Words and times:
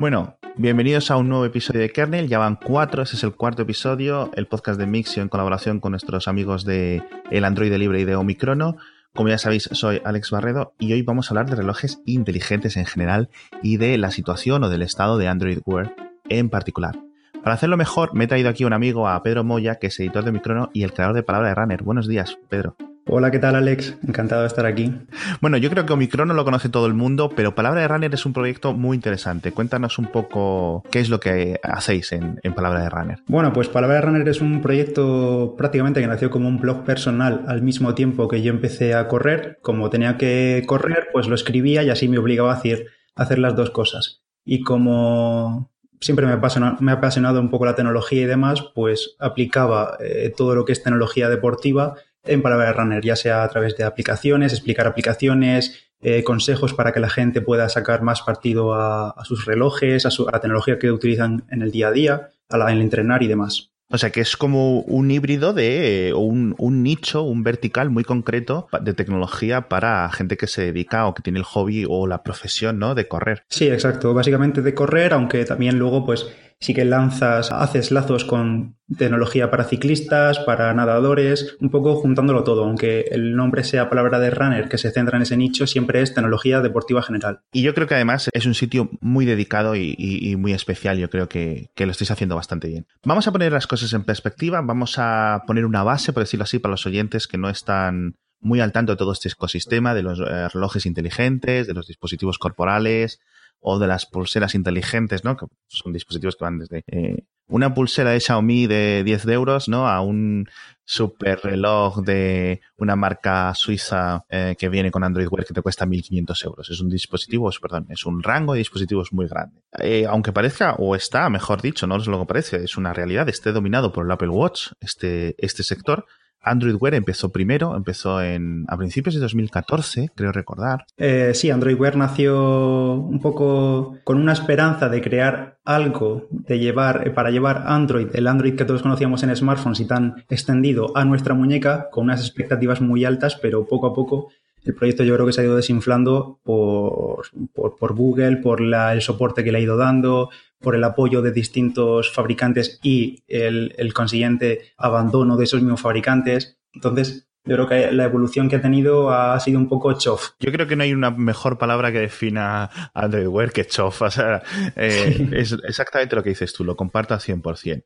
Bueno, 0.00 0.38
bienvenidos 0.56 1.10
a 1.10 1.18
un 1.18 1.28
nuevo 1.28 1.44
episodio 1.44 1.82
de 1.82 1.90
Kernel. 1.90 2.26
Ya 2.26 2.38
van 2.38 2.56
cuatro, 2.56 3.02
ese 3.02 3.16
es 3.16 3.22
el 3.22 3.34
cuarto 3.34 3.60
episodio, 3.60 4.30
el 4.34 4.46
podcast 4.46 4.80
de 4.80 4.86
Mixio 4.86 5.22
en 5.22 5.28
colaboración 5.28 5.78
con 5.78 5.90
nuestros 5.90 6.26
amigos 6.26 6.64
de 6.64 7.02
el 7.30 7.44
Android 7.44 7.70
Libre 7.74 8.00
y 8.00 8.06
de 8.06 8.16
Omicrono. 8.16 8.78
Como 9.14 9.28
ya 9.28 9.36
sabéis, 9.36 9.68
soy 9.72 10.00
Alex 10.02 10.30
Barredo 10.30 10.72
y 10.78 10.94
hoy 10.94 11.02
vamos 11.02 11.26
a 11.26 11.34
hablar 11.34 11.50
de 11.50 11.56
relojes 11.56 12.00
inteligentes 12.06 12.78
en 12.78 12.86
general 12.86 13.28
y 13.62 13.76
de 13.76 13.98
la 13.98 14.10
situación 14.10 14.64
o 14.64 14.70
del 14.70 14.80
estado 14.80 15.18
de 15.18 15.28
Android 15.28 15.58
Wear 15.66 15.94
en 16.30 16.48
particular. 16.48 16.98
Para 17.42 17.56
hacerlo 17.56 17.76
mejor, 17.76 18.14
me 18.14 18.24
he 18.24 18.26
traído 18.26 18.48
aquí 18.48 18.64
un 18.64 18.72
amigo, 18.72 19.06
a 19.06 19.22
Pedro 19.22 19.44
Moya, 19.44 19.74
que 19.74 19.88
es 19.88 20.00
editor 20.00 20.24
de 20.24 20.32
Microno 20.32 20.70
y 20.72 20.84
el 20.84 20.94
creador 20.94 21.14
de 21.14 21.24
Palabra 21.24 21.50
de 21.50 21.56
Runner. 21.56 21.82
Buenos 21.82 22.08
días, 22.08 22.38
Pedro. 22.48 22.74
Hola, 23.12 23.32
¿qué 23.32 23.40
tal 23.40 23.56
Alex? 23.56 23.98
Encantado 24.06 24.42
de 24.42 24.46
estar 24.46 24.66
aquí. 24.66 24.94
Bueno, 25.40 25.56
yo 25.56 25.68
creo 25.68 25.84
que 25.84 25.92
Omicron 25.92 26.28
no 26.28 26.34
lo 26.34 26.44
conoce 26.44 26.68
todo 26.68 26.86
el 26.86 26.94
mundo, 26.94 27.28
pero 27.34 27.56
Palabra 27.56 27.80
de 27.80 27.88
Runner 27.88 28.14
es 28.14 28.24
un 28.24 28.32
proyecto 28.32 28.72
muy 28.72 28.94
interesante. 28.94 29.50
Cuéntanos 29.50 29.98
un 29.98 30.06
poco 30.06 30.84
qué 30.92 31.00
es 31.00 31.08
lo 31.08 31.18
que 31.18 31.58
hacéis 31.64 32.12
en, 32.12 32.38
Palabra 32.54 32.84
de 32.84 32.88
Runner. 32.88 33.18
Bueno, 33.26 33.52
pues 33.52 33.66
Palabra 33.66 33.96
de 33.96 34.02
Runner 34.02 34.28
es 34.28 34.40
un 34.40 34.62
proyecto 34.62 35.56
prácticamente 35.58 36.00
que 36.00 36.06
nació 36.06 36.30
como 36.30 36.46
un 36.46 36.60
blog 36.60 36.84
personal 36.84 37.42
al 37.48 37.62
mismo 37.62 37.96
tiempo 37.96 38.28
que 38.28 38.42
yo 38.42 38.52
empecé 38.52 38.94
a 38.94 39.08
correr. 39.08 39.58
Como 39.60 39.90
tenía 39.90 40.16
que 40.16 40.62
correr, 40.64 41.08
pues 41.12 41.26
lo 41.26 41.34
escribía 41.34 41.82
y 41.82 41.90
así 41.90 42.06
me 42.06 42.18
obligaba 42.18 42.52
a 42.52 42.54
hacer, 42.58 42.86
hacer 43.16 43.40
las 43.40 43.56
dos 43.56 43.70
cosas. 43.70 44.22
Y 44.44 44.60
como 44.62 45.72
siempre 46.00 46.26
me 46.26 46.32
ha, 46.32 46.36
apasionado, 46.36 46.76
me 46.78 46.92
ha 46.92 46.94
apasionado 46.94 47.40
un 47.40 47.50
poco 47.50 47.64
la 47.64 47.74
tecnología 47.74 48.22
y 48.22 48.26
demás, 48.26 48.62
pues 48.72 49.16
aplicaba 49.18 49.96
eh, 49.98 50.32
todo 50.36 50.54
lo 50.54 50.64
que 50.64 50.70
es 50.70 50.84
tecnología 50.84 51.28
deportiva 51.28 51.96
en 52.24 52.42
Palabra 52.42 52.72
Runner, 52.72 53.02
ya 53.02 53.16
sea 53.16 53.42
a 53.42 53.48
través 53.48 53.76
de 53.76 53.84
aplicaciones, 53.84 54.52
explicar 54.52 54.86
aplicaciones, 54.86 55.90
eh, 56.02 56.24
consejos 56.24 56.72
para 56.72 56.92
que 56.92 57.00
la 57.00 57.10
gente 57.10 57.42
pueda 57.42 57.68
sacar 57.68 58.02
más 58.02 58.22
partido 58.22 58.74
a, 58.74 59.14
sus 59.24 59.44
relojes, 59.44 60.06
a, 60.06 60.10
la 60.32 60.40
tecnología 60.40 60.78
que 60.78 60.90
utilizan 60.90 61.44
en 61.50 61.62
el 61.62 61.70
día 61.70 61.88
a 61.88 61.92
día, 61.92 62.30
a 62.48 62.72
en 62.72 62.80
entrenar 62.80 63.22
y 63.22 63.28
demás. 63.28 63.70
O 63.92 63.98
sea 63.98 64.10
que 64.10 64.20
es 64.20 64.36
como 64.36 64.80
un 64.80 65.10
híbrido 65.10 65.52
de 65.52 66.14
un, 66.16 66.54
un, 66.58 66.82
nicho, 66.84 67.22
un 67.22 67.42
vertical 67.42 67.90
muy 67.90 68.04
concreto 68.04 68.68
de 68.80 68.94
tecnología 68.94 69.68
para 69.68 70.08
gente 70.12 70.36
que 70.36 70.46
se 70.46 70.62
dedica 70.62 71.06
o 71.06 71.14
que 71.14 71.22
tiene 71.22 71.40
el 71.40 71.44
hobby 71.44 71.84
o 71.88 72.06
la 72.06 72.22
profesión, 72.22 72.78
¿no? 72.78 72.94
De 72.94 73.08
correr. 73.08 73.42
Sí, 73.48 73.68
exacto. 73.68 74.14
Básicamente 74.14 74.62
de 74.62 74.74
correr, 74.74 75.12
aunque 75.12 75.44
también 75.44 75.78
luego, 75.78 76.06
pues, 76.06 76.28
sí 76.60 76.74
que 76.74 76.84
lanzas, 76.84 77.50
haces 77.50 77.90
lazos 77.90 78.24
con 78.24 78.76
tecnología 78.98 79.50
para 79.50 79.64
ciclistas, 79.64 80.38
para 80.40 80.74
nadadores, 80.74 81.56
un 81.60 81.70
poco 81.70 81.96
juntándolo 81.96 82.44
todo, 82.44 82.64
aunque 82.64 83.06
el 83.10 83.34
nombre 83.34 83.64
sea 83.64 83.88
palabra 83.88 84.18
de 84.18 84.30
runner 84.30 84.68
que 84.68 84.76
se 84.76 84.90
centra 84.90 85.16
en 85.16 85.22
ese 85.22 85.36
nicho, 85.36 85.66
siempre 85.66 86.02
es 86.02 86.12
tecnología 86.12 86.60
deportiva 86.60 87.02
general. 87.02 87.40
Y 87.52 87.62
yo 87.62 87.72
creo 87.72 87.86
que 87.86 87.94
además 87.94 88.28
es 88.32 88.46
un 88.46 88.54
sitio 88.54 88.90
muy 89.00 89.24
dedicado 89.24 89.74
y, 89.74 90.36
muy 90.36 90.52
especial, 90.52 90.98
yo 90.98 91.08
creo 91.08 91.28
que, 91.28 91.70
lo 91.76 91.90
estáis 91.90 92.10
haciendo 92.10 92.36
bastante 92.36 92.68
bien. 92.68 92.86
Vamos 93.04 93.26
a 93.26 93.32
poner 93.32 93.52
las 93.52 93.66
cosas 93.66 93.92
en 93.94 94.04
perspectiva, 94.04 94.60
vamos 94.60 94.96
a 94.98 95.44
poner 95.46 95.64
una 95.64 95.82
base, 95.82 96.12
por 96.12 96.22
decirlo 96.22 96.44
así, 96.44 96.58
para 96.58 96.72
los 96.72 96.86
oyentes 96.86 97.26
que 97.26 97.38
no 97.38 97.48
están 97.48 98.16
muy 98.40 98.60
al 98.60 98.72
tanto 98.72 98.92
de 98.92 98.96
todo 98.96 99.12
este 99.12 99.28
ecosistema, 99.28 99.94
de 99.94 100.02
los 100.02 100.18
eh, 100.18 100.48
relojes 100.48 100.86
inteligentes, 100.86 101.66
de 101.66 101.74
los 101.74 101.86
dispositivos 101.86 102.38
corporales, 102.38 103.20
o 103.60 103.78
de 103.78 103.86
las 103.86 104.06
pulseras 104.06 104.54
inteligentes, 104.54 105.24
¿no? 105.24 105.36
Que 105.36 105.46
son 105.68 105.92
dispositivos 105.92 106.36
que 106.36 106.44
van 106.44 106.58
desde 106.58 106.82
eh, 106.86 107.24
una 107.48 107.74
pulsera 107.74 108.10
de 108.10 108.20
Xiaomi 108.20 108.66
de 108.66 109.02
10 109.04 109.26
euros, 109.28 109.68
¿no? 109.68 109.88
A 109.88 110.00
un 110.00 110.48
super 110.84 111.40
reloj 111.42 111.98
de 112.02 112.60
una 112.76 112.96
marca 112.96 113.54
suiza 113.54 114.24
eh, 114.28 114.56
que 114.58 114.68
viene 114.68 114.90
con 114.90 115.04
Android 115.04 115.28
Wear 115.30 115.44
que 115.44 115.54
te 115.54 115.62
cuesta 115.62 115.86
1.500 115.86 116.44
euros. 116.46 116.70
Es 116.70 116.80
un 116.80 116.88
dispositivo, 116.88 117.50
perdón, 117.60 117.86
es 117.90 118.06
un 118.06 118.22
rango 118.22 118.54
de 118.54 118.58
dispositivos 118.58 119.12
muy 119.12 119.28
grande. 119.28 119.62
Eh, 119.78 120.06
aunque 120.08 120.32
parezca, 120.32 120.74
o 120.78 120.96
está, 120.96 121.28
mejor 121.28 121.60
dicho, 121.60 121.86
no 121.86 121.96
es 121.96 122.06
lo 122.06 122.18
que 122.20 122.26
parece, 122.26 122.64
es 122.64 122.76
una 122.76 122.92
realidad, 122.92 123.28
esté 123.28 123.52
dominado 123.52 123.92
por 123.92 124.04
el 124.04 124.10
Apple 124.10 124.30
Watch, 124.30 124.72
este, 124.80 125.34
este 125.38 125.62
sector, 125.62 126.06
Android 126.42 126.76
Wear 126.80 126.94
empezó 126.94 127.30
primero, 127.30 127.76
empezó 127.76 128.22
en, 128.22 128.64
a 128.68 128.76
principios 128.76 129.14
de 129.14 129.20
2014, 129.20 130.10
creo 130.14 130.32
recordar. 130.32 130.86
Eh, 130.96 131.32
sí, 131.34 131.50
Android 131.50 131.78
Wear 131.78 131.96
nació 131.96 132.94
un 132.94 133.20
poco 133.20 133.98
con 134.04 134.18
una 134.18 134.32
esperanza 134.32 134.88
de 134.88 135.00
crear 135.02 135.58
algo 135.64 136.26
de 136.30 136.58
llevar, 136.58 137.06
eh, 137.06 137.10
para 137.10 137.30
llevar 137.30 137.64
Android, 137.66 138.08
el 138.14 138.26
Android 138.26 138.56
que 138.56 138.64
todos 138.64 138.82
conocíamos 138.82 139.22
en 139.22 139.34
smartphones 139.36 139.80
y 139.80 139.86
tan 139.86 140.24
extendido 140.28 140.96
a 140.96 141.04
nuestra 141.04 141.34
muñeca, 141.34 141.88
con 141.90 142.04
unas 142.04 142.20
expectativas 142.20 142.80
muy 142.80 143.04
altas, 143.04 143.36
pero 143.36 143.66
poco 143.66 143.86
a 143.86 143.94
poco 143.94 144.28
el 144.64 144.74
proyecto 144.74 145.04
yo 145.04 145.14
creo 145.14 145.26
que 145.26 145.32
se 145.32 145.40
ha 145.40 145.44
ido 145.44 145.56
desinflando 145.56 146.40
por, 146.42 147.26
por, 147.54 147.94
Google, 147.94 148.36
por 148.36 148.60
el 148.60 149.02
soporte 149.02 149.42
que 149.42 149.52
le 149.52 149.58
ha 149.58 149.62
ido 149.62 149.76
dando, 149.76 150.30
por 150.60 150.74
el 150.74 150.84
apoyo 150.84 151.22
de 151.22 151.32
distintos 151.32 152.12
fabricantes 152.12 152.78
y 152.82 153.22
el, 153.26 153.74
el 153.78 153.94
consiguiente 153.94 154.72
abandono 154.76 155.36
de 155.36 155.44
esos 155.44 155.62
mismos 155.62 155.80
fabricantes. 155.80 156.58
Entonces, 156.74 157.29
yo 157.44 157.54
creo 157.56 157.68
que 157.68 157.92
la 157.92 158.04
evolución 158.04 158.50
que 158.50 158.56
ha 158.56 158.60
tenido 158.60 159.10
ha 159.10 159.40
sido 159.40 159.58
un 159.58 159.68
poco 159.68 159.92
chof. 159.94 160.30
Yo 160.40 160.52
creo 160.52 160.66
que 160.66 160.76
no 160.76 160.82
hay 160.82 160.92
una 160.92 161.10
mejor 161.10 161.56
palabra 161.56 161.90
que 161.90 162.00
defina 162.00 162.70
Android 162.92 163.26
Wear 163.26 163.50
que 163.50 163.66
chof. 163.66 164.02
O 164.02 164.10
sea, 164.10 164.42
eh, 164.76 165.28
es 165.32 165.56
exactamente 165.64 166.16
lo 166.16 166.22
que 166.22 166.30
dices 166.30 166.52
tú, 166.52 166.64
lo 166.64 166.76
comparto 166.76 167.14
al 167.14 167.20
100%. 167.20 167.82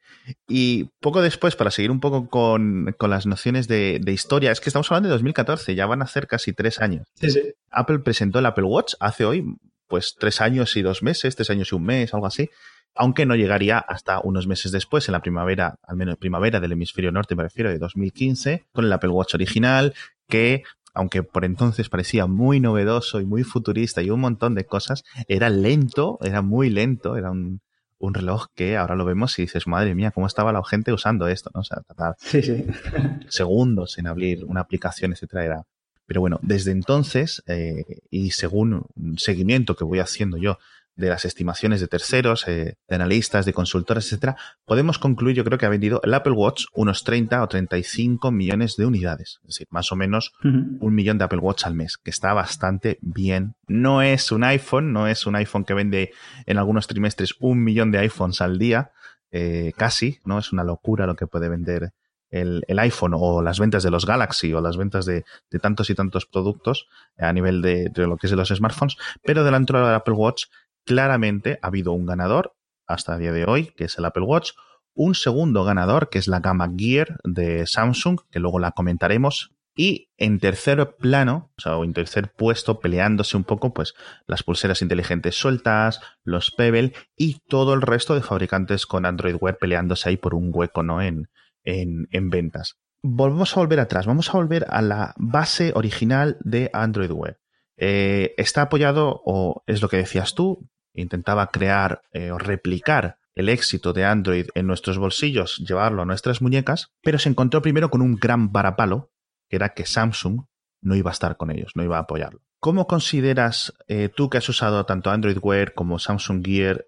Y 0.48 0.84
poco 1.00 1.22
después, 1.22 1.54
para 1.54 1.70
seguir 1.70 1.93
un 1.93 2.00
poco 2.00 2.28
con, 2.28 2.94
las 3.00 3.26
nociones 3.26 3.69
de, 3.69 4.00
de, 4.03 4.12
historia, 4.12 4.50
es 4.50 4.60
que 4.60 4.70
estamos 4.70 4.91
hablando 4.91 5.09
de 5.09 5.14
2014, 5.14 5.75
ya 5.75 5.87
van 5.87 6.03
a 6.03 6.06
ser 6.06 6.26
casi 6.26 6.53
tres 6.53 6.81
años. 6.81 7.06
Sí, 7.14 7.31
sí. 7.31 7.43
Apple 7.70 8.00
presentó 8.00 8.41
el 8.41 8.47
Apple 8.47 8.64
Watch 8.64 8.94
hace 8.98 9.25
hoy, 9.25 9.44
pues 9.87 10.16
tres 10.19 10.41
años 10.41 10.76
y 10.76 10.82
dos 10.82 11.03
meses, 11.03 11.37
tres 11.37 11.50
años 11.50 11.70
y 11.70 11.75
un 11.76 11.84
mes, 11.84 12.12
algo 12.12 12.26
así 12.26 12.50
aunque 12.94 13.27
no 13.27 13.34
llegaría 13.34 13.78
hasta 13.78 14.21
unos 14.21 14.47
meses 14.47 14.72
después, 14.72 15.09
en 15.09 15.12
la 15.12 15.22
primavera, 15.22 15.78
al 15.82 15.97
menos 15.97 16.16
primavera 16.16 16.60
del 16.60 16.72
hemisferio 16.72 17.12
norte, 17.12 17.34
me 17.34 17.43
refiero, 17.43 17.71
de 17.71 17.78
2015, 17.78 18.65
con 18.72 18.84
el 18.84 18.93
Apple 18.93 19.10
Watch 19.10 19.34
original, 19.34 19.94
que 20.28 20.62
aunque 20.94 21.25
por 21.25 21.44
entonces 21.44 21.88
parecía 21.88 22.27
muy 22.27 22.60
novedoso 22.60 23.21
y 23.21 23.27
muy 23.27 23.43
futurista 23.43 24.00
y 24.00 24.10
un 24.10 24.21
montón 24.21 24.55
de 24.55 24.65
cosas, 24.65 25.03
era 25.27 25.50
lento, 25.50 26.19
era 26.22 26.41
muy 26.41 26.71
lento, 26.71 27.16
era 27.16 27.31
un, 27.31 27.60
reloj 28.00 28.49
que 28.55 28.77
ahora 28.77 28.97
lo 28.97 29.06
vemos 29.06 29.38
y 29.38 29.43
dices, 29.43 29.66
madre 29.66 29.94
mía, 29.94 30.11
cómo 30.11 30.26
estaba 30.26 30.53
la 30.53 30.62
gente 30.62 30.93
usando 30.93 31.26
esto, 31.26 31.50
¿no? 31.55 31.61
O 31.61 31.65
sea, 31.65 31.81
tratar 31.81 32.16
segundos 33.31 33.97
en 33.97 34.06
abrir 34.06 34.44
una 34.44 34.61
aplicación, 34.61 35.12
etcétera, 35.12 35.44
era. 35.44 35.62
Pero 36.05 36.21
bueno, 36.21 36.38
desde 36.43 36.71
entonces, 36.71 37.43
eh, 37.47 37.82
y 38.11 38.32
según 38.32 38.84
un 38.94 39.19
seguimiento 39.19 39.75
que 39.75 39.84
voy 39.84 40.00
haciendo 40.00 40.37
yo 40.37 40.59
de 40.97 41.09
las 41.09 41.25
estimaciones 41.25 41.81
de 41.81 41.88
terceros, 41.88 42.47
eh, 42.47 42.77
de 42.88 42.94
analistas, 42.94 43.44
de 43.47 43.53
consultores, 43.53 44.06
etcétera, 44.06 44.37
podemos 44.65 44.99
concluir, 44.99 45.34
yo 45.34 45.44
creo 45.44 45.59
que 45.59 45.66
ha 45.66 45.71
vendido 45.71 46.00
el 46.05 46.15
Apple 46.15 46.32
Watch 46.32 46.66
unos 46.72 47.05
30 47.05 47.43
o 47.43 47.49
35 47.49 48.31
millones 48.31 48.77
de 48.77 48.87
unidades. 48.87 49.41
Es 49.43 49.49
decir, 49.49 49.66
más 49.71 49.91
o 49.93 49.97
menos 49.97 50.32
un 50.43 50.94
millón 50.94 51.19
de 51.19 51.25
Apple 51.25 51.41
Watch 51.41 51.66
al 51.66 51.75
mes, 51.75 51.97
que 51.97 52.10
está 52.10 52.32
bastante 52.32 52.99
bien. 53.00 53.55
No 53.66 54.03
es 54.03 54.31
un 54.31 54.44
iPhone, 54.44 54.93
no 54.93 55.09
es 55.09 55.27
un 55.27 55.37
iPhone 55.37 55.65
que 55.65 55.75
vende 55.75 56.12
en 56.47 56.59
algunos 56.59 56.87
trimestres 56.87 57.34
un 57.41 57.62
millón 57.65 57.91
de 57.91 57.99
iPhones 57.99 58.41
al 58.41 58.59
día, 58.59 58.93
eh, 59.32 59.72
casi, 59.76 60.21
¿no? 60.25 60.38
Es 60.38 60.53
una 60.53 60.62
locura 60.62 61.06
lo 61.06 61.16
que 61.16 61.26
puede 61.26 61.49
vender 61.49 61.93
el, 62.34 62.78
iPhone 62.78 63.12
o 63.15 63.43
las 63.43 63.59
ventas 63.59 63.82
de 63.82 63.91
los 63.91 64.06
Galaxy 64.06 64.53
o 64.53 64.61
las 64.61 64.76
ventas 64.76 65.06
de, 65.06 65.25
tantos 65.61 65.91
y 65.91 65.94
tantos 65.94 66.26
productos 66.26 66.88
a 67.16 67.32
nivel 67.32 67.62
de, 67.62 67.88
de, 67.91 68.06
lo 68.06 68.16
que 68.16 68.26
es 68.26 68.31
de 68.31 68.37
los 68.37 68.49
smartphones, 68.49 68.97
pero 69.22 69.44
delante 69.44 69.72
del 69.72 69.87
Apple 69.87 70.15
Watch 70.15 70.47
claramente 70.84 71.59
ha 71.62 71.69
habido 71.69 71.93
un 71.93 72.06
ganador 72.06 72.55
hasta 72.87 73.14
el 73.14 73.20
día 73.20 73.32
de 73.32 73.44
hoy, 73.44 73.73
que 73.76 73.85
es 73.85 73.99
el 73.99 74.05
Apple 74.05 74.25
Watch, 74.25 74.53
un 74.94 75.14
segundo 75.14 75.64
ganador, 75.64 76.08
que 76.08 76.19
es 76.19 76.29
la 76.29 76.41
gama 76.41 76.70
Gear 76.76 77.19
de 77.25 77.67
Samsung, 77.67 78.20
que 78.31 78.38
luego 78.38 78.58
la 78.58 78.73
comentaremos, 78.73 79.55
y 79.76 80.11
en 80.19 80.38
tercer 80.38 80.97
plano, 80.97 81.50
o 81.58 81.61
sea, 81.61 81.75
en 81.79 81.93
tercer 81.93 82.32
puesto, 82.32 82.79
peleándose 82.79 83.37
un 83.37 83.43
poco, 83.43 83.75
pues 83.75 83.94
las 84.26 84.44
pulseras 84.44 84.82
inteligentes 84.82 85.35
sueltas, 85.35 86.00
los 86.23 86.53
Pebble 86.53 86.93
y 87.17 87.41
todo 87.49 87.75
el 87.75 87.82
resto 87.82 88.14
de 88.14 88.23
fabricantes 88.23 88.87
con 88.87 89.05
Android 89.05 89.37
Wear 89.41 89.58
peleándose 89.58 90.08
ahí 90.08 90.17
por 90.17 90.35
un 90.35 90.50
hueco, 90.53 90.85
¿no? 90.85 91.03
En, 91.03 91.29
en, 91.64 92.06
en 92.12 92.31
ventas. 92.31 92.76
Volvemos 93.03 93.56
a 93.56 93.61
volver 93.61 93.81
atrás, 93.81 94.06
vamos 94.06 94.31
a 94.31 94.38
volver 94.38 94.64
a 94.69 94.81
la 94.81 95.12
base 95.17 95.73
original 95.75 96.38
de 96.41 96.70
Android 96.73 97.11
Wear. 97.11 97.38
Eh, 97.76 98.32
está 98.37 98.62
apoyado, 98.62 99.23
o 99.25 99.64
es 99.67 99.82
lo 99.82 99.88
que 99.88 99.97
decías 99.97 100.35
tú, 100.35 100.70
intentaba 100.94 101.50
crear 101.50 102.02
eh, 102.12 102.31
o 102.31 102.38
replicar 102.38 103.19
el 103.35 103.49
éxito 103.49 103.93
de 103.93 104.05
Android 104.05 104.46
en 104.55 104.67
nuestros 104.67 104.99
bolsillos, 104.99 105.58
llevarlo 105.58 106.02
a 106.02 106.05
nuestras 106.06 106.41
muñecas, 106.41 106.93
pero 107.02 107.19
se 107.19 107.29
encontró 107.29 107.62
primero 107.62 107.91
con 107.91 108.00
un 108.00 108.14
gran 108.17 108.52
varapalo, 108.52 109.11
que 109.49 109.56
era 109.56 109.70
que 109.70 109.87
Samsung 109.87 110.44
no 110.81 110.94
iba 110.94 111.11
a 111.11 111.12
estar 111.12 111.37
con 111.37 111.50
ellos, 111.50 111.73
no 111.75 111.82
iba 111.82 111.96
a 111.96 112.02
apoyarlo. 112.02 112.41
¿Cómo 112.61 112.87
consideras, 112.87 113.75
eh, 113.88 114.08
tú 114.08 114.31
que 114.31 114.38
has 114.38 114.49
usado 114.49 114.87
tanto 114.87 115.11
Android 115.11 115.38
Wear 115.43 115.75
como 115.75 115.99
Samsung 115.99 116.44
Gear, 116.46 116.85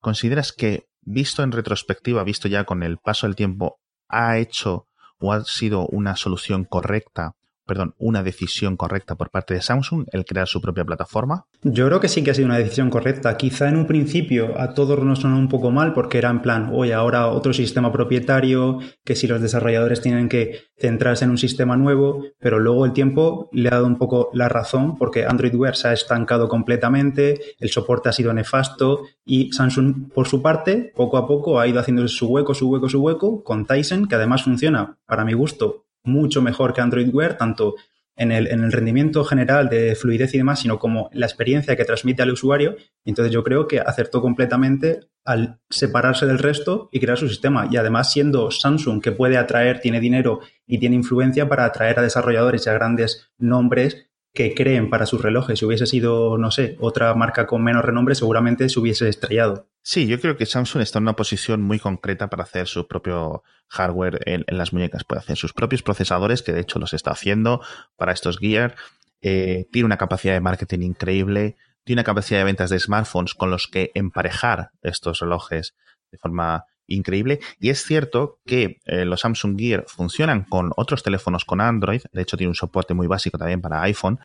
consideras 0.00 0.52
que, 0.52 0.88
visto 1.02 1.42
en 1.42 1.52
retrospectiva, 1.52 2.24
visto 2.24 2.48
ya 2.48 2.64
con 2.64 2.82
el 2.82 2.98
paso 2.98 3.26
del 3.26 3.36
tiempo, 3.36 3.80
ha 4.08 4.38
hecho 4.38 4.88
o 5.18 5.32
ha 5.32 5.44
sido 5.44 5.86
una 5.86 6.16
solución 6.16 6.64
correcta 6.64 7.36
perdón, 7.66 7.94
una 7.98 8.22
decisión 8.22 8.76
correcta 8.76 9.14
por 9.16 9.30
parte 9.30 9.54
de 9.54 9.62
Samsung 9.62 10.06
el 10.12 10.24
crear 10.24 10.48
su 10.48 10.60
propia 10.60 10.84
plataforma? 10.84 11.46
Yo 11.62 11.86
creo 11.86 12.00
que 12.00 12.08
sí 12.08 12.22
que 12.22 12.30
ha 12.30 12.34
sido 12.34 12.46
una 12.46 12.58
decisión 12.58 12.90
correcta. 12.90 13.36
Quizá 13.36 13.68
en 13.68 13.76
un 13.76 13.86
principio 13.86 14.60
a 14.60 14.74
todos 14.74 15.02
nos 15.02 15.20
sonó 15.20 15.38
un 15.38 15.48
poco 15.48 15.70
mal 15.70 15.92
porque 15.94 16.18
era 16.18 16.30
en 16.30 16.42
plan, 16.42 16.70
oye, 16.72 16.94
ahora 16.94 17.28
otro 17.28 17.52
sistema 17.52 17.92
propietario, 17.92 18.78
que 19.04 19.16
si 19.16 19.26
los 19.26 19.40
desarrolladores 19.40 20.00
tienen 20.00 20.28
que 20.28 20.62
centrarse 20.78 21.24
en 21.24 21.30
un 21.30 21.38
sistema 21.38 21.76
nuevo, 21.76 22.24
pero 22.38 22.58
luego 22.58 22.84
el 22.84 22.92
tiempo 22.92 23.48
le 23.52 23.68
ha 23.68 23.72
dado 23.72 23.86
un 23.86 23.96
poco 23.96 24.30
la 24.32 24.48
razón 24.48 24.96
porque 24.96 25.24
Android 25.24 25.54
Wear 25.54 25.76
se 25.76 25.88
ha 25.88 25.92
estancado 25.92 26.48
completamente, 26.48 27.40
el 27.58 27.70
soporte 27.70 28.08
ha 28.08 28.12
sido 28.12 28.32
nefasto 28.32 29.02
y 29.24 29.52
Samsung, 29.52 30.12
por 30.12 30.28
su 30.28 30.42
parte, 30.42 30.92
poco 30.94 31.16
a 31.16 31.26
poco 31.26 31.60
ha 31.60 31.66
ido 31.66 31.80
haciendo 31.80 32.06
su 32.08 32.26
hueco, 32.26 32.54
su 32.54 32.68
hueco, 32.68 32.88
su 32.88 33.00
hueco 33.00 33.42
con 33.42 33.66
Tyson, 33.66 34.06
que 34.06 34.16
además 34.16 34.42
funciona, 34.42 34.98
para 35.06 35.24
mi 35.24 35.32
gusto, 35.32 35.83
mucho 36.04 36.42
mejor 36.42 36.72
que 36.72 36.80
Android 36.80 37.12
Wear, 37.12 37.36
tanto 37.36 37.74
en 38.16 38.30
el, 38.30 38.46
en 38.46 38.62
el, 38.62 38.70
rendimiento 38.70 39.24
general 39.24 39.68
de 39.68 39.96
fluidez 39.96 40.34
y 40.34 40.38
demás, 40.38 40.60
sino 40.60 40.78
como 40.78 41.10
la 41.12 41.26
experiencia 41.26 41.76
que 41.76 41.84
transmite 41.84 42.22
al 42.22 42.30
usuario. 42.30 42.76
Entonces 43.04 43.32
yo 43.32 43.42
creo 43.42 43.66
que 43.66 43.80
acertó 43.80 44.22
completamente 44.22 45.00
al 45.24 45.58
separarse 45.68 46.26
del 46.26 46.38
resto 46.38 46.88
y 46.92 47.00
crear 47.00 47.18
su 47.18 47.28
sistema. 47.28 47.66
Y 47.70 47.76
además 47.76 48.12
siendo 48.12 48.50
Samsung 48.50 49.02
que 49.02 49.10
puede 49.10 49.36
atraer, 49.36 49.80
tiene 49.80 49.98
dinero 49.98 50.40
y 50.66 50.78
tiene 50.78 50.94
influencia 50.94 51.48
para 51.48 51.64
atraer 51.64 51.98
a 51.98 52.02
desarrolladores 52.02 52.66
y 52.66 52.70
a 52.70 52.74
grandes 52.74 53.32
nombres 53.38 54.06
que 54.34 54.52
creen 54.52 54.90
para 54.90 55.06
sus 55.06 55.22
relojes. 55.22 55.60
Si 55.60 55.64
hubiese 55.64 55.86
sido, 55.86 56.36
no 56.38 56.50
sé, 56.50 56.76
otra 56.80 57.14
marca 57.14 57.46
con 57.46 57.62
menos 57.62 57.84
renombre, 57.84 58.16
seguramente 58.16 58.68
se 58.68 58.80
hubiese 58.80 59.08
estrellado. 59.08 59.68
Sí, 59.80 60.08
yo 60.08 60.20
creo 60.20 60.36
que 60.36 60.44
Samsung 60.44 60.82
está 60.82 60.98
en 60.98 61.04
una 61.04 61.14
posición 61.14 61.62
muy 61.62 61.78
concreta 61.78 62.28
para 62.28 62.42
hacer 62.42 62.66
su 62.66 62.88
propio 62.88 63.44
hardware 63.68 64.20
en, 64.26 64.44
las 64.48 64.72
muñecas. 64.72 65.04
Puede 65.04 65.20
hacer 65.20 65.36
sus 65.36 65.52
propios 65.52 65.82
procesadores, 65.82 66.42
que 66.42 66.52
de 66.52 66.60
hecho 66.60 66.80
los 66.80 66.94
está 66.94 67.12
haciendo 67.12 67.62
para 67.96 68.12
estos 68.12 68.38
Gear. 68.38 68.74
Eh, 69.20 69.66
tiene 69.70 69.86
una 69.86 69.98
capacidad 69.98 70.34
de 70.34 70.40
marketing 70.40 70.80
increíble. 70.80 71.56
Tiene 71.84 72.00
una 72.00 72.04
capacidad 72.04 72.40
de 72.40 72.44
ventas 72.44 72.70
de 72.70 72.80
smartphones 72.80 73.34
con 73.34 73.50
los 73.50 73.68
que 73.68 73.92
emparejar 73.94 74.70
estos 74.82 75.20
relojes 75.20 75.74
de 76.10 76.18
forma 76.18 76.64
increíble. 76.86 77.40
Y 77.58 77.70
es 77.70 77.82
cierto 77.82 78.38
que 78.46 78.78
eh, 78.84 79.04
los 79.04 79.20
Samsung 79.20 79.58
Gear 79.58 79.84
funcionan 79.86 80.44
con 80.44 80.72
otros 80.76 81.02
teléfonos 81.02 81.44
con 81.44 81.60
Android, 81.60 82.02
de 82.12 82.22
hecho 82.22 82.36
tiene 82.36 82.50
un 82.50 82.54
soporte 82.54 82.94
muy 82.94 83.06
básico 83.06 83.38
también 83.38 83.60
para 83.60 83.82
iPhone, 83.82 84.18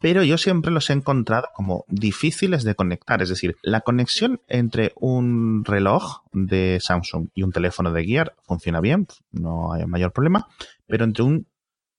pero 0.00 0.22
yo 0.22 0.38
siempre 0.38 0.70
los 0.70 0.90
he 0.90 0.92
encontrado 0.92 1.48
como 1.54 1.84
difíciles 1.88 2.64
de 2.64 2.74
conectar. 2.74 3.22
Es 3.22 3.28
decir, 3.28 3.56
la 3.62 3.80
conexión 3.80 4.40
entre 4.48 4.92
un 4.96 5.64
reloj 5.64 6.22
de 6.32 6.78
Samsung 6.80 7.28
y 7.34 7.42
un 7.42 7.52
teléfono 7.52 7.92
de 7.92 8.04
Gear 8.04 8.34
funciona 8.42 8.80
bien, 8.80 9.06
no 9.32 9.72
hay 9.72 9.86
mayor 9.86 10.12
problema, 10.12 10.48
pero 10.86 11.04
entre 11.04 11.24
un 11.24 11.46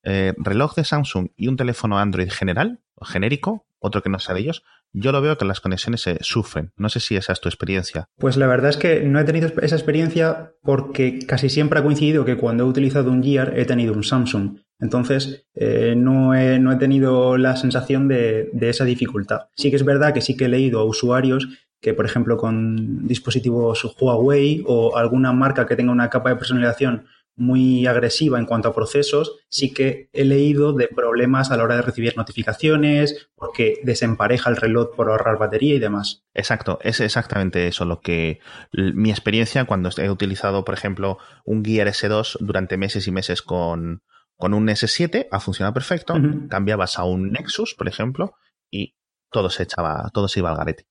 eh, 0.02 0.34
reloj 0.38 0.74
de 0.76 0.84
Samsung 0.84 1.28
y 1.36 1.48
un 1.48 1.56
teléfono 1.56 1.98
Android 1.98 2.30
general, 2.30 2.80
genérico, 3.02 3.65
otro 3.78 4.02
que 4.02 4.10
no 4.10 4.18
sea 4.18 4.34
de 4.34 4.40
ellos, 4.40 4.62
yo 4.92 5.12
lo 5.12 5.20
veo 5.20 5.36
que 5.36 5.44
las 5.44 5.60
conexiones 5.60 6.00
se 6.02 6.18
sufren. 6.22 6.72
No 6.76 6.88
sé 6.88 7.00
si 7.00 7.16
esa 7.16 7.32
es 7.32 7.40
tu 7.40 7.48
experiencia. 7.48 8.08
Pues 8.16 8.36
la 8.36 8.46
verdad 8.46 8.70
es 8.70 8.76
que 8.76 9.00
no 9.02 9.20
he 9.20 9.24
tenido 9.24 9.48
esa 9.60 9.76
experiencia 9.76 10.52
porque 10.62 11.18
casi 11.26 11.48
siempre 11.48 11.78
ha 11.78 11.82
coincidido 11.82 12.24
que 12.24 12.36
cuando 12.36 12.64
he 12.64 12.66
utilizado 12.66 13.10
un 13.10 13.22
Gear 13.22 13.58
he 13.58 13.64
tenido 13.66 13.92
un 13.92 14.04
Samsung. 14.04 14.58
Entonces, 14.78 15.46
eh, 15.54 15.94
no, 15.96 16.34
he, 16.34 16.58
no, 16.58 16.72
he, 16.72 16.76
tenido 16.76 17.38
la 17.38 17.56
sensación 17.56 18.08
de, 18.08 18.50
de, 18.52 18.68
esa 18.68 18.84
dificultad. 18.84 19.48
Sí 19.54 19.70
que 19.70 19.76
es 19.76 19.84
verdad 19.84 20.12
que 20.12 20.20
sí 20.20 20.36
que 20.36 20.46
he 20.46 20.48
leído 20.48 20.80
a 20.80 20.84
usuarios 20.84 21.48
que, 21.80 21.94
por 21.94 22.04
ejemplo, 22.04 22.36
con 22.36 23.06
dispositivos 23.06 23.96
Huawei 24.00 24.62
o 24.66 24.96
alguna 24.96 25.32
marca 25.32 25.66
que 25.66 25.76
tenga 25.76 25.92
una 25.92 26.10
capa 26.10 26.30
de 26.30 26.36
personalización 26.36 27.06
muy 27.36 27.86
agresiva 27.86 28.38
en 28.38 28.46
cuanto 28.46 28.68
a 28.68 28.74
procesos, 28.74 29.36
sí 29.48 29.72
que 29.72 30.08
he 30.12 30.24
leído 30.24 30.72
de 30.72 30.88
problemas 30.88 31.50
a 31.50 31.56
la 31.56 31.64
hora 31.64 31.76
de 31.76 31.82
recibir 31.82 32.16
notificaciones, 32.16 33.28
porque 33.34 33.78
desempareja 33.84 34.48
el 34.48 34.56
reloj 34.56 34.96
por 34.96 35.10
ahorrar 35.10 35.38
batería 35.38 35.74
y 35.74 35.78
demás. 35.78 36.24
Exacto, 36.32 36.78
es 36.82 37.00
exactamente 37.00 37.68
eso 37.68 37.84
lo 37.84 38.00
que 38.00 38.40
mi 38.72 39.10
experiencia 39.10 39.66
cuando 39.66 39.90
he 39.98 40.10
utilizado, 40.10 40.64
por 40.64 40.74
ejemplo, 40.74 41.18
un 41.44 41.62
Gear 41.62 41.88
S2 41.88 42.38
durante 42.40 42.78
meses 42.78 43.06
y 43.06 43.12
meses 43.12 43.42
con, 43.42 44.02
con 44.36 44.54
un 44.54 44.66
S7, 44.68 45.28
ha 45.30 45.40
funcionado 45.40 45.74
perfecto, 45.74 46.14
cambiabas 46.48 46.98
a 46.98 47.04
un 47.04 47.32
Nexus, 47.32 47.74
por 47.74 47.86
ejemplo, 47.86 48.34
y 48.70 48.96
todo 49.30 49.50
se 49.50 49.64
echaba, 49.64 50.10
todo 50.14 50.28
se 50.28 50.40
iba 50.40 50.50
al 50.50 50.56
garete. 50.56 50.86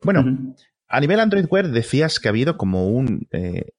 Bueno, 0.00 0.54
a 0.86 1.00
nivel 1.00 1.18
Android 1.18 1.46
Wear 1.50 1.68
decías 1.68 2.20
que 2.20 2.28
ha 2.28 2.30
habido 2.30 2.56
como 2.56 2.88
un 2.88 3.26
eh, 3.32 3.70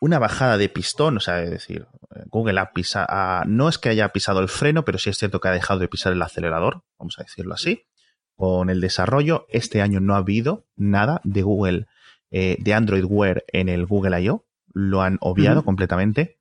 una 0.00 0.18
bajada 0.18 0.56
de 0.56 0.68
pistón, 0.68 1.18
o 1.18 1.20
sea, 1.20 1.42
es 1.42 1.50
decir, 1.50 1.86
Google 2.26 2.58
ha 2.58 2.72
pisado, 2.72 3.44
no 3.46 3.68
es 3.68 3.78
que 3.78 3.90
haya 3.90 4.08
pisado 4.08 4.40
el 4.40 4.48
freno, 4.48 4.84
pero 4.84 4.98
sí 4.98 5.10
es 5.10 5.18
cierto 5.18 5.40
que 5.40 5.48
ha 5.48 5.52
dejado 5.52 5.78
de 5.78 5.88
pisar 5.88 6.12
el 6.12 6.22
acelerador, 6.22 6.82
vamos 6.98 7.18
a 7.18 7.22
decirlo 7.22 7.54
así. 7.54 7.86
Con 8.34 8.70
el 8.70 8.80
desarrollo, 8.80 9.46
este 9.50 9.82
año 9.82 10.00
no 10.00 10.14
ha 10.14 10.18
habido 10.18 10.66
nada 10.74 11.20
de 11.24 11.42
Google, 11.42 11.86
eh, 12.30 12.56
de 12.58 12.74
Android 12.74 13.04
Wear 13.04 13.44
en 13.48 13.68
el 13.68 13.86
Google 13.86 14.20
I.O., 14.22 14.46
lo 14.72 15.02
han 15.02 15.18
obviado 15.20 15.64
completamente. 15.64 16.38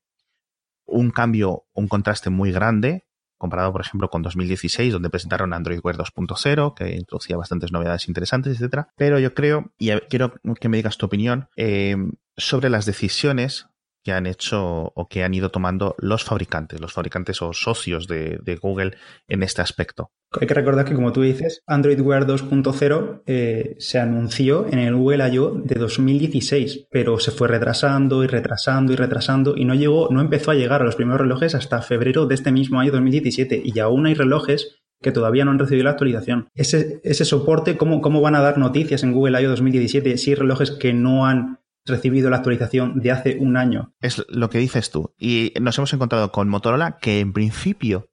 Un 0.86 1.12
cambio, 1.12 1.66
un 1.74 1.88
contraste 1.88 2.30
muy 2.30 2.52
grande, 2.52 3.06
comparado, 3.40 3.72
por 3.72 3.82
ejemplo, 3.82 4.10
con 4.10 4.22
2016, 4.22 4.94
donde 4.94 5.10
presentaron 5.10 5.54
Android 5.54 5.80
Wear 5.82 5.98
2.0, 5.98 6.76
que 6.76 6.96
introducía 6.96 7.38
bastantes 7.38 7.72
novedades 7.72 8.08
interesantes, 8.08 8.54
etcétera. 8.54 8.90
Pero 8.96 9.18
yo 9.18 9.34
creo, 9.34 9.72
y 9.80 9.90
quiero 10.10 10.36
que 10.60 10.70
me 10.70 10.78
digas 10.78 10.98
tu 10.98 11.08
opinión, 11.08 11.48
eh, 11.56 11.96
sobre 12.38 12.70
las 12.70 12.86
decisiones 12.86 13.69
que 14.10 14.14
han 14.14 14.26
hecho 14.26 14.92
o 14.96 15.08
que 15.08 15.24
han 15.24 15.36
ido 15.36 15.52
tomando 15.52 15.96
los 16.00 16.24
fabricantes, 16.24 16.82
los 16.82 16.94
fabricantes 16.94 17.44
o 17.44 17.54
socios 17.54 18.08
de, 18.08 18.60
Google 18.60 18.98
en 19.28 19.44
este 19.44 19.62
aspecto. 19.62 20.12
Hay 20.42 20.48
que 20.48 20.54
recordar 20.56 20.86
que, 20.86 20.96
como 20.96 21.14
tú 21.14 21.22
dices, 21.22 21.62
Android 21.68 22.02
Wear 22.02 22.26
2.0 22.26 23.22
eh, 23.28 23.76
se 23.78 24.00
anunció 24.00 24.66
en 24.66 24.80
el 24.80 24.96
Google 24.96 25.30
I.O. 25.30 25.52
de 25.64 25.76
2016, 25.76 26.88
pero 26.90 27.20
se 27.20 27.30
fue 27.30 27.48
retrasando 27.48 28.24
y 28.24 28.28
retrasando 28.28 28.94
y 28.94 28.96
retrasando 28.96 29.56
y 29.56 29.66
no 29.66 29.76
llegó, 29.76 30.10
no 30.10 30.22
empezó 30.22 30.50
a 30.50 30.56
llegar 30.56 30.82
a 30.82 30.86
los 30.86 30.96
primeros 30.96 31.22
relojes 31.22 31.54
hasta 31.54 31.84
febrero 31.84 32.26
de 32.26 32.34
este 32.34 32.52
mismo 32.52 32.80
año 32.80 32.92
2017 32.92 33.62
y 33.64 33.80
aún 33.80 34.08
hay 34.08 34.16
relojes 34.16 34.80
que 35.02 35.12
todavía 35.12 35.46
no 35.46 35.52
han 35.52 35.60
recibido 35.60 35.84
la 35.84 35.92
actualización. 35.92 36.50
Ese, 36.56 37.26
soporte, 37.26 37.78
¿cómo, 37.78 38.02
¿cómo 38.02 38.22
van 38.22 38.36
a 38.36 38.42
dar 38.42 38.58
noticias 38.58 39.04
en 39.04 39.14
Google 39.14 39.40
I.O. 39.40 39.50
2017 39.52 40.18
si 40.18 40.32
hay 40.32 40.36
relojes 40.36 40.72
que 40.72 40.94
no 40.94 41.28
han 41.28 41.60
recibido 41.90 42.30
la 42.30 42.38
actualización 42.38 43.00
de 43.00 43.12
hace 43.12 43.38
un 43.40 43.58
año. 43.58 43.94
Es 44.02 44.24
lo 44.30 44.50
que 44.50 44.60
dices 44.60 44.92
tú. 44.92 45.14
Y 45.18 45.54
nos 45.60 45.78
hemos 45.78 45.94
encontrado 45.94 46.32
con 46.32 46.50
Motorola 46.50 46.98
que 47.00 47.20
en 47.20 47.34
principio 47.34 48.10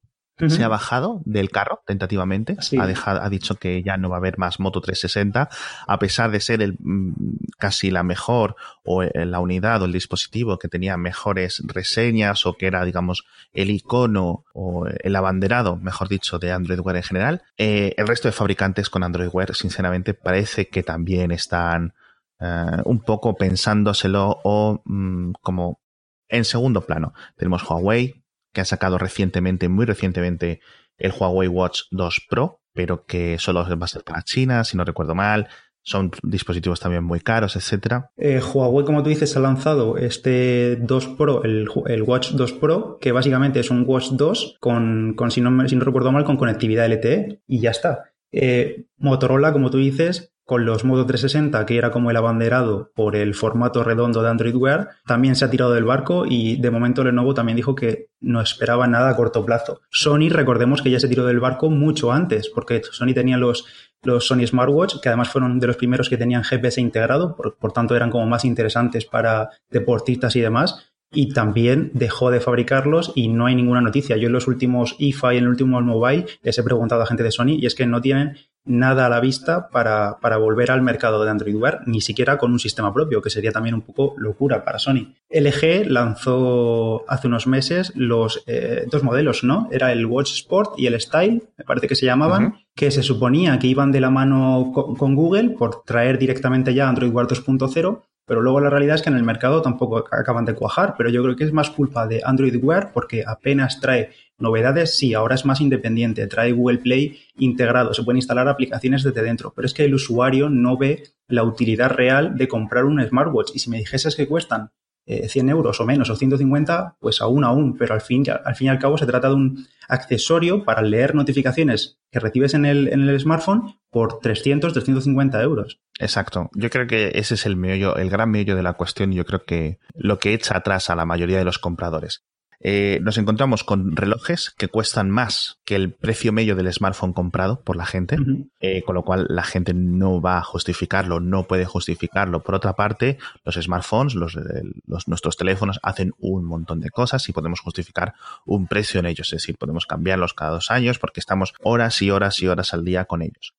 se 0.49 0.63
ha 0.63 0.69
bajado 0.69 1.23
del 1.25 1.51
carro 1.51 1.83
tentativamente. 1.87 2.57
Ha, 2.79 2.87
dejado, 2.87 3.23
ha 3.23 3.31
dicho 3.31 3.55
que 3.55 3.83
ya 3.83 3.97
no 3.97 4.11
va 4.11 4.17
a 4.17 4.19
haber 4.19 4.37
más 4.37 4.61
Moto 4.61 4.83
360, 4.83 5.49
a 5.87 5.99
pesar 5.99 6.31
de 6.31 6.41
ser 6.41 6.61
el, 6.61 6.77
mm, 6.79 7.13
casi 7.59 7.91
la 7.91 8.03
mejor 8.03 8.55
o 8.85 9.03
la 9.03 9.41
unidad 9.41 9.81
o 9.81 9.87
el 9.87 9.93
dispositivo 9.93 10.59
que 10.59 10.69
tenía 10.69 10.97
mejores 10.99 11.63
reseñas 11.65 12.45
o 12.45 12.55
que 12.55 12.67
era, 12.67 12.85
digamos, 12.85 13.25
el 13.55 13.71
icono 13.71 14.45
o 14.53 14.87
el 14.87 15.17
abanderado, 15.17 15.77
mejor 15.77 16.09
dicho, 16.09 16.39
de 16.39 16.53
Android 16.53 16.81
Wear 16.81 16.97
en 16.97 17.03
general. 17.03 17.43
Eh, 17.57 17.95
el 17.97 18.07
resto 18.07 18.29
de 18.29 18.33
fabricantes 18.33 18.91
con 18.91 19.03
Android 19.03 19.31
Wear, 19.33 19.55
sinceramente, 19.55 20.13
parece 20.13 20.69
que 20.69 20.83
también 20.83 21.31
están 21.31 21.95
eh, 22.41 22.83
un 22.85 23.01
poco 23.01 23.35
pensándoselo 23.35 24.41
o 24.45 24.83
mm, 24.85 25.33
como 25.41 25.81
en 26.29 26.45
segundo 26.45 26.83
plano. 26.83 27.15
Tenemos 27.37 27.69
Huawei, 27.69 28.23
que 28.53 28.61
ha 28.61 28.65
sacado 28.65 28.99
recientemente, 28.99 29.69
muy 29.69 29.87
recientemente, 29.87 30.61
el 30.99 31.13
Huawei 31.13 31.49
Watch 31.49 31.83
2 31.91 32.27
Pro, 32.29 32.61
pero 32.73 33.05
que 33.05 33.39
solo 33.39 33.65
va 33.65 33.85
a 33.85 33.89
ser 33.89 34.05
para 34.05 34.23
China, 34.23 34.65
si 34.65 34.77
no 34.77 34.85
recuerdo 34.85 35.15
mal. 35.15 35.49
Son 35.83 36.11
dispositivos 36.25 36.81
también 36.81 37.05
muy 37.05 37.21
caros, 37.21 37.55
etcétera. 37.55 38.11
Eh, 38.17 38.41
Huawei, 38.41 38.85
como 38.85 39.05
tú 39.05 39.09
dices, 39.09 39.37
ha 39.37 39.41
lanzado 39.41 39.97
este 39.97 40.77
2 40.77 41.07
Pro, 41.17 41.45
el, 41.45 41.69
Watch 42.03 42.33
2 42.33 42.53
Pro, 42.55 42.99
que 43.01 43.13
básicamente 43.13 43.61
es 43.61 43.71
un 43.71 43.85
Watch 43.87 44.11
2 44.11 44.57
con, 44.59 45.15
con 45.15 45.31
si, 45.31 45.41
no, 45.41 45.69
si 45.69 45.77
no 45.77 45.85
recuerdo 45.85 46.11
mal, 46.11 46.25
con 46.25 46.37
conectividad 46.37 46.91
LTE 46.91 47.41
y 47.47 47.61
ya 47.61 47.71
está. 47.71 48.11
Eh, 48.33 48.87
Motorola, 48.99 49.53
como 49.53 49.71
tú 49.71 49.79
dices, 49.79 50.35
con 50.47 50.65
los 50.65 50.85
Modo 50.85 51.05
360, 51.05 51.67
que 51.67 51.77
era 51.77 51.91
como 51.91 52.11
el 52.11 52.17
abanderado 52.17 52.93
por 52.95 53.17
el 53.17 53.35
formato 53.35 53.83
redondo 53.83 54.23
de 54.23 54.31
Android 54.31 54.55
Wear, 54.55 54.91
también 55.05 55.35
se 55.35 55.45
ha 55.45 55.51
tirado 55.51 55.73
del 55.73 55.85
barco 55.85 56.25
y 56.25 56.57
de 56.57 56.71
momento 56.71 57.03
Lenovo 57.03 57.35
también 57.35 57.57
dijo 57.57 57.75
que 57.75 58.11
no 58.21 58.41
esperaba 58.41 58.87
nada 58.87 59.11
a 59.11 59.17
corto 59.17 59.45
plazo. 59.45 59.81
Sony, 59.91 60.29
recordemos 60.31 60.83
que 60.83 60.91
ya 60.91 61.01
se 61.01 61.09
tiró 61.09 61.27
del 61.27 61.41
barco 61.41 61.69
mucho 61.69 62.13
antes, 62.13 62.49
porque 62.49 62.81
Sony 62.85 63.13
tenía 63.13 63.37
los, 63.37 63.67
los 64.05 64.25
Sony 64.25 64.47
Smartwatch, 64.47 65.01
que 65.01 65.09
además 65.09 65.31
fueron 65.31 65.59
de 65.59 65.67
los 65.67 65.77
primeros 65.77 66.09
que 66.09 66.17
tenían 66.17 66.45
GPS 66.45 66.81
integrado, 66.81 67.35
por, 67.35 67.57
por 67.57 67.73
tanto 67.73 67.97
eran 67.97 68.11
como 68.11 68.27
más 68.27 68.45
interesantes 68.45 69.05
para 69.05 69.51
deportistas 69.69 70.37
y 70.37 70.41
demás 70.41 70.93
y 71.13 71.33
también 71.33 71.91
dejó 71.95 72.31
de 72.31 72.41
fabricarlos 72.41 73.13
y 73.15 73.29
no 73.29 73.47
hay 73.47 73.55
ninguna 73.55 73.81
noticia. 73.81 74.17
Yo 74.17 74.27
en 74.27 74.33
los 74.33 74.49
últimos 74.49 74.97
IFA 74.99 75.35
y 75.35 75.39
en 75.39 75.45
el 75.45 75.51
último 75.51 75.81
Mobile 75.81 76.27
les 76.43 76.59
he 76.59 76.63
preguntado 76.63 77.03
a 77.03 77.07
gente 77.07 77.23
de 77.23 77.31
Sony 77.31 77.57
y 77.59 77.67
es 77.67 77.75
que 77.75 77.87
no 77.87 78.01
tienen 78.01 78.37
nada 78.67 79.07
a 79.07 79.09
la 79.09 79.21
vista 79.21 79.69
para, 79.69 80.19
para, 80.21 80.37
volver 80.37 80.71
al 80.71 80.83
mercado 80.83 81.25
de 81.25 81.31
Android 81.31 81.55
Wear, 81.55 81.83
ni 81.87 82.01
siquiera 82.01 82.37
con 82.37 82.53
un 82.53 82.59
sistema 82.59 82.93
propio, 82.93 83.23
que 83.23 83.31
sería 83.31 83.53
también 83.53 83.75
un 83.75 83.83
poco 83.83 84.15
locura 84.19 84.65
para 84.65 84.79
Sony. 84.79 85.15
LG 85.31 85.87
lanzó 85.87 87.05
hace 87.09 87.29
unos 87.29 87.47
meses 87.47 87.93
los 87.95 88.43
eh, 88.47 88.87
dos 88.91 89.03
modelos, 89.03 89.45
¿no? 89.45 89.69
Era 89.71 89.93
el 89.93 90.05
Watch 90.07 90.33
Sport 90.33 90.79
y 90.79 90.87
el 90.87 91.01
Style, 91.01 91.43
me 91.57 91.65
parece 91.65 91.89
que 91.89 91.95
se 91.95 92.07
llamaban, 92.07 92.57
que 92.75 92.91
se 92.91 93.03
suponía 93.03 93.59
que 93.59 93.69
iban 93.69 93.93
de 93.93 94.01
la 94.01 94.11
mano 94.11 94.73
con, 94.75 94.97
con 94.97 95.15
Google 95.15 95.51
por 95.51 95.83
traer 95.85 96.19
directamente 96.19 96.75
ya 96.75 96.89
Android 96.89 97.13
Wear 97.13 97.27
2.0 97.27 98.03
pero 98.27 98.43
luego 98.43 98.61
la 98.61 98.71
realidad 98.71 98.97
es 98.97 99.03
que 99.03 99.09
en 99.09 99.17
el 99.17 99.23
mercado 99.23 99.63
tampoco 99.63 99.99
acaban 99.99 100.45
de 100.45 100.55
cuajar, 100.55 100.97
pero 100.99 101.09
yo 101.11 101.23
creo 101.23 101.37
que 101.37 101.45
es 101.45 101.53
más 101.53 101.71
culpa 101.71 102.09
de 102.09 102.21
Android 102.25 102.57
Wear 102.63 102.91
porque 102.93 103.23
apenas 103.25 103.81
trae 103.81 104.11
novedades, 104.39 104.97
sí, 104.97 105.15
ahora 105.15 105.35
es 105.35 105.45
más 105.45 105.61
independiente, 105.61 106.27
trae 106.27 106.53
Google 106.53 106.79
Play 106.79 107.19
integrado, 107.39 107.95
se 107.95 108.03
pueden 108.03 108.19
instalar 108.19 108.49
aplicaciones 108.49 109.03
desde 109.03 109.23
dentro, 109.23 109.53
pero 109.55 109.67
es 109.67 109.75
que 109.75 109.85
el 109.85 109.95
usuario 109.95 110.49
no 110.49 110.77
ve 110.77 111.05
la 111.29 111.43
utilidad 111.43 111.91
real 111.91 112.37
de 112.37 112.49
comprar 112.49 112.85
un 112.85 113.05
smartwatch 113.05 113.53
y 113.55 113.59
si 113.59 113.71
me 113.71 113.79
dijeses 113.79 114.17
que 114.17 114.29
cuestan 114.29 114.71
100 115.07 115.49
eh, 115.49 115.53
euros 115.53 115.81
o 115.81 115.87
menos 115.87 116.11
o 116.11 116.17
150, 116.17 116.97
pues 116.99 117.21
aún 117.21 117.45
aún, 117.45 117.77
pero 117.77 117.95
al 117.95 118.01
fin, 118.01 118.25
al 118.29 118.57
fin 118.57 118.67
y 118.67 118.71
al 118.71 118.79
cabo 118.79 118.99
se 118.99 119.07
trata 119.07 119.29
de 119.29 119.35
un 119.35 119.67
accesorio 119.89 120.65
para 120.65 120.83
leer 120.83 121.15
notificaciones 121.15 122.01
que 122.11 122.19
recibes 122.19 122.55
en 122.55 122.65
el, 122.65 122.89
en 122.89 123.09
el 123.09 123.21
smartphone 123.21 123.77
por 123.91 124.19
300, 124.19 124.73
350 124.73 125.41
euros. 125.43 125.81
Exacto. 126.01 126.51
Yo 126.55 126.71
creo 126.71 126.89
que 126.89 127.13
ese 127.15 127.35
es 127.35 127.47
el 127.47 127.57
meollo, 127.57 127.97
el 127.97 128.11
gran 128.11 128.31
meollo 128.31 128.57
de 128.57 128.65
la 128.65 128.73
cuestión 128.73 129.13
y 129.13 129.17
yo 129.17 129.25
creo 129.25 129.45
que 129.45 129.79
lo 129.95 130.19
que 130.19 130.35
echa 130.35 130.57
atrás 130.57 130.91
a 130.91 130.97
la 130.97 131.07
mayoría 131.07 131.39
de 131.39 131.45
los 131.45 131.61
compradores. 131.61 132.25
Eh, 132.61 132.99
nos 133.03 133.19
encontramos 133.19 133.65
con 133.65 133.97
relojes 133.97 134.51
que 134.57 134.69
cuestan 134.69 135.11
más 135.11 135.61
que 135.65 135.77
el 135.77 135.93
precio 135.93 136.33
medio 136.33 136.57
del 136.57 136.73
smartphone 136.73 137.13
comprado 137.13 137.61
por 137.63 137.77
la 137.77 137.87
gente, 137.87 138.17
eh, 138.61 138.83
con 138.83 138.95
lo 138.95 139.05
cual 139.05 139.27
la 139.29 139.43
gente 139.43 139.75
no 139.75 140.21
va 140.21 140.39
a 140.39 140.43
justificarlo, 140.43 141.21
no 141.21 141.45
puede 141.45 141.65
justificarlo. 141.65 142.43
Por 142.43 142.55
otra 142.55 142.75
parte, 142.75 143.19
los 143.45 143.57
smartphones, 143.57 144.15
los, 144.15 144.39
los, 144.87 145.09
nuestros 145.09 145.37
teléfonos 145.37 145.79
hacen 145.83 146.13
un 146.19 146.45
montón 146.45 146.81
de 146.81 146.91
cosas 146.91 147.29
y 147.29 147.33
podemos 147.33 147.61
justificar 147.61 148.15
un 148.45 148.67
precio 148.67 149.01
en 149.01 149.07
ellos, 149.07 149.29
es 149.33 149.43
decir, 149.43 149.57
podemos 149.59 149.87
cambiarlos 149.87 150.35
cada 150.35 150.53
dos 150.53 150.71
años 150.71 150.99
porque 150.99 151.21
estamos 151.21 151.55
horas 151.63 152.01
y 152.03 152.11
horas 152.11 152.41
y 152.41 152.49
horas 152.49 152.73
al 152.75 152.85
día 152.85 153.05
con 153.05 153.23
ellos. 153.23 153.55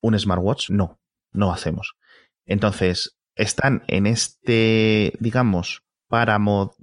Un 0.00 0.18
smartwatch 0.18 0.70
no, 0.70 0.98
no 1.32 1.52
hacemos. 1.52 1.94
Entonces, 2.44 3.16
están 3.34 3.84
en 3.86 4.06
este, 4.06 5.12
digamos, 5.20 5.82
páramo 6.08 6.74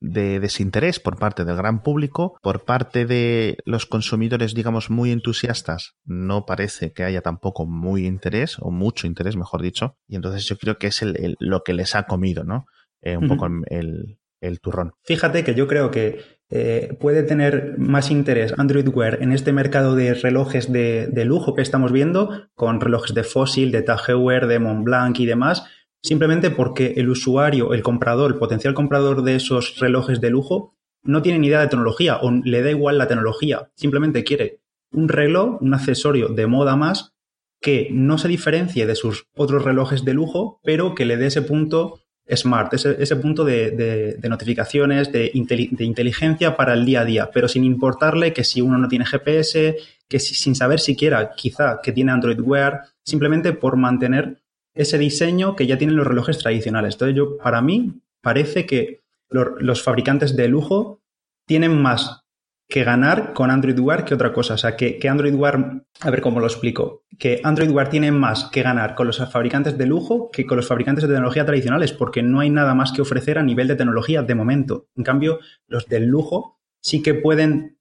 de 0.00 0.40
desinterés 0.40 1.00
por 1.00 1.18
parte 1.18 1.44
del 1.44 1.56
gran 1.56 1.82
público, 1.82 2.38
por 2.42 2.64
parte 2.64 3.06
de 3.06 3.58
los 3.64 3.86
consumidores, 3.86 4.54
digamos, 4.54 4.90
muy 4.90 5.10
entusiastas, 5.10 5.94
no 6.04 6.46
parece 6.46 6.92
que 6.92 7.04
haya 7.04 7.22
tampoco 7.22 7.66
muy 7.66 8.06
interés, 8.06 8.56
o 8.60 8.70
mucho 8.70 9.06
interés, 9.06 9.36
mejor 9.36 9.62
dicho, 9.62 9.96
y 10.06 10.16
entonces 10.16 10.44
yo 10.46 10.56
creo 10.58 10.78
que 10.78 10.88
es 10.88 11.02
el, 11.02 11.36
lo 11.40 11.62
que 11.62 11.74
les 11.74 11.94
ha 11.94 12.04
comido, 12.04 12.44
¿no? 12.44 12.66
Eh, 13.02 13.16
un 13.16 13.28
poco 13.28 13.46
el, 13.68 14.18
el, 14.40 14.60
turrón. 14.60 14.92
Fíjate 15.04 15.44
que 15.44 15.54
yo 15.54 15.68
creo 15.68 15.90
que 15.90 16.20
eh, 16.50 16.96
puede 16.98 17.22
tener 17.22 17.74
más 17.78 18.10
interés 18.10 18.52
Android 18.56 18.88
Wear 18.88 19.22
en 19.22 19.32
este 19.32 19.52
mercado 19.52 19.94
de 19.94 20.14
relojes 20.14 20.72
de, 20.72 21.06
de, 21.06 21.24
lujo 21.24 21.54
que 21.54 21.62
estamos 21.62 21.92
viendo, 21.92 22.48
con 22.54 22.80
relojes 22.80 23.14
de 23.14 23.22
Fossil, 23.22 23.70
de 23.70 23.82
Tag 23.82 24.00
Heuer, 24.08 24.46
de 24.46 24.58
Montblanc 24.58 25.20
y 25.20 25.26
demás, 25.26 25.66
simplemente 26.06 26.50
porque 26.50 26.94
el 26.96 27.08
usuario, 27.08 27.74
el 27.74 27.82
comprador, 27.82 28.32
el 28.32 28.38
potencial 28.38 28.74
comprador 28.74 29.22
de 29.22 29.36
esos 29.36 29.78
relojes 29.78 30.20
de 30.20 30.30
lujo, 30.30 30.74
no 31.02 31.22
tiene 31.22 31.38
ni 31.38 31.48
idea 31.48 31.60
de 31.60 31.68
tecnología 31.68 32.18
o 32.22 32.30
le 32.30 32.62
da 32.62 32.70
igual 32.70 32.98
la 32.98 33.08
tecnología, 33.08 33.70
simplemente 33.74 34.24
quiere 34.24 34.60
un 34.92 35.08
reloj, 35.08 35.60
un 35.60 35.74
accesorio 35.74 36.28
de 36.28 36.46
moda 36.46 36.76
más 36.76 37.12
que 37.60 37.88
no 37.90 38.18
se 38.18 38.28
diferencie 38.28 38.86
de 38.86 38.94
sus 38.94 39.26
otros 39.34 39.64
relojes 39.64 40.04
de 40.04 40.14
lujo, 40.14 40.60
pero 40.62 40.94
que 40.94 41.06
le 41.06 41.16
dé 41.16 41.26
ese 41.26 41.42
punto 41.42 42.00
smart, 42.28 42.72
ese, 42.74 43.16
punto 43.16 43.44
de, 43.44 44.18
notificaciones, 44.28 45.12
de, 45.12 45.30
de, 45.32 45.84
inteligencia 45.84 46.56
para 46.56 46.74
el 46.74 46.84
día 46.84 47.00
a 47.00 47.04
día, 47.04 47.30
pero 47.32 47.48
sin 47.48 47.64
importarle 47.64 48.32
que 48.32 48.44
si 48.44 48.60
uno 48.60 48.78
no 48.78 48.88
tiene 48.88 49.06
GPS, 49.06 49.76
que 50.08 50.18
sin 50.18 50.54
saber 50.54 50.80
siquiera 50.80 51.32
quizá 51.36 51.80
que 51.82 51.92
tiene 51.92 52.12
Android 52.12 52.40
Wear, 52.40 52.82
simplemente 53.04 53.52
por 53.52 53.76
mantener 53.76 54.38
ese 54.76 54.98
diseño 54.98 55.56
que 55.56 55.66
ya 55.66 55.78
tienen 55.78 55.96
los 55.96 56.06
relojes 56.06 56.38
tradicionales. 56.38 56.94
Entonces, 56.94 57.16
yo, 57.16 57.38
para 57.38 57.60
mí, 57.62 58.00
parece 58.20 58.66
que 58.66 59.00
los, 59.28 59.82
fabricantes 59.82 60.36
de 60.36 60.48
lujo 60.48 61.00
tienen 61.46 61.80
más 61.80 62.22
que 62.68 62.84
ganar 62.84 63.32
con 63.32 63.50
Android 63.50 63.78
Wear 63.78 64.04
que 64.04 64.14
otra 64.14 64.32
cosa. 64.32 64.54
O 64.54 64.58
sea, 64.58 64.76
que, 64.76 65.00
Android 65.08 65.34
Wear, 65.34 65.82
a 66.00 66.10
ver 66.10 66.20
cómo 66.20 66.40
lo 66.40 66.46
explico, 66.46 67.04
que 67.18 67.40
Android 67.42 67.70
Wear 67.70 67.88
tiene 67.88 68.12
más 68.12 68.44
que 68.52 68.62
ganar 68.62 68.94
con 68.94 69.06
los 69.06 69.18
fabricantes 69.30 69.78
de 69.78 69.86
lujo 69.86 70.30
que 70.30 70.46
con 70.46 70.56
los 70.56 70.66
fabricantes 70.66 71.02
de 71.02 71.14
tecnología 71.14 71.46
tradicionales, 71.46 71.92
porque 71.92 72.22
no 72.22 72.40
hay 72.40 72.50
nada 72.50 72.74
más 72.74 72.92
que 72.92 73.02
ofrecer 73.02 73.38
a 73.38 73.42
nivel 73.42 73.68
de 73.68 73.76
tecnología 73.76 74.22
de 74.22 74.34
momento. 74.34 74.88
En 74.96 75.04
cambio, 75.04 75.38
los 75.68 75.86
del 75.86 76.06
lujo 76.06 76.58
sí 76.80 77.02
que 77.02 77.14
pueden 77.14 77.78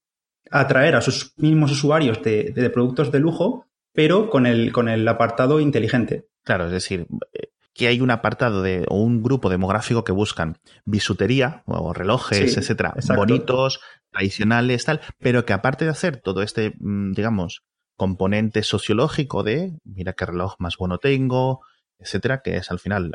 atraer 0.52 0.96
a 0.96 1.02
sus 1.02 1.34
mismos 1.38 1.72
usuarios 1.72 2.22
de, 2.22 2.54
de 2.56 2.70
productos 2.70 3.12
de 3.12 3.20
lujo, 3.20 3.66
pero 3.92 4.30
con 4.30 4.46
el, 4.46 4.72
con 4.72 4.88
el 4.88 5.08
apartado 5.08 5.60
inteligente. 5.60 6.28
Claro, 6.46 6.68
es 6.68 6.72
decir, 6.72 7.08
eh, 7.34 7.50
que 7.74 7.88
hay 7.88 8.00
un 8.00 8.10
apartado 8.10 8.62
de, 8.62 8.86
o 8.88 9.02
un 9.02 9.22
grupo 9.22 9.50
demográfico 9.50 10.06
que 10.06 10.14
buscan 10.14 10.60
bisutería 10.86 11.64
o 11.66 11.92
relojes, 11.92 12.56
etcétera, 12.56 12.96
bonitos, 13.18 13.82
tradicionales, 14.12 14.86
tal, 14.86 15.02
pero 15.20 15.46
que 15.46 15.52
aparte 15.52 15.84
de 15.84 15.92
hacer 15.92 16.18
todo 16.18 16.42
este, 16.42 16.74
mm, 16.80 17.12
digamos, 17.12 17.64
componente 17.98 18.64
sociológico 18.64 19.44
de 19.44 19.74
mira 19.84 20.14
qué 20.14 20.26
reloj 20.26 20.56
más 20.60 20.78
bueno 20.78 21.00
tengo, 21.00 21.62
etcétera, 22.00 22.42
que 22.42 22.56
es 22.58 22.72
al 22.72 22.80
final 22.80 23.12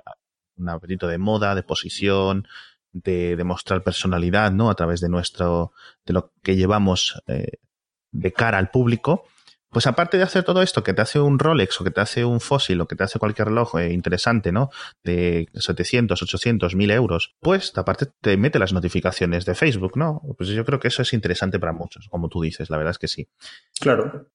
un 0.57 0.69
apetito 0.69 1.07
de 1.07 1.17
moda, 1.17 1.55
de 1.55 1.63
posición, 1.63 2.47
de 2.93 3.37
demostrar 3.37 3.83
personalidad, 3.83 4.53
¿no? 4.53 4.69
A 4.69 4.75
través 4.75 5.01
de 5.01 5.09
nuestro, 5.09 5.73
de 6.05 6.13
lo 6.13 6.33
que 6.43 6.57
llevamos 6.57 7.23
eh, 7.29 7.59
de 8.11 8.33
cara 8.33 8.59
al 8.59 8.71
público, 8.71 9.25
pues 9.71 9.87
aparte 9.87 10.17
de 10.17 10.25
hacer 10.25 10.43
todo 10.43 10.63
esto, 10.63 10.83
que 10.83 10.95
te 10.95 11.03
hace 11.03 11.21
un 11.21 11.39
Rolex 11.39 11.81
o 11.81 11.85
que 11.85 11.91
te 11.91 12.01
hace 12.01 12.25
un 12.25 12.41
Fossil 12.41 12.81
o 12.81 12.87
que 12.87 12.97
te 12.97 13.05
hace 13.05 13.19
cualquier 13.19 13.49
reloj 13.49 13.77
eh, 13.79 13.93
interesante, 13.93 14.53
¿no? 14.53 14.71
De 15.05 15.49
700, 15.55 16.21
800, 16.21 16.75
1000 16.75 16.91
euros, 16.91 17.37
pues 17.41 17.73
aparte 17.77 18.07
te 18.21 18.37
mete 18.37 18.59
las 18.59 18.73
notificaciones 18.73 19.45
de 19.45 19.55
Facebook, 19.55 19.97
¿no? 19.97 20.23
Pues 20.37 20.51
yo 20.51 20.65
creo 20.65 20.81
que 20.81 20.89
eso 20.89 21.03
es 21.03 21.13
interesante 21.13 21.59
para 21.59 21.73
muchos, 21.73 22.09
como 22.09 22.29
tú 22.29 22.43
dices, 22.43 22.69
la 22.69 22.77
verdad 22.77 22.91
es 22.91 22.99
que 22.99 23.09
sí. 23.09 23.29
Claro. 23.81 24.27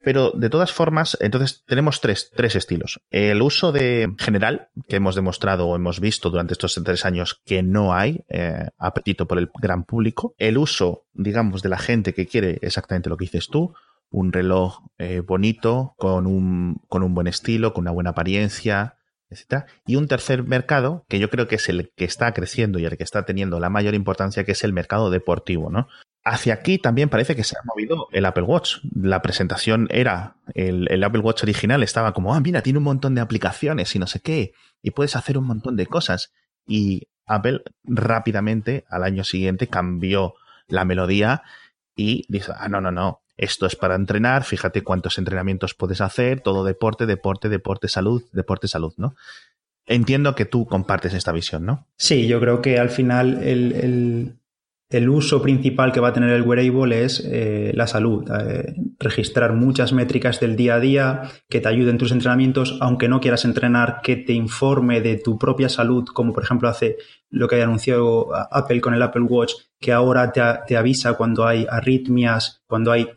Pero 0.00 0.30
de 0.30 0.48
todas 0.48 0.72
formas, 0.72 1.18
entonces 1.20 1.64
tenemos 1.66 2.00
tres, 2.00 2.30
tres 2.34 2.54
estilos. 2.54 3.00
El 3.10 3.42
uso 3.42 3.72
de 3.72 4.14
general, 4.18 4.68
que 4.88 4.96
hemos 4.96 5.16
demostrado 5.16 5.66
o 5.66 5.76
hemos 5.76 6.00
visto 6.00 6.30
durante 6.30 6.54
estos 6.54 6.80
tres 6.84 7.04
años 7.04 7.42
que 7.44 7.62
no 7.62 7.92
hay 7.92 8.24
eh, 8.28 8.68
apetito 8.78 9.26
por 9.26 9.38
el 9.38 9.50
gran 9.60 9.84
público. 9.84 10.34
El 10.38 10.56
uso, 10.56 11.04
digamos, 11.12 11.62
de 11.62 11.68
la 11.68 11.78
gente 11.78 12.14
que 12.14 12.26
quiere 12.26 12.58
exactamente 12.62 13.10
lo 13.10 13.16
que 13.16 13.24
dices 13.24 13.48
tú 13.48 13.74
un 14.10 14.32
reloj 14.32 14.80
eh, 14.98 15.20
bonito, 15.20 15.94
con 15.98 16.26
un, 16.26 16.80
con 16.88 17.02
un 17.02 17.14
buen 17.14 17.26
estilo, 17.26 17.72
con 17.72 17.82
una 17.82 17.90
buena 17.90 18.10
apariencia, 18.10 18.96
etc. 19.30 19.64
Y 19.86 19.96
un 19.96 20.08
tercer 20.08 20.42
mercado, 20.42 21.04
que 21.08 21.18
yo 21.18 21.30
creo 21.30 21.46
que 21.46 21.56
es 21.56 21.68
el 21.68 21.92
que 21.96 22.04
está 22.04 22.32
creciendo 22.32 22.78
y 22.78 22.86
el 22.86 22.96
que 22.96 23.04
está 23.04 23.24
teniendo 23.24 23.60
la 23.60 23.70
mayor 23.70 23.94
importancia, 23.94 24.44
que 24.44 24.52
es 24.52 24.64
el 24.64 24.72
mercado 24.72 25.10
deportivo, 25.10 25.70
¿no? 25.70 25.88
Hacia 26.24 26.54
aquí 26.54 26.78
también 26.78 27.08
parece 27.08 27.36
que 27.36 27.44
se 27.44 27.56
ha 27.56 27.62
movido 27.64 28.08
el 28.12 28.26
Apple 28.26 28.42
Watch. 28.42 28.78
La 28.94 29.22
presentación 29.22 29.88
era, 29.90 30.36
el, 30.54 30.86
el, 30.90 31.04
Apple 31.04 31.20
Watch 31.20 31.42
original 31.42 31.82
estaba 31.82 32.12
como, 32.12 32.34
ah, 32.34 32.40
mira, 32.40 32.62
tiene 32.62 32.78
un 32.78 32.84
montón 32.84 33.14
de 33.14 33.20
aplicaciones 33.20 33.94
y 33.94 33.98
no 33.98 34.06
sé 34.06 34.20
qué, 34.20 34.52
y 34.82 34.90
puedes 34.90 35.16
hacer 35.16 35.38
un 35.38 35.46
montón 35.46 35.76
de 35.76 35.86
cosas. 35.86 36.32
Y 36.66 37.08
Apple 37.26 37.62
rápidamente, 37.84 38.84
al 38.88 39.04
año 39.04 39.24
siguiente, 39.24 39.68
cambió 39.68 40.34
la 40.66 40.84
melodía 40.84 41.42
y 41.96 42.24
dice, 42.28 42.52
ah, 42.56 42.68
no, 42.68 42.80
no, 42.80 42.90
no, 42.90 43.22
esto 43.38 43.66
es 43.66 43.76
para 43.76 43.94
entrenar, 43.94 44.42
fíjate 44.42 44.82
cuántos 44.82 45.16
entrenamientos 45.16 45.72
puedes 45.72 46.00
hacer, 46.00 46.40
todo 46.40 46.64
deporte, 46.64 47.06
deporte, 47.06 47.48
deporte, 47.48 47.86
salud, 47.88 48.24
deporte, 48.32 48.66
salud, 48.66 48.92
¿no? 48.96 49.14
Entiendo 49.86 50.34
que 50.34 50.44
tú 50.44 50.66
compartes 50.66 51.14
esta 51.14 51.30
visión, 51.30 51.64
¿no? 51.64 51.86
Sí, 51.96 52.26
yo 52.26 52.40
creo 52.40 52.60
que 52.60 52.80
al 52.80 52.90
final 52.90 53.40
el, 53.42 55.08
uso 55.08 55.40
principal 55.40 55.92
que 55.92 56.00
va 56.00 56.08
a 56.08 56.12
tener 56.12 56.30
el 56.30 56.42
wearable 56.42 57.04
es 57.04 57.24
eh, 57.24 57.72
la 57.74 57.86
salud. 57.86 58.28
Eh, 58.28 58.74
registrar 58.98 59.52
muchas 59.54 59.92
métricas 59.92 60.40
del 60.40 60.56
día 60.56 60.74
a 60.74 60.80
día 60.80 61.22
que 61.48 61.60
te 61.60 61.68
ayuden 61.68 61.90
en 61.90 61.98
tus 61.98 62.10
entrenamientos, 62.10 62.76
aunque 62.80 63.08
no 63.08 63.20
quieras 63.20 63.44
entrenar, 63.44 64.00
que 64.02 64.16
te 64.16 64.32
informe 64.32 65.00
de 65.00 65.16
tu 65.16 65.38
propia 65.38 65.68
salud, 65.68 66.04
como 66.12 66.32
por 66.32 66.42
ejemplo 66.42 66.68
hace 66.68 66.96
lo 67.30 67.46
que 67.46 67.60
ha 67.60 67.64
anunciado 67.64 68.34
Apple 68.34 68.80
con 68.80 68.94
el 68.94 69.02
Apple 69.02 69.22
Watch, 69.22 69.52
que 69.78 69.92
ahora 69.92 70.32
te 70.32 70.76
avisa 70.76 71.14
cuando 71.14 71.46
hay 71.46 71.66
arritmias, 71.70 72.62
cuando 72.66 72.92
hay 72.92 73.08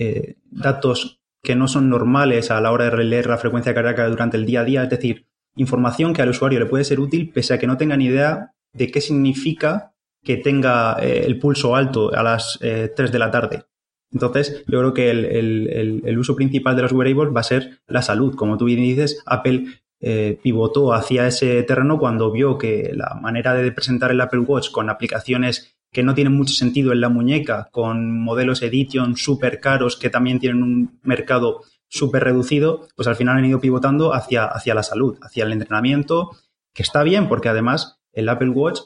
eh, 0.00 0.36
datos 0.50 1.20
que 1.42 1.54
no 1.54 1.68
son 1.68 1.90
normales 1.90 2.50
a 2.50 2.60
la 2.60 2.72
hora 2.72 2.90
de 2.90 3.04
leer 3.04 3.26
la 3.26 3.36
frecuencia 3.36 3.74
cardíaca 3.74 4.08
durante 4.08 4.36
el 4.38 4.46
día 4.46 4.62
a 4.62 4.64
día, 4.64 4.82
es 4.82 4.90
decir, 4.90 5.26
información 5.56 6.14
que 6.14 6.22
al 6.22 6.30
usuario 6.30 6.58
le 6.58 6.66
puede 6.66 6.84
ser 6.84 7.00
útil 7.00 7.30
pese 7.32 7.52
a 7.52 7.58
que 7.58 7.66
no 7.66 7.76
tenga 7.76 7.96
ni 7.96 8.06
idea 8.06 8.54
de 8.72 8.90
qué 8.90 9.00
significa 9.02 9.92
que 10.22 10.38
tenga 10.38 10.96
eh, 11.00 11.24
el 11.26 11.38
pulso 11.38 11.76
alto 11.76 12.14
a 12.14 12.22
las 12.22 12.58
3 12.60 12.90
eh, 12.98 13.12
de 13.12 13.18
la 13.18 13.30
tarde. 13.30 13.64
Entonces, 14.10 14.64
yo 14.66 14.78
creo 14.80 14.94
que 14.94 15.10
el, 15.10 16.18
uso 16.18 16.34
principal 16.34 16.76
de 16.76 16.82
los 16.82 16.92
wearables 16.92 17.34
va 17.36 17.40
a 17.40 17.44
ser 17.44 17.80
la 17.86 18.02
salud. 18.02 18.34
Como 18.34 18.56
tú 18.56 18.64
bien 18.64 18.80
dices, 18.80 19.22
Apple 19.26 19.66
eh, 20.00 20.38
pivotó 20.42 20.94
hacia 20.94 21.26
ese 21.26 21.62
terreno 21.62 21.98
cuando 21.98 22.32
vio 22.32 22.56
que 22.56 22.90
la 22.94 23.18
manera 23.20 23.54
de 23.54 23.70
presentar 23.70 24.10
el 24.10 24.20
Apple 24.20 24.40
Watch 24.40 24.70
con 24.70 24.88
aplicaciones 24.88 25.76
que 25.92 26.02
no 26.02 26.14
tienen 26.14 26.36
mucho 26.36 26.54
sentido 26.54 26.92
en 26.92 27.00
la 27.00 27.08
muñeca, 27.08 27.68
con 27.72 28.20
modelos 28.20 28.62
Edition 28.62 29.16
súper 29.16 29.60
caros 29.60 29.96
que 29.96 30.10
también 30.10 30.38
tienen 30.38 30.62
un 30.62 31.00
mercado 31.02 31.62
súper 31.88 32.24
reducido, 32.24 32.86
pues 32.94 33.08
al 33.08 33.16
final 33.16 33.38
han 33.38 33.44
ido 33.44 33.60
pivotando 33.60 34.14
hacia, 34.14 34.44
hacia 34.44 34.74
la 34.74 34.84
salud, 34.84 35.18
hacia 35.22 35.44
el 35.44 35.52
entrenamiento, 35.52 36.30
que 36.72 36.82
está 36.82 37.02
bien 37.02 37.28
porque 37.28 37.48
además 37.48 37.98
el 38.12 38.28
Apple 38.28 38.50
Watch 38.50 38.80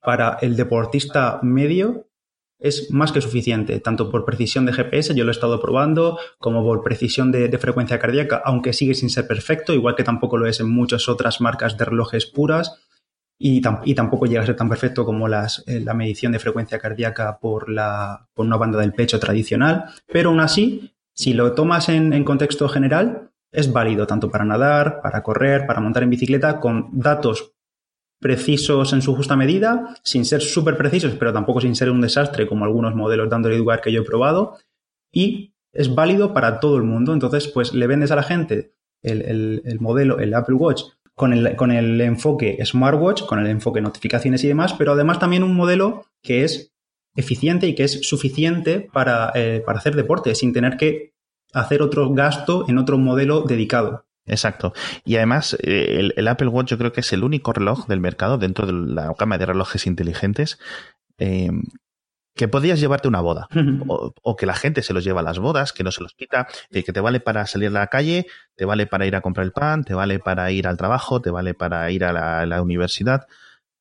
para 0.00 0.38
el 0.40 0.56
deportista 0.56 1.40
medio 1.42 2.08
es 2.58 2.90
más 2.90 3.12
que 3.12 3.20
suficiente, 3.20 3.78
tanto 3.78 4.10
por 4.10 4.24
precisión 4.24 4.66
de 4.66 4.72
GPS, 4.72 5.14
yo 5.14 5.24
lo 5.24 5.30
he 5.30 5.32
estado 5.32 5.60
probando, 5.60 6.18
como 6.38 6.64
por 6.64 6.82
precisión 6.82 7.30
de, 7.30 7.56
frecuencia 7.58 7.98
cardíaca, 7.98 8.42
aunque 8.44 8.72
sigue 8.72 8.94
sin 8.94 9.10
ser 9.10 9.28
perfecto, 9.28 9.72
igual 9.72 9.94
que 9.94 10.02
tampoco 10.02 10.38
lo 10.38 10.46
es 10.46 10.58
en 10.58 10.68
muchas 10.68 11.08
otras 11.08 11.40
marcas 11.40 11.76
de 11.78 11.84
relojes 11.84 12.26
puras, 12.26 12.87
y, 13.38 13.60
tampoco 13.60 14.26
llega 14.26 14.42
a 14.42 14.46
ser 14.46 14.56
tan 14.56 14.68
perfecto 14.68 15.04
como 15.04 15.28
las, 15.28 15.62
eh, 15.66 15.80
la 15.80 15.94
medición 15.94 16.32
de 16.32 16.40
frecuencia 16.40 16.78
cardíaca 16.78 17.38
por, 17.38 17.70
la, 17.70 18.28
por 18.34 18.44
una 18.44 18.56
banda 18.56 18.80
del 18.80 18.92
pecho 18.92 19.20
tradicional, 19.20 19.84
pero 20.12 20.30
aún 20.30 20.40
así, 20.40 20.92
si 21.14 21.34
lo 21.34 21.52
tomas 21.52 21.88
en, 21.88 22.24
contexto 22.24 22.68
general, 22.68 23.30
es 23.52 23.72
válido 23.72 24.06
tanto 24.06 24.30
para 24.30 24.44
nadar, 24.44 25.00
para 25.02 25.22
correr, 25.22 25.66
para 25.66 25.80
montar 25.80 26.02
en 26.02 26.10
bicicleta, 26.10 26.58
con 26.58 26.88
datos 26.92 27.52
precisos 28.20 28.92
en 28.92 29.02
su 29.02 29.14
justa 29.14 29.36
medida, 29.36 29.94
sin 30.02 30.24
ser 30.24 30.42
súper 30.42 30.76
precisos, 30.76 31.14
pero 31.14 31.32
tampoco 31.32 31.60
sin 31.60 31.76
ser 31.76 31.90
un 31.90 32.00
desastre 32.00 32.48
como 32.48 32.64
algunos 32.64 32.94
modelos 32.96 33.30
de 33.30 33.36
Android 33.36 33.60
Wear 33.60 33.80
que 33.80 33.92
yo 33.92 34.02
he 34.02 34.04
probado. 34.04 34.58
Y 35.12 35.54
es 35.72 35.94
válido 35.94 36.34
para 36.34 36.58
todo 36.58 36.76
el 36.76 36.82
mundo. 36.82 37.12
Entonces, 37.12 37.48
pues 37.48 37.72
le 37.72 37.86
vendes 37.86 38.10
a 38.10 38.16
la 38.16 38.24
gente 38.24 38.74
el, 39.02 39.78
modelo, 39.80 40.18
el 40.18 40.34
Apple 40.34 40.56
Watch, 40.56 40.82
con 41.18 41.32
el, 41.32 41.56
con 41.56 41.72
el 41.72 42.00
enfoque 42.00 42.64
smartwatch, 42.64 43.24
con 43.24 43.40
el 43.40 43.48
enfoque 43.48 43.80
notificaciones 43.80 44.44
y 44.44 44.48
demás, 44.48 44.72
pero 44.72 44.92
además 44.92 45.18
también 45.18 45.42
un 45.42 45.56
modelo 45.56 46.06
que 46.22 46.44
es 46.44 46.72
eficiente 47.16 47.66
y 47.66 47.74
que 47.74 47.82
es 47.82 48.06
suficiente 48.06 48.88
para, 48.92 49.32
eh, 49.34 49.60
para 49.66 49.80
hacer 49.80 49.96
deporte, 49.96 50.36
sin 50.36 50.52
tener 50.52 50.76
que 50.76 51.14
hacer 51.52 51.82
otro 51.82 52.14
gasto 52.14 52.66
en 52.68 52.78
otro 52.78 52.98
modelo 52.98 53.42
dedicado. 53.42 54.06
Exacto. 54.26 54.72
Y 55.04 55.16
además, 55.16 55.56
eh, 55.60 56.12
el, 56.14 56.28
Apple 56.28 56.48
Watch 56.48 56.70
yo 56.70 56.78
creo 56.78 56.92
que 56.92 57.00
es 57.00 57.12
el 57.12 57.24
único 57.24 57.52
reloj 57.52 57.88
del 57.88 57.98
mercado 57.98 58.38
dentro 58.38 58.66
de 58.66 58.72
la 58.72 59.12
gama 59.18 59.38
de 59.38 59.46
relojes 59.46 59.88
inteligentes 59.88 60.60
eh, 61.18 61.50
que 62.38 62.48
podías 62.48 62.80
llevarte 62.80 63.08
una 63.08 63.20
boda. 63.20 63.48
O, 63.88 64.36
que 64.36 64.46
la 64.46 64.54
gente 64.54 64.82
se 64.82 64.94
los 64.94 65.04
lleva 65.04 65.20
a 65.20 65.24
las 65.24 65.40
bodas, 65.40 65.72
que 65.72 65.82
no 65.82 65.90
se 65.90 66.02
los 66.02 66.14
quita, 66.14 66.46
que 66.70 66.82
te 66.84 67.00
vale 67.00 67.20
para 67.20 67.46
salir 67.46 67.68
a 67.68 67.72
la 67.72 67.88
calle, 67.88 68.26
te 68.54 68.64
vale 68.64 68.86
para 68.86 69.04
ir 69.06 69.16
a 69.16 69.20
comprar 69.20 69.44
el 69.44 69.52
pan, 69.52 69.84
te 69.84 69.92
vale 69.92 70.20
para 70.20 70.50
ir 70.52 70.68
al 70.68 70.76
trabajo, 70.76 71.20
te 71.20 71.30
vale 71.30 71.52
para 71.52 71.90
ir 71.90 72.04
a 72.04 72.46
la 72.46 72.62
universidad, 72.62 73.26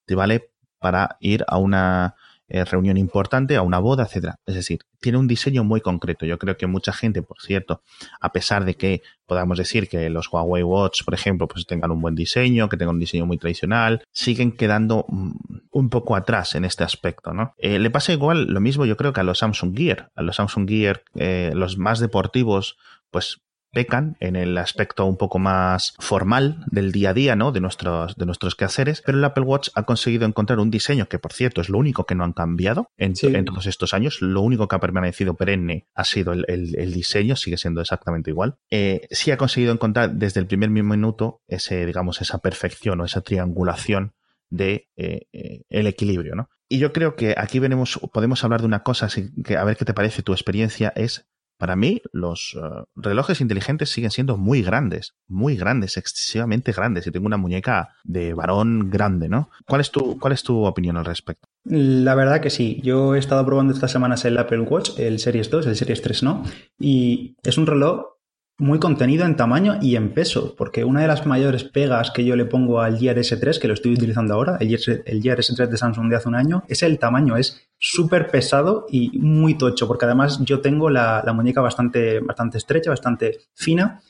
te 0.06 0.16
vale 0.16 0.50
para 0.80 1.18
ir 1.20 1.46
a 1.48 1.58
una 1.58 2.16
eh, 2.50 2.64
reunión 2.64 2.98
importante, 2.98 3.56
a 3.56 3.62
una 3.62 3.80
boda, 3.80 4.04
etcétera. 4.04 4.40
Es 4.46 4.56
decir, 4.56 4.80
tiene 5.02 5.18
un 5.18 5.28
diseño 5.28 5.64
muy 5.64 5.82
concreto. 5.82 6.26
Yo 6.26 6.38
creo 6.38 6.58
que 6.58 6.68
mucha 6.68 6.94
gente, 6.94 7.22
por 7.22 7.42
cierto, 7.42 7.82
a 8.20 8.32
pesar 8.32 8.66
de 8.66 8.76
que 8.76 9.02
podamos 9.26 9.58
decir 9.58 9.90
que 9.90 10.10
los 10.10 10.32
Huawei 10.32 10.64
Watch, 10.64 11.04
por 11.04 11.14
ejemplo, 11.14 11.48
pues 11.48 11.66
tengan 11.66 11.92
un 11.92 12.02
buen 12.02 12.16
diseño, 12.16 12.70
que 12.70 12.78
tengan 12.78 12.96
un 12.96 13.00
diseño 13.00 13.26
muy 13.26 13.38
tradicional, 13.38 14.04
siguen 14.12 14.54
quedando 14.54 15.06
mm, 15.10 15.32
un 15.72 15.90
poco 15.90 16.16
atrás 16.16 16.56
en 16.56 16.66
este 16.66 16.84
aspecto, 16.84 17.34
¿no? 17.34 17.54
Eh, 17.58 17.80
le 17.80 17.90
pasa 17.90 18.14
igual 18.14 18.46
lo 18.46 18.62
mismo, 18.62 18.86
yo 18.86 18.98
creo 18.98 19.14
que 19.14 19.20
a 19.20 19.24
los 19.24 19.40
Samsung 19.40 19.78
Gear. 19.78 20.12
A 20.16 20.22
los 20.22 20.38
Samsung 20.38 20.70
Gear, 20.70 21.04
eh, 21.16 21.52
los 21.54 21.78
más 21.78 22.00
deportivos, 22.00 22.78
pues 23.12 23.42
pecan 23.72 24.18
en 24.20 24.36
el 24.36 24.58
aspecto 24.58 25.06
un 25.06 25.18
poco 25.18 25.40
más 25.40 25.94
formal 26.00 26.64
del 26.68 26.92
día 26.92 27.12
a 27.12 27.14
día, 27.14 27.36
¿no? 27.36 27.52
De 27.52 27.60
nuestros, 27.60 28.16
de 28.16 28.26
nuestros 28.26 28.56
quehaceres, 28.56 29.02
pero 29.06 29.18
el 29.18 29.24
Apple 29.24 29.44
Watch 29.44 29.70
ha 29.76 29.84
conseguido 29.84 30.26
encontrar 30.26 30.60
un 30.60 30.72
diseño 30.72 31.08
que, 31.08 31.20
por 31.20 31.34
cierto, 31.34 31.62
es 31.62 31.70
lo 31.70 31.78
único 31.78 32.06
que 32.06 32.16
no 32.16 32.24
han 32.24 32.34
cambiado 32.34 32.90
en, 32.98 33.14
todos 33.46 33.66
estos 33.68 33.94
años. 33.94 34.22
Lo 34.22 34.42
único 34.42 34.68
que 34.68 34.76
ha 34.76 34.80
permanecido 34.80 35.36
perenne 35.36 35.88
ha 35.94 36.04
sido 36.04 36.34
el, 36.34 36.94
diseño, 36.94 37.36
sigue 37.36 37.58
siendo 37.58 37.82
exactamente 37.82 38.32
igual. 38.32 38.58
Eh, 38.70 39.08
sí 39.12 39.32
ha 39.32 39.38
conseguido 39.38 39.74
encontrar 39.74 40.14
desde 40.14 40.40
el 40.40 40.48
primer 40.48 40.70
minuto 40.70 41.42
ese, 41.48 41.86
digamos, 41.86 42.22
esa 42.22 42.40
perfección 42.40 43.02
o 43.02 43.06
esa 43.06 43.22
triangulación 43.22 44.14
de 44.50 44.88
eh, 44.96 45.28
eh, 45.34 45.64
el 45.70 45.88
equilibrio, 45.88 46.36
¿no? 46.36 46.50
Y 46.70 46.80
yo 46.80 46.92
creo 46.92 47.16
que 47.16 47.34
aquí 47.38 47.60
venimos, 47.60 48.00
podemos 48.12 48.44
hablar 48.44 48.62
de 48.62 48.68
una 48.68 48.84
cosa, 48.84 49.08
que 49.44 49.56
a 49.56 49.64
ver 49.64 49.78
qué 49.78 49.86
te 49.86 49.94
parece 49.94 50.22
tu 50.22 50.34
experiencia, 50.34 50.92
es 50.96 51.28
para 51.58 51.76
mí, 51.76 52.02
los 52.12 52.56
eh, 52.56 52.84
relojes 52.96 53.42
inteligentes 53.42 53.90
siguen 53.90 54.12
siendo 54.12 54.38
muy 54.38 54.62
grandes, 54.62 55.16
muy 55.28 55.56
grandes, 55.56 55.98
excesivamente 55.98 56.72
grandes. 56.72 57.08
Y 57.08 57.12
tengo 57.12 57.26
una 57.26 57.38
muñeca 57.38 57.90
de 58.04 58.34
varón 58.34 58.90
grande, 58.90 59.30
¿no? 59.30 59.50
¿Cuál 59.68 59.82
es 59.82 59.92
tu, 59.92 60.20
cuál 60.20 60.34
es 60.34 60.44
tu 60.44 60.66
opinión 60.66 60.98
al 60.98 61.06
respecto? 61.06 61.48
La 61.66 62.16
verdad 62.16 62.42
que 62.42 62.50
sí. 62.50 62.80
Yo 62.84 63.16
he 63.16 63.20
estado 63.20 63.46
probando 63.46 63.74
estas 63.74 63.92
semanas 63.92 64.24
el 64.26 64.38
Apple 64.38 64.62
Watch, 64.62 65.00
el 65.00 65.20
Series 65.20 65.50
2, 65.50 65.68
el 65.68 65.76
Series 65.76 66.02
3 66.02 66.24
no. 66.24 66.44
Y 66.80 67.36
es 67.44 67.58
un 67.58 67.66
reloj 67.66 68.17
muy 68.60 68.80
contenido 68.80 69.26
en 69.26 69.36
tamaño 69.36 69.78
y 69.82 69.96
en 69.96 70.14
peso, 70.14 70.56
porque 70.58 70.84
una 70.84 71.02
de 71.02 71.08
las 71.08 71.26
mayores 71.28 71.64
pegas 71.64 72.10
que 72.10 72.26
yo 72.26 72.36
le 72.36 72.46
pongo 72.46 72.82
al 72.82 72.98
Gear 72.98 73.18
S3, 73.18 73.60
que 73.60 73.68
lo 73.68 73.76
estoy 73.76 73.94
utilizando 73.94 74.34
ahora, 74.34 74.58
el 74.60 74.70
Gear, 74.70 75.40
S3 75.40 75.68
de 75.68 75.78
Samsung 75.78 76.10
de 76.10 76.16
hace 76.16 76.28
un 76.28 76.36
año, 76.36 76.64
es 76.68 76.82
el 76.82 76.98
tamaño, 76.98 77.38
es 77.38 77.70
súper 77.78 78.30
pesado 78.30 78.88
y 78.90 79.20
muy 79.20 79.56
tocho, 79.56 79.88
porque 79.88 80.06
además 80.06 80.40
yo 80.44 80.62
tengo 80.62 80.90
la, 80.90 81.24
muñeca 81.36 81.62
bastante, 81.62 82.20
bastante 82.20 82.58
estrecha, 82.58 82.90
bastante 82.90 83.42
fina, 83.54 84.02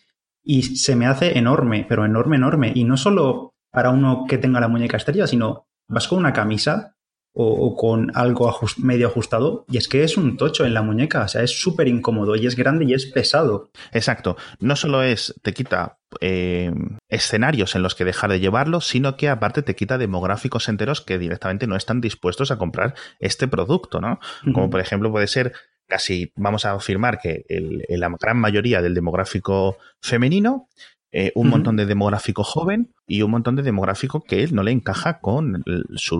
y 0.43 0.63
se 0.63 0.95
me 0.95 1.07
hace 1.07 1.37
enorme, 1.37 1.85
pero 1.89 2.05
enorme, 2.05 2.37
enorme, 2.37 2.71
y 2.73 2.85
no 2.85 2.95
solo 2.95 3.53
para 3.69 3.89
uno 3.89 4.25
que 4.29 4.37
tenga 4.37 4.61
la 4.61 4.69
muñeca 4.69 4.95
estrecha, 4.95 5.27
sino 5.27 5.67
vas 5.89 6.07
con 6.07 6.19
una 6.19 6.31
camisa 6.31 6.96
o, 7.39 7.75
con 7.75 8.11
algo 8.15 8.51
medio 8.77 9.07
ajustado. 9.07 9.65
Y 9.69 9.77
es 9.77 9.87
que 9.87 10.03
es 10.03 10.17
un 10.17 10.37
tocho 10.37 10.65
en 10.65 10.73
la 10.73 10.81
muñeca, 10.81 11.23
o 11.23 11.27
sea, 11.27 11.43
es 11.43 11.61
súper 11.61 11.87
incómodo 11.87 12.35
y 12.35 12.47
es 12.47 12.55
grande 12.55 12.85
y 12.85 12.93
es 12.93 13.05
pesado. 13.05 13.69
Exacto. 13.91 14.37
No 14.59 14.75
solo 14.75 15.03
es, 15.03 15.35
te 15.43 15.53
quita 15.53 15.99
eh, 16.19 16.73
escenarios 17.09 17.75
en 17.75 17.83
los 17.83 17.93
que 17.93 18.05
dejar 18.05 18.31
de 18.31 18.39
llevarlo, 18.39 18.81
sino 18.81 19.17
que 19.17 19.29
aparte 19.29 19.61
te 19.61 19.75
quita 19.75 19.99
demográficos 19.99 20.67
enteros 20.67 21.01
que 21.01 21.19
directamente 21.19 21.67
no 21.67 21.75
están 21.75 22.01
dispuestos 22.01 22.49
a 22.49 22.57
comprar 22.57 22.95
este 23.19 23.47
producto, 23.47 24.01
¿no? 24.01 24.19
Como 24.53 24.71
por 24.71 24.79
ejemplo 24.79 25.11
puede 25.11 25.27
ser 25.27 25.53
casi, 25.87 26.31
vamos 26.35 26.65
a 26.65 26.73
afirmar 26.73 27.19
que 27.19 27.45
la 27.89 28.09
gran 28.19 28.37
mayoría 28.37 28.81
del 28.81 28.95
demográfico 28.95 29.77
femenino 30.01 30.67
eh, 31.11 31.31
un 31.35 31.49
montón 31.49 31.77
de 31.77 31.85
demográfico 31.85 32.43
joven 32.43 32.93
y 33.07 33.21
un 33.21 33.31
montón 33.31 33.55
de 33.55 33.63
demográfico 33.63 34.21
que 34.21 34.43
él 34.43 34.53
no 34.53 34.63
le 34.63 34.71
encaja 34.71 35.19
con 35.19 35.63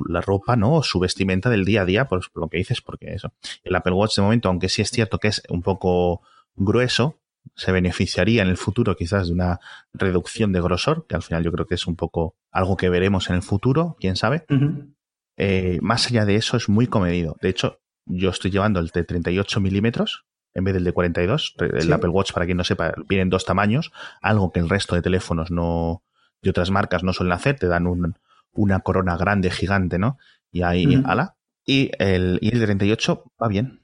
la 0.08 0.22
ropa, 0.22 0.56
¿no? 0.56 0.82
su 0.82 1.00
vestimenta 1.00 1.50
del 1.50 1.66
día 1.66 1.82
a 1.82 1.86
día, 1.86 2.08
por, 2.08 2.26
lo 2.36 2.48
que 2.48 2.58
dices, 2.58 2.82
porque 2.82 3.14
eso. 3.14 3.34
El 3.64 3.76
Apple 3.76 3.94
Watch 3.94 4.16
de 4.16 4.22
momento, 4.22 4.48
aunque 4.48 4.70
sí 4.70 4.82
es 4.82 4.90
cierto 4.90 5.20
que 5.20 5.28
es 5.28 5.44
un 5.50 5.62
poco 5.62 6.22
grueso, 6.56 7.20
se 7.56 7.72
beneficiaría 7.72 8.44
en 8.44 8.50
el 8.50 8.58
futuro 8.58 8.96
quizás 8.96 9.28
de 9.28 9.34
una 9.34 9.60
reducción 9.94 10.54
de 10.54 10.62
grosor, 10.62 11.06
que 11.08 11.16
al 11.16 11.24
final 11.24 11.44
yo 11.44 11.52
creo 11.52 11.66
que 11.66 11.76
es 11.76 11.88
un 11.88 11.96
poco 11.96 12.36
algo 12.52 12.78
que 12.78 12.90
veremos 12.90 13.30
en 13.30 13.36
el 13.36 13.42
futuro, 13.42 13.98
quién 14.00 14.16
sabe. 14.16 14.46
Eh, 15.38 15.80
más 15.82 16.08
allá 16.08 16.26
de 16.26 16.36
eso, 16.36 16.58
es 16.58 16.70
muy 16.70 16.88
comedido. 16.88 17.38
De 17.42 17.50
hecho, 17.50 17.80
yo 18.06 18.30
estoy 18.30 18.52
llevando 18.52 18.80
el 18.80 18.88
de 18.88 19.04
38 19.04 19.60
milímetros, 19.60 20.26
en 20.58 20.64
vez 20.64 20.74
del 20.74 20.84
de 20.84 20.92
42. 20.92 21.56
El 21.60 21.94
Apple 21.94 22.10
Watch, 22.10 22.34
para 22.34 22.46
quien 22.46 22.58
no 22.58 22.64
sepa, 22.64 22.94
viene 23.08 23.22
en 23.22 23.30
dos 23.30 23.46
tamaños, 23.46 23.92
algo 24.22 24.52
que 24.52 24.60
el 24.60 24.68
resto 24.68 24.96
de 24.96 25.04
teléfonos 25.04 25.52
no, 25.52 26.04
de 26.42 26.50
otras 26.50 26.72
marcas 26.72 27.04
no 27.04 27.14
suelen 27.14 27.34
hacer, 27.34 27.60
te 27.60 27.68
dan 27.68 27.86
una 28.54 28.80
corona 28.80 29.16
grande, 29.18 29.52
gigante, 29.52 30.00
¿no? 30.00 30.18
Y 30.52 30.64
ahí, 30.64 31.02
ala. 31.06 31.36
Y 31.64 31.92
el, 32.00 32.40
y 32.42 32.52
el 32.52 32.60
de 32.60 32.66
38 32.66 33.24
va 33.42 33.48
bien, 33.48 33.82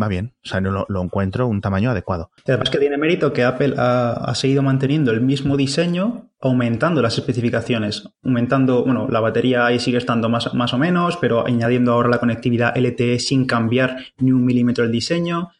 va 0.00 0.08
bien. 0.08 0.32
O 0.42 0.48
sea, 0.48 0.62
no 0.62 0.86
lo, 0.88 1.02
encuentro 1.02 1.46
un 1.46 1.60
tamaño 1.60 1.90
adecuado. 1.90 2.30
Además 2.46 2.70
que 2.70 2.78
tiene 2.78 2.96
mérito 2.96 3.34
que 3.34 3.44
Apple 3.44 3.74
ha, 3.76 4.34
seguido 4.34 4.62
manteniendo 4.62 5.10
el 5.10 5.20
mismo 5.20 5.58
diseño, 5.58 6.30
aumentando 6.40 7.02
las 7.02 7.18
especificaciones, 7.18 8.08
aumentando, 8.24 8.82
bueno, 8.82 9.08
la 9.10 9.20
batería 9.20 9.66
ahí 9.66 9.78
sigue 9.78 9.98
estando 9.98 10.30
más, 10.30 10.54
más 10.54 10.72
o 10.72 10.78
menos, 10.78 11.18
pero 11.18 11.46
añadiendo 11.46 11.92
ahora 11.92 12.08
la 12.08 12.18
conectividad 12.18 12.74
LTE 12.78 13.18
sin 13.18 13.44
cambiar 13.44 13.98
ni 14.16 14.32
un 14.32 14.46
milímetro 14.46 14.84
el 14.84 14.92
diseño 14.92 15.50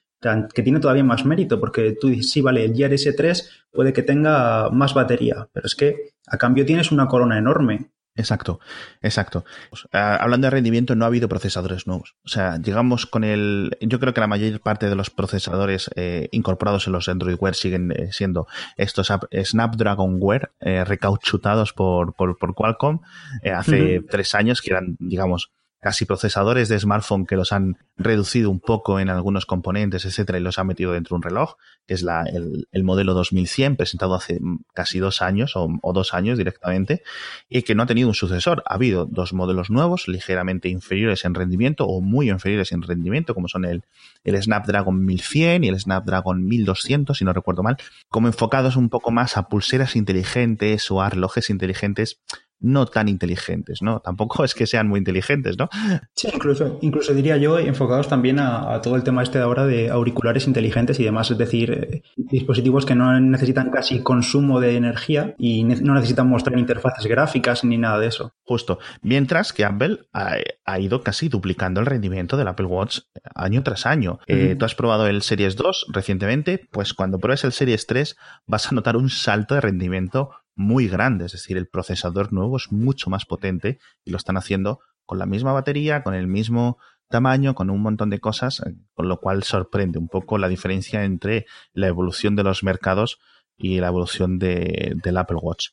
que 0.55 0.63
tiene 0.63 0.81
todavía 0.81 1.05
más 1.05 1.25
mérito, 1.25 1.61
porque 1.61 1.97
tú 2.01 2.09
dices, 2.09 2.31
sí, 2.31 2.41
vale, 2.41 2.65
el 2.65 2.75
Gear 2.75 2.93
S3 2.93 3.43
puede 3.73 3.93
que 3.93 4.03
tenga 4.03 4.71
más 4.71 4.95
batería, 4.95 5.49
pero 5.53 5.67
es 5.67 5.75
que 5.75 6.15
a 6.27 6.39
cambio 6.39 6.65
tienes 6.65 6.93
una 6.93 7.07
corona 7.07 7.39
enorme. 7.39 7.91
Exacto, 8.17 8.61
exacto. 9.03 9.45
Pues, 9.71 9.89
ah, 9.93 10.17
hablando 10.21 10.47
de 10.47 10.53
rendimiento, 10.53 10.95
no 10.95 11.05
ha 11.05 11.09
habido 11.09 11.29
procesadores 11.29 11.89
nuevos. 11.89 12.15
O 12.25 12.29
sea, 12.29 12.59
llegamos 12.59 13.07
con 13.07 13.25
el. 13.25 13.77
Yo 13.81 13.99
creo 13.99 14.15
que 14.15 14.21
la 14.21 14.29
mayor 14.29 14.61
parte 14.61 14.89
de 14.89 14.95
los 14.95 15.11
procesadores 15.11 15.91
eh, 15.97 16.29
incorporados 16.31 16.87
en 16.87 16.93
los 16.93 17.09
Android 17.09 17.37
Wear 17.41 17.57
siguen 17.57 17.91
eh, 17.91 18.13
siendo 18.13 18.47
estos 18.77 19.13
Snapdragon 19.43 20.19
Wear 20.21 20.53
eh, 20.61 20.85
recauchutados 20.85 21.73
por, 21.73 22.15
por, 22.15 22.37
Qualcomm 22.55 23.01
hace 23.53 24.01
tres 24.09 24.37
años, 24.37 24.63
que 24.63 24.71
eran, 24.71 24.97
digamos, 25.01 25.51
casi 25.85 26.07
procesadores 26.07 26.71
de 26.71 26.81
smartphone 26.81 27.27
que 27.27 27.37
los 27.37 27.53
han 27.53 27.77
reducido 27.99 28.49
un 28.49 28.59
poco 28.59 29.01
en 29.01 29.11
algunos 29.11 29.45
componentes, 29.45 30.07
etcétera, 30.07 30.39
y 30.39 30.41
los 30.41 30.59
han 30.59 30.67
metido 30.67 30.93
dentro 30.93 31.11
de 31.11 31.17
un 31.17 31.23
reloj, 31.23 31.57
que 31.87 31.93
es 31.93 32.03
el, 32.03 32.67
el, 32.73 32.85
modelo 32.85 33.13
2100, 33.13 33.77
presentado 33.77 34.15
hace 34.15 34.41
casi 34.73 34.99
dos 34.99 35.21
años 35.21 35.57
o, 35.57 35.69
o, 35.83 35.93
dos 35.93 36.15
años 36.15 36.39
directamente, 36.39 37.03
y 37.51 37.65
que 37.65 37.75
no 37.75 37.83
ha 37.83 37.87
tenido 37.87 38.09
un 38.09 38.15
sucesor. 38.15 38.63
Ha 38.65 38.77
habido 38.77 39.05
dos 39.05 39.35
modelos 39.35 39.69
nuevos, 39.69 40.09
ligeramente 40.09 40.71
inferiores 40.71 41.27
en 41.27 41.35
rendimiento 41.35 41.85
o 41.85 42.01
muy 42.01 42.31
inferiores 42.31 42.73
en 42.73 42.81
rendimiento, 42.81 43.35
como 43.35 43.49
son 43.49 43.67
el, 43.67 43.83
el 44.25 44.43
Snapdragon 44.43 45.05
1100 45.05 45.65
y 45.65 45.69
el 45.69 45.79
Snapdragon 45.79 46.47
1200, 46.47 47.19
si 47.19 47.27
no 47.27 47.35
recuerdo 47.35 47.63
mal, 47.63 47.77
como 48.09 48.29
enfocados 48.29 48.77
un 48.77 48.89
poco 48.89 49.11
más 49.11 49.37
a 49.37 49.51
pulseras 49.51 49.97
inteligentes 49.97 50.91
o 50.91 51.03
a 51.03 51.11
relojes 51.11 51.51
inteligentes 51.51 52.21
no 52.61 52.87
tan 52.87 53.09
inteligentes, 53.09 53.83
¿no? 53.83 54.01
Tampoco 54.01 54.45
es 54.45 54.55
que 54.55 54.67
sean 54.67 54.89
muy 54.89 54.99
inteligentes, 54.99 55.59
¿no? 55.59 55.69
Sí, 56.15 56.29
incluso, 56.33 56.79
incluso 56.81 57.13
diría 57.15 57.37
yo, 57.37 57.59
enfocados 57.59 58.09
también 58.09 58.39
a, 58.39 58.75
a 58.75 58.81
todo 58.81 58.97
el 58.97 59.03
tema 59.03 59.23
este 59.23 59.39
de 59.39 59.45
ahora 59.45 59.67
de 59.67 59.91
auriculares 59.91 60.47
inteligentes 60.47 60.99
y 60.99 61.05
demás, 61.05 61.31
es 61.31 61.39
decir, 61.39 61.71
eh, 61.73 62.03
dispositivos 62.17 62.87
que 62.87 62.95
no 62.95 63.19
necesitan 63.21 63.71
casi 63.71 64.01
consumo 64.01 64.61
de 64.61 64.77
energía 64.77 65.35
y 65.39 65.65
ne 65.65 65.75
no 65.77 65.95
necesitan 65.95 66.29
mostrar 66.29 66.59
interfaces 66.59 67.07
gráficas 67.07 67.65
ni 67.65 67.77
nada 67.79 67.99
de 67.99 68.07
eso. 68.07 68.33
Justo. 68.45 68.79
Mientras 69.03 69.53
que 69.53 69.65
Apple 69.65 70.01
ha, 70.13 70.37
ha 70.65 70.81
ido 70.81 71.03
casi 71.03 71.29
duplicando 71.29 71.81
el 71.81 71.87
rendimiento 71.87 72.37
del 72.37 72.49
Apple 72.49 72.67
Watch 72.67 73.01
año 73.35 73.63
tras 73.63 73.87
año. 73.87 74.13
Uh 74.29 74.33
-huh. 74.33 74.51
eh, 74.53 74.57
Tú 74.57 74.65
has 74.65 74.75
probado 74.75 75.07
el 75.07 75.23
Series 75.23 75.57
2 75.57 75.87
recientemente, 75.93 76.69
pues 76.71 76.95
cuando 76.95 77.19
pruebes 77.19 77.45
el 77.45 77.53
Series 77.53 77.87
3 77.87 78.17
vas 78.47 78.71
a 78.71 78.75
notar 78.75 78.97
un 78.97 79.11
salto 79.11 79.55
de 79.55 79.61
rendimiento 79.61 80.31
muy 80.57 80.89
grande, 80.89 81.27
es 81.27 81.33
decir, 81.33 81.57
el 81.57 81.69
procesador 81.69 82.33
nuevo 82.33 82.57
es 82.57 82.71
mucho 82.71 83.11
más 83.11 83.25
potente 83.27 83.79
y 84.05 84.11
lo 84.11 84.17
están 84.17 84.37
haciendo 84.37 84.81
con 85.07 85.19
la 85.19 85.27
misma 85.27 85.53
batería, 85.53 86.03
con 86.03 86.15
el 86.15 86.27
mismo 86.27 86.79
tamaño, 87.09 87.55
con 87.55 87.71
un 87.71 87.83
montón 87.83 88.11
de 88.11 88.21
cosas, 88.21 88.61
eh, 88.61 88.75
con 88.95 89.09
lo 89.09 89.21
cual 89.21 89.43
sorprende 89.43 89.99
un 89.99 90.09
poco 90.09 90.39
la 90.39 90.49
diferencia 90.49 91.05
entre 91.05 91.47
la 91.73 91.89
evolución 91.89 92.37
de 92.37 92.43
los 92.43 92.63
mercados 92.63 93.19
y 93.57 93.79
la 93.81 93.89
evolución 93.89 94.39
de, 94.39 94.95
del 95.03 95.17
Apple 95.17 95.39
Watch. 95.41 95.69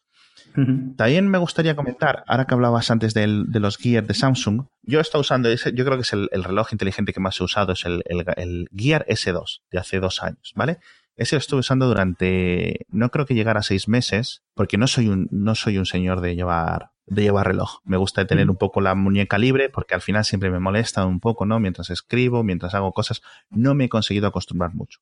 Uh 0.55 0.61
-huh. 0.61 0.95
También 0.97 1.29
me 1.29 1.37
gustaría 1.37 1.75
comentar, 1.75 2.23
ahora 2.27 2.45
que 2.45 2.53
hablabas 2.53 2.91
antes 2.91 3.13
del, 3.13 3.45
de 3.49 3.59
los 3.59 3.77
Gear 3.77 4.05
de 4.05 4.13
Samsung, 4.13 4.65
yo 4.83 4.99
he 4.99 5.01
estado 5.01 5.21
usando 5.21 5.49
ese, 5.49 5.73
yo 5.73 5.85
creo 5.85 5.97
que 5.97 6.01
es 6.03 6.13
el, 6.13 6.27
el 6.31 6.43
reloj 6.43 6.73
inteligente 6.73 7.13
que 7.13 7.19
más 7.19 7.39
he 7.39 7.43
usado, 7.43 7.73
es 7.73 7.85
el, 7.85 8.03
el, 8.05 8.23
el 8.35 8.67
Gear 8.75 9.05
S2 9.07 9.61
de 9.71 9.79
hace 9.79 9.99
dos 9.99 10.21
años, 10.21 10.51
¿vale? 10.55 10.79
Ese 11.15 11.36
lo 11.36 11.39
estuve 11.39 11.60
usando 11.60 11.88
durante, 11.88 12.86
no 12.89 13.10
creo 13.10 13.26
que 13.26 13.36
llegara 13.36 13.60
a 13.60 13.63
seis 13.63 13.88
meses, 13.88 14.43
porque 14.54 14.78
no 14.78 14.88
soy 14.88 15.08
un, 15.08 15.28
no 15.32 15.56
soy 15.56 15.78
un 15.78 15.86
señor 15.86 16.21
de 16.21 16.36
llevar, 16.36 16.91
de 17.06 17.24
llevar 17.24 17.47
reloj. 17.47 17.80
Me 17.84 17.97
gusta 17.97 18.26
tener 18.26 18.50
un 18.50 18.56
poco 18.56 18.82
la 18.82 18.95
muñeca 18.95 19.38
libre, 19.38 19.69
porque 19.69 19.93
al 19.93 20.02
final 20.02 20.26
siempre 20.26 20.50
me 20.50 20.60
molesta 20.60 21.06
un 21.06 21.19
poco, 21.19 21.45
¿no? 21.45 21.60
Mientras 21.60 21.89
escribo, 21.89 22.43
mientras 22.43 22.74
hago 22.74 22.91
cosas, 22.93 23.21
no 23.50 23.76
me 23.76 23.86
he 23.86 23.89
conseguido 23.89 24.28
acostumbrar 24.28 24.74
mucho. 24.74 25.00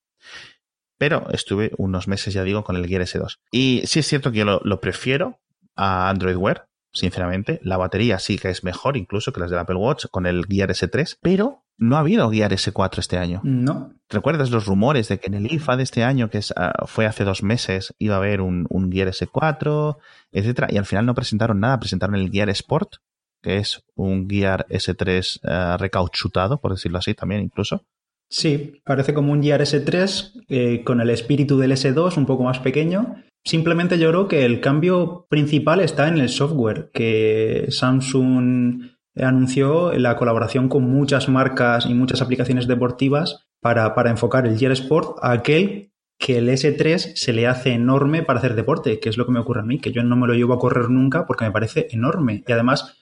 Pero 0.98 1.30
estuve 1.32 1.72
unos 1.78 2.08
meses, 2.08 2.34
ya 2.34 2.44
digo, 2.44 2.64
con 2.64 2.76
el 2.76 2.88
Gear 2.88 3.04
S2. 3.04 3.38
Y 3.52 3.84
sí 3.86 4.00
es 4.00 4.08
cierto 4.08 4.32
que 4.32 4.40
yo 4.40 4.46
lo, 4.46 4.60
lo 4.64 4.82
prefiero 4.82 5.40
a 5.76 6.10
Android 6.10 6.36
Wear, 6.36 6.68
sinceramente. 6.92 7.60
La 7.64 7.78
batería 7.78 8.20
sí 8.20 8.38
que 8.38 8.50
es 8.50 8.64
mejor 8.64 8.98
incluso 8.98 9.32
que 9.32 9.40
las 9.40 9.50
del 9.50 9.60
Apple 9.60 9.78
Watch 9.78 10.08
con 10.12 10.26
el 10.26 10.46
Gear 10.46 10.70
S3, 10.70 11.18
pero 11.22 11.64
no 11.80 11.96
ha 11.96 12.00
habido 12.00 12.30
Gear 12.30 12.52
S4 12.52 13.00
este 13.00 13.18
año. 13.18 13.42
No. 13.44 13.94
¿Recuerdas 14.10 14.52
los 14.52 14.66
rumores 14.66 15.08
de 15.08 15.20
que 15.20 15.28
en 15.28 15.34
el 15.34 15.52
IFA 15.52 15.78
de 15.78 15.84
este 15.84 16.04
año, 16.04 16.30
que 16.30 16.40
es, 16.40 16.52
uh, 16.52 16.86
fue 16.86 17.06
hace 17.06 17.24
dos 17.24 17.42
meses, 17.42 17.96
iba 17.98 18.16
a 18.16 18.18
haber 18.18 18.42
un, 18.42 18.68
un 18.70 18.92
Gear 18.92 19.08
S4, 19.08 19.98
etcétera? 20.32 20.68
Y 20.70 20.78
al 20.78 20.86
final 20.86 21.06
no 21.06 21.16
presentaron 21.16 21.60
nada, 21.60 21.80
presentaron 21.80 22.16
el 22.16 22.30
Gear 22.30 22.50
Sport, 22.50 22.96
que 23.42 23.58
es 23.58 23.84
un 23.96 24.30
Gear 24.30 24.66
S3 24.70 25.40
uh, 25.44 25.78
recauchutado, 25.78 26.60
por 26.60 26.72
decirlo 26.72 26.98
así 26.98 27.14
también 27.14 27.42
incluso. 27.42 27.86
Sí, 28.30 28.82
parece 28.84 29.14
como 29.14 29.32
un 29.32 29.42
Gear 29.42 29.62
S3 29.62 30.44
eh, 30.50 30.84
con 30.84 31.02
el 31.02 31.10
espíritu 31.10 31.58
del 31.58 31.72
S2 31.72 32.18
un 32.18 32.26
poco 32.26 32.44
más 32.44 32.60
pequeño. 32.60 33.24
Simplemente 33.44 33.98
yo 33.98 34.10
creo 34.10 34.28
que 34.28 34.46
el 34.46 34.60
cambio 34.60 35.26
principal 35.30 35.80
está 35.80 36.08
en 36.08 36.18
el 36.18 36.30
software, 36.30 36.92
que 36.94 37.68
Samsung 37.70 38.84
anunció 39.24 39.92
la 39.94 40.16
colaboración 40.16 40.70
con 40.70 40.84
muchas 40.84 41.30
marcas 41.30 41.86
y 41.86 41.94
muchas 41.94 42.22
aplicaciones 42.22 42.68
deportivas 42.68 43.46
para, 43.60 43.94
para 43.96 44.10
enfocar 44.10 44.48
el 44.48 44.58
Gear 44.58 44.72
Sport 44.72 45.18
a 45.22 45.32
aquel 45.32 45.92
que 46.18 46.38
el 46.38 46.50
S3 46.50 47.16
se 47.16 47.34
le 47.34 47.48
hace 47.48 47.72
enorme 47.72 48.24
para 48.24 48.40
hacer 48.40 48.56
deporte, 48.56 49.00
que 49.00 49.10
es 49.10 49.18
lo 49.18 49.26
que 49.26 49.32
me 49.32 49.40
ocurre 49.40 49.62
a 49.62 49.66
mí, 49.66 49.80
que 49.80 49.92
yo 49.92 50.04
no 50.04 50.18
me 50.18 50.28
lo 50.28 50.34
llevo 50.34 50.54
a 50.54 50.60
correr 50.60 50.90
nunca 50.90 51.26
porque 51.26 51.46
me 51.46 51.52
parece 51.52 51.88
enorme. 51.92 52.44
Y 52.46 52.52
además 52.52 52.98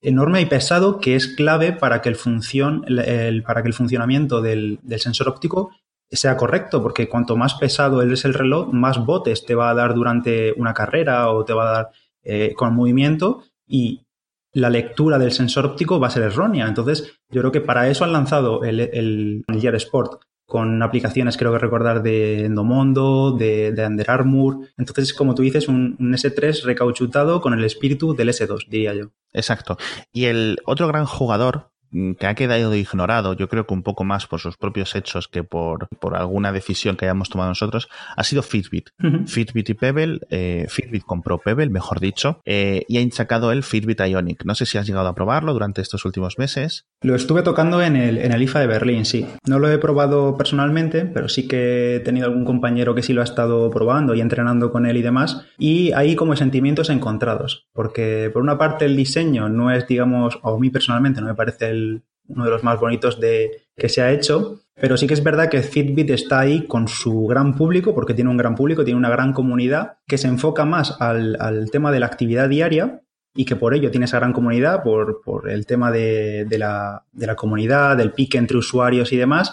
enorme 0.00 0.40
y 0.40 0.46
pesado 0.46 0.98
que 0.98 1.14
es 1.14 1.28
clave 1.28 1.72
para 1.72 2.00
que 2.00 2.08
el, 2.08 2.16
funcion, 2.16 2.84
el, 2.88 2.98
el 2.98 3.42
para 3.42 3.62
que 3.62 3.68
el 3.68 3.74
funcionamiento 3.74 4.40
del, 4.40 4.80
del, 4.82 5.00
sensor 5.00 5.28
óptico 5.28 5.70
sea 6.10 6.36
correcto, 6.36 6.82
porque 6.82 7.08
cuanto 7.08 7.36
más 7.36 7.54
pesado 7.54 8.02
es 8.02 8.24
el 8.24 8.34
reloj, 8.34 8.72
más 8.72 9.04
botes 9.04 9.46
te 9.46 9.54
va 9.54 9.70
a 9.70 9.74
dar 9.74 9.94
durante 9.94 10.52
una 10.56 10.74
carrera 10.74 11.30
o 11.30 11.44
te 11.44 11.52
va 11.52 11.68
a 11.68 11.72
dar 11.72 11.90
eh, 12.22 12.52
con 12.56 12.74
movimiento 12.74 13.44
y 13.66 14.01
la 14.52 14.70
lectura 14.70 15.18
del 15.18 15.32
sensor 15.32 15.66
óptico 15.66 15.98
va 15.98 16.08
a 16.08 16.10
ser 16.10 16.22
errónea. 16.22 16.66
Entonces, 16.66 17.14
yo 17.30 17.40
creo 17.40 17.52
que 17.52 17.60
para 17.60 17.88
eso 17.88 18.04
han 18.04 18.12
lanzado 18.12 18.64
el, 18.64 18.80
el, 18.80 19.44
Gear 19.60 19.74
Sport 19.76 20.22
con 20.46 20.82
aplicaciones, 20.82 21.38
creo 21.38 21.52
que 21.52 21.58
recordar, 21.58 22.02
de 22.02 22.44
Endomondo, 22.44 23.32
de, 23.32 23.72
de 23.72 23.86
Under 23.86 24.10
Armour. 24.10 24.68
Entonces, 24.76 25.14
como 25.14 25.34
tú 25.34 25.42
dices, 25.42 25.66
un, 25.66 25.96
un, 25.98 26.12
S3 26.12 26.64
recauchutado 26.64 27.40
con 27.40 27.54
el 27.54 27.64
espíritu 27.64 28.14
del 28.14 28.28
S2, 28.28 28.68
diría 28.68 28.92
yo. 28.92 29.12
Exacto. 29.32 29.78
Y 30.12 30.26
el 30.26 30.58
otro 30.66 30.88
gran 30.88 31.06
jugador 31.06 31.71
que 32.18 32.26
ha 32.26 32.34
quedado 32.34 32.74
ignorado, 32.74 33.34
yo 33.34 33.48
creo 33.48 33.66
que 33.66 33.74
un 33.74 33.82
poco 33.82 34.04
más 34.04 34.26
por 34.26 34.40
sus 34.40 34.56
propios 34.56 34.94
hechos 34.94 35.28
que 35.28 35.44
por, 35.44 35.88
por 36.00 36.16
alguna 36.16 36.52
decisión 36.52 36.96
que 36.96 37.04
hayamos 37.04 37.28
tomado 37.28 37.50
nosotros, 37.50 37.88
ha 38.16 38.24
sido 38.24 38.42
Fitbit. 38.42 38.90
Uh 39.02 39.06
-huh. 39.06 39.28
Fitbit 39.28 39.70
y 39.70 39.74
Pebble, 39.74 40.20
eh, 40.30 40.66
Fitbit 40.68 41.04
compró 41.04 41.38
Pebble, 41.38 41.70
mejor 41.70 42.00
dicho, 42.00 42.40
eh, 42.44 42.84
y 42.88 42.98
ha 42.98 43.10
sacado 43.12 43.52
el 43.52 43.62
Fitbit 43.62 44.00
Ionic. 44.00 44.44
No 44.44 44.54
sé 44.54 44.66
si 44.66 44.78
has 44.78 44.86
llegado 44.86 45.08
a 45.08 45.14
probarlo 45.14 45.52
durante 45.52 45.82
estos 45.82 46.04
últimos 46.04 46.38
meses. 46.38 46.86
Lo 47.02 47.14
estuve 47.14 47.42
tocando 47.42 47.82
en 47.82 47.96
el, 47.96 48.18
en 48.18 48.32
el 48.32 48.42
IFA 48.42 48.60
de 48.60 48.66
Berlín, 48.66 49.04
sí. 49.04 49.26
No 49.46 49.58
lo 49.58 49.68
he 49.70 49.78
probado 49.78 50.36
personalmente, 50.36 51.04
pero 51.04 51.28
sí 51.28 51.48
que 51.48 51.96
he 51.96 52.00
tenido 52.00 52.26
algún 52.26 52.44
compañero 52.44 52.94
que 52.94 53.02
sí 53.02 53.12
lo 53.12 53.20
ha 53.20 53.24
estado 53.24 53.70
probando 53.70 54.14
y 54.14 54.20
entrenando 54.20 54.70
con 54.70 54.86
él 54.86 54.96
y 54.96 55.02
demás. 55.02 55.46
Y 55.58 55.92
hay 55.92 56.16
como 56.16 56.36
sentimientos 56.36 56.90
encontrados, 56.90 57.66
porque 57.72 58.30
por 58.32 58.42
una 58.42 58.56
parte 58.58 58.84
el 58.84 58.96
diseño 58.96 59.48
no 59.48 59.70
es, 59.70 59.86
digamos, 59.86 60.38
o 60.42 60.56
a 60.56 60.58
mí 60.58 60.70
personalmente 60.70 61.20
no 61.20 61.26
me 61.26 61.34
parece 61.34 61.70
el 61.70 61.81
uno 62.28 62.44
de 62.44 62.50
los 62.50 62.62
más 62.62 62.80
bonitos 62.80 63.20
de, 63.20 63.62
que 63.76 63.88
se 63.88 64.02
ha 64.02 64.12
hecho. 64.12 64.60
Pero 64.74 64.96
sí 64.96 65.06
que 65.06 65.14
es 65.14 65.22
verdad 65.22 65.50
que 65.50 65.62
Fitbit 65.62 66.10
está 66.10 66.40
ahí 66.40 66.66
con 66.66 66.88
su 66.88 67.26
gran 67.26 67.54
público, 67.54 67.94
porque 67.94 68.14
tiene 68.14 68.30
un 68.30 68.36
gran 68.36 68.54
público, 68.54 68.84
tiene 68.84 68.98
una 68.98 69.10
gran 69.10 69.32
comunidad 69.32 69.98
que 70.06 70.18
se 70.18 70.28
enfoca 70.28 70.64
más 70.64 70.96
al, 70.98 71.36
al 71.40 71.70
tema 71.70 71.92
de 71.92 72.00
la 72.00 72.06
actividad 72.06 72.48
diaria 72.48 73.02
y 73.34 73.44
que 73.44 73.56
por 73.56 73.74
ello 73.74 73.90
tiene 73.90 74.06
esa 74.06 74.18
gran 74.18 74.32
comunidad, 74.32 74.82
por, 74.82 75.20
por 75.22 75.50
el 75.50 75.66
tema 75.66 75.90
de, 75.90 76.44
de, 76.46 76.58
la, 76.58 77.04
de 77.12 77.26
la 77.26 77.36
comunidad, 77.36 77.96
del 77.96 78.12
pique 78.12 78.38
entre 78.38 78.56
usuarios 78.56 79.12
y 79.12 79.16
demás. 79.16 79.52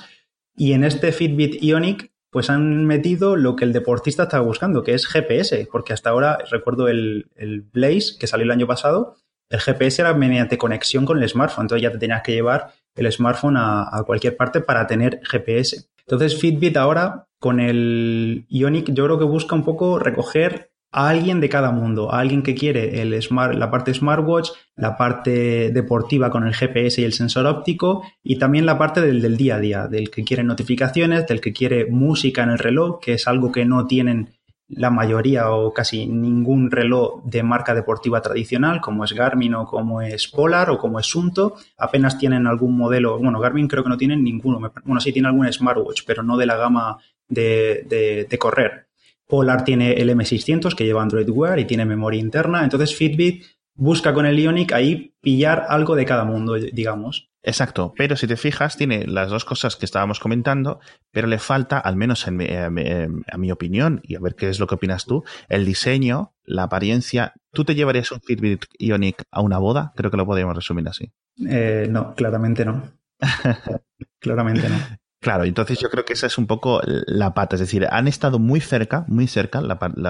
Y 0.56 0.74
en 0.74 0.84
este 0.84 1.12
Fitbit 1.12 1.62
Ionic 1.62 2.12
pues 2.30 2.50
han 2.50 2.86
metido 2.86 3.36
lo 3.36 3.56
que 3.56 3.66
el 3.66 3.74
deportista 3.74 4.24
estaba 4.24 4.44
buscando, 4.44 4.84
que 4.84 4.94
es 4.94 5.08
GPS, 5.08 5.68
porque 5.72 5.94
hasta 5.94 6.12
ahora 6.12 6.38
recuerdo 6.52 6.88
el, 6.88 7.32
el 7.36 7.62
Blaze, 7.62 8.18
que 8.20 8.28
salió 8.28 8.44
el 8.44 8.52
año 8.52 8.68
pasado, 8.68 9.16
el 9.50 9.60
GPS 9.60 10.02
era 10.02 10.14
mediante 10.14 10.58
conexión 10.58 11.06
con 11.06 11.22
el 11.22 11.28
smartphone, 11.28 11.66
entonces 11.66 11.84
ya 11.84 11.92
te 11.92 11.98
tenías 11.98 12.22
que 12.22 12.34
llevar 12.34 12.72
el 12.96 13.12
smartphone 13.12 13.58
a, 13.58 14.04
cualquier 14.06 14.38
parte 14.38 14.62
para 14.62 14.86
tener 14.88 15.22
GPS. 15.24 15.90
Entonces 16.00 16.40
Fitbit 16.40 16.78
ahora 16.78 17.28
con 17.40 17.60
el 17.60 18.46
Ionic 18.50 18.92
yo 18.92 19.06
creo 19.06 19.20
que 19.20 19.26
busca 19.26 19.56
un 19.56 19.64
poco 19.64 20.00
recoger 20.00 20.72
a 20.92 21.10
alguien 21.10 21.40
de 21.40 21.50
cada 21.50 21.72
mundo, 21.72 22.12
a 22.12 22.20
alguien 22.20 22.42
que 22.42 22.56
quiere 22.56 23.02
el 23.02 23.20
smart, 23.22 23.54
la 23.54 23.70
parte 23.70 23.94
smartwatch, 23.94 24.50
la 24.76 24.98
parte 24.98 25.70
deportiva 25.70 26.32
con 26.32 26.48
el 26.48 26.56
GPS 26.56 27.02
y 27.02 27.06
el 27.06 27.14
sensor 27.14 27.46
óptico 27.46 28.04
y 28.24 28.40
también 28.40 28.66
la 28.66 28.78
parte 28.78 29.02
del 29.02 29.38
día 29.38 29.56
a 29.56 29.60
día, 29.60 29.88
del 29.88 30.10
que 30.10 30.24
quiere 30.24 30.44
notificaciones, 30.44 31.28
del 31.28 31.42
que 31.42 31.54
quiere 31.54 31.86
música 31.86 32.44
en 32.44 32.50
el 32.50 32.58
reloj, 32.58 33.00
que 33.00 33.14
es 33.14 33.28
algo 33.28 33.52
que 33.52 33.66
no 33.66 33.86
tienen 33.86 34.39
la 34.70 34.92
mayoría 34.92 35.52
o 35.52 35.74
casi 35.74 36.06
ningún 36.06 36.70
reloj 36.70 37.24
de 37.24 37.42
marca 37.44 37.74
deportiva 37.74 38.22
tradicional, 38.22 38.80
como 38.82 39.04
es 39.04 39.14
Garmin 39.14 39.56
o 39.56 39.66
como 39.66 40.02
es 40.02 40.28
Polar 40.28 40.70
o 40.70 40.78
como 40.78 41.00
es 41.00 41.08
Sunto, 41.08 41.56
apenas 41.78 42.18
tienen 42.18 42.46
algún 42.46 42.78
modelo, 42.78 43.18
bueno, 43.18 43.40
Garmin 43.40 43.68
creo 43.68 43.84
que 43.84 43.90
no 43.90 43.98
tienen 43.98 44.24
ninguno, 44.24 44.60
bueno, 44.84 45.02
sí 45.02 45.12
tiene 45.12 45.28
algún 45.28 45.52
smartwatch, 45.52 46.04
pero 46.06 46.22
no 46.22 46.38
de 46.38 46.46
la 46.46 46.58
gama 46.58 46.98
de, 47.28 47.86
de, 47.88 48.28
de 48.30 48.38
correr. 48.38 48.88
Polar 49.28 49.64
tiene 49.64 49.94
el 49.94 50.10
M600 50.10 50.76
que 50.76 50.86
lleva 50.86 51.02
Android 51.02 51.30
Wear 51.30 51.60
y 51.60 51.66
tiene 51.66 51.86
memoria 51.86 52.20
interna, 52.20 52.64
entonces 52.64 52.96
Fitbit 52.96 53.44
busca 53.76 54.14
con 54.14 54.26
el 54.26 54.38
Ionic 54.38 54.74
ahí 54.74 55.14
pillar 55.22 55.66
algo 55.70 55.96
de 55.96 56.06
cada 56.06 56.26
mundo, 56.26 56.56
digamos. 56.56 57.29
Exacto, 57.42 57.94
pero 57.98 58.18
si 58.18 58.28
te 58.28 58.36
fijas, 58.36 58.76
tiene 58.76 59.08
las 59.08 59.30
dos 59.30 59.46
cosas 59.46 59.76
que 59.78 59.86
estábamos 59.86 60.20
comentando, 60.20 60.80
pero 61.12 61.28
le 61.28 61.40
falta, 61.40 61.80
al 61.80 61.96
menos 61.96 62.28
en, 62.28 62.42
en, 62.42 62.78
en, 62.78 63.24
a 63.32 63.38
mi 63.38 63.52
opinión, 63.52 64.02
y 64.04 64.16
a 64.16 64.20
ver 64.20 64.36
qué 64.36 64.50
es 64.50 64.60
lo 64.60 64.68
que 64.68 64.76
opinas 64.76 65.06
tú, 65.06 65.24
el 65.48 65.66
diseño, 65.66 66.34
la 66.44 66.64
apariencia 66.64 67.34
¿Tú 67.52 67.66
te 67.66 67.76
llevarías 67.76 68.12
un 68.12 68.22
Fitbit 68.22 68.66
Ionic 68.78 69.24
a 69.32 69.42
una 69.42 69.58
boda? 69.58 69.92
Creo 69.96 70.12
que 70.12 70.18
lo 70.18 70.26
podríamos 70.26 70.56
resumir 70.56 70.88
así. 70.88 71.12
Eh, 71.48 71.88
no, 71.90 72.14
claramente 72.14 72.64
no. 72.64 72.84
claramente 74.20 74.70
no. 74.70 74.76
Claro, 75.20 75.44
entonces 75.44 75.80
yo 75.80 75.90
creo 75.90 76.06
que 76.06 76.14
esa 76.14 76.28
es 76.28 76.38
un 76.38 76.48
poco 76.48 76.82
la 76.86 77.34
pata. 77.34 77.56
Es 77.56 77.60
decir, 77.60 77.88
han 77.90 78.08
estado 78.08 78.40
muy 78.40 78.62
cerca, 78.62 79.04
muy 79.08 79.28
cerca, 79.28 79.62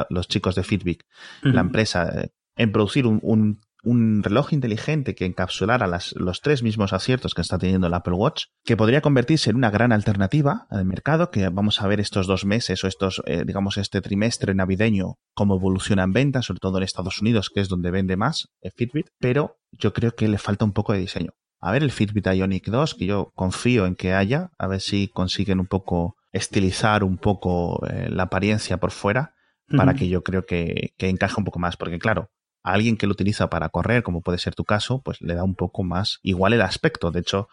los 0.10 0.28
chicos 0.28 0.56
de 0.56 0.64
Fitbit, 0.64 1.04
la 1.42 1.62
empresa, 1.62 2.10
eh, 2.10 2.30
en 2.56 2.72
producir 2.72 3.08
un, 3.08 3.62
reloj 3.84 4.54
inteligente 4.54 5.16
que 5.16 5.26
encapsulara 5.26 5.88
los 5.88 6.42
tres 6.42 6.64
mismos 6.64 6.94
aciertos 6.94 7.34
que 7.34 7.42
está 7.42 7.58
teniendo 7.58 7.88
el 7.88 7.94
Apple 7.94 8.14
Watch, 8.14 8.46
que 8.66 8.78
podría 8.78 9.02
convertirse 9.02 9.50
en 9.50 9.56
una 9.56 9.72
gran 9.72 9.92
alternativa 9.92 10.68
al 10.70 10.86
mercado, 10.86 11.32
que 11.32 11.48
vamos 11.50 11.82
a 11.82 11.88
ver 11.88 12.00
estos 12.00 12.28
dos 12.28 12.46
meses 12.46 12.84
o 12.84 12.88
estos, 12.88 13.22
eh, 13.26 13.44
digamos, 13.46 13.78
este 13.78 14.02
trimestre 14.02 14.54
navideño, 14.54 15.16
cómo 15.34 15.56
evoluciona 15.56 16.04
en 16.04 16.14
venta, 16.14 16.42
sobre 16.42 16.60
todo 16.60 16.78
en 16.78 16.84
Estados 16.84 17.22
Unidos, 17.22 17.50
que 17.54 17.62
es 17.62 17.70
donde 17.70 17.92
vende 17.92 18.18
más 18.18 18.50
eh, 18.62 18.72
Fitbit, 18.76 19.08
pero 19.20 19.58
yo 19.72 19.94
creo 19.94 20.16
que 20.16 20.28
le 20.28 20.38
falta 20.38 20.66
un 20.66 20.74
poco 20.74 20.94
de 20.94 21.00
diseño. 21.00 21.32
A 21.62 21.72
ver 21.72 21.84
el 21.84 21.92
Fitbit 21.92 22.28
Ionic 22.28 22.68
2, 22.68 22.96
que 22.96 23.06
yo 23.06 23.32
confío 23.36 23.86
en 23.86 23.96
que 23.96 24.14
haya, 24.14 24.52
a 24.58 24.68
ver 24.68 24.80
si 24.80 25.10
consiguen 25.10 25.60
un 25.60 25.68
poco 25.68 26.16
estilizar 26.32 27.04
un 27.04 27.18
poco 27.18 27.86
eh, 27.88 28.08
la 28.10 28.24
apariencia 28.24 28.78
por 28.78 28.92
fuera, 28.92 29.36
para 29.76 29.94
que 29.94 30.10
yo 30.10 30.24
creo 30.24 30.48
que, 30.48 30.94
que 30.98 31.10
encaje 31.10 31.36
un 31.38 31.46
poco 31.46 31.60
más, 31.60 31.78
porque 31.78 32.00
claro, 32.00 32.32
a 32.64 32.74
alguien 32.74 32.98
que 32.98 33.08
lo 33.08 33.14
utiliza 33.14 33.50
para 33.50 33.70
correr, 33.70 34.04
como 34.04 34.22
puede 34.22 34.38
ser 34.38 34.56
tu 34.56 34.66
caso, 34.66 35.02
pues 35.02 35.22
le 35.22 35.36
da 35.36 35.44
un 35.44 35.56
poco 35.56 35.84
más 35.84 36.20
igual 36.24 36.54
el 36.54 36.62
aspecto. 36.62 37.12
De 37.12 37.22
hecho, 37.22 37.48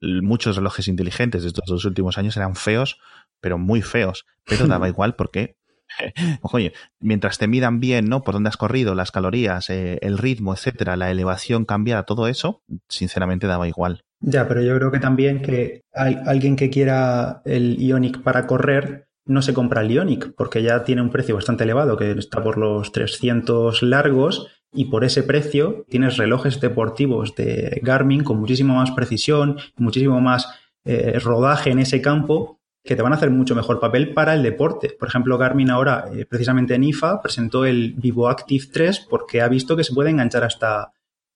muchos 0.00 0.56
relojes 0.56 0.88
inteligentes 0.88 1.42
de 1.42 1.48
estos 1.48 1.64
dos 1.66 1.84
últimos 1.84 2.18
años 2.18 2.36
eran 2.36 2.56
feos, 2.56 2.98
pero 3.40 3.58
muy 3.58 3.82
feos, 3.82 4.26
pero 4.44 4.66
daba 4.66 4.88
igual 4.88 5.16
porque 5.16 5.56
Oye, 6.42 6.72
mientras 7.00 7.38
te 7.38 7.48
midan 7.48 7.80
bien, 7.80 8.08
¿no? 8.08 8.22
Por 8.22 8.34
dónde 8.34 8.48
has 8.48 8.56
corrido, 8.56 8.94
las 8.94 9.10
calorías, 9.10 9.70
eh, 9.70 9.98
el 10.02 10.18
ritmo, 10.18 10.54
etcétera, 10.54 10.96
la 10.96 11.10
elevación 11.10 11.64
cambiada, 11.64 12.04
todo 12.04 12.28
eso, 12.28 12.62
sinceramente 12.88 13.46
daba 13.46 13.68
igual. 13.68 14.04
Ya, 14.20 14.46
pero 14.46 14.62
yo 14.62 14.76
creo 14.76 14.90
que 14.90 15.00
también 15.00 15.42
que 15.42 15.82
hay 15.92 16.18
alguien 16.26 16.56
que 16.56 16.70
quiera 16.70 17.42
el 17.44 17.76
Ionic 17.78 18.22
para 18.22 18.46
correr 18.46 19.08
no 19.24 19.42
se 19.42 19.54
compra 19.54 19.82
el 19.82 19.90
Ionic 19.90 20.34
porque 20.36 20.62
ya 20.62 20.84
tiene 20.84 21.02
un 21.02 21.10
precio 21.10 21.34
bastante 21.34 21.64
elevado 21.64 21.96
que 21.96 22.12
está 22.12 22.42
por 22.42 22.58
los 22.58 22.92
300 22.92 23.82
largos 23.82 24.48
y 24.72 24.86
por 24.86 25.04
ese 25.04 25.22
precio 25.22 25.84
tienes 25.88 26.16
relojes 26.16 26.60
deportivos 26.60 27.34
de 27.34 27.80
Garmin 27.82 28.24
con 28.24 28.38
muchísimo 28.38 28.74
más 28.74 28.90
precisión, 28.90 29.58
muchísimo 29.76 30.20
más 30.20 30.48
eh, 30.84 31.18
rodaje 31.18 31.70
en 31.70 31.78
ese 31.78 32.00
campo 32.00 32.58
que 32.84 32.96
te 32.96 33.02
van 33.02 33.12
a 33.12 33.16
hacer 33.16 33.30
mucho 33.30 33.54
mejor 33.54 33.78
papel 33.78 34.12
para 34.12 34.34
el 34.34 34.42
deporte. 34.42 34.96
Por 34.98 35.08
ejemplo, 35.08 35.38
Garmin 35.38 35.70
ahora, 35.70 36.06
eh, 36.12 36.26
precisamente 36.26 36.74
en 36.74 36.84
IFA, 36.84 37.20
presentó 37.20 37.64
el 37.64 37.94
Vivo 37.94 38.28
Active 38.28 38.66
3 38.72 39.06
porque 39.08 39.40
ha 39.40 39.48
visto 39.48 39.76
que 39.76 39.84
se 39.84 39.94
puede 39.94 40.10
enganchar 40.10 40.42
a 40.42 40.48
esta, 40.48 40.92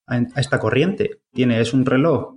a 0.06 0.40
esta 0.40 0.58
corriente. 0.58 1.20
Tiene, 1.32 1.60
es 1.60 1.72
un 1.72 1.86
reloj 1.86 2.36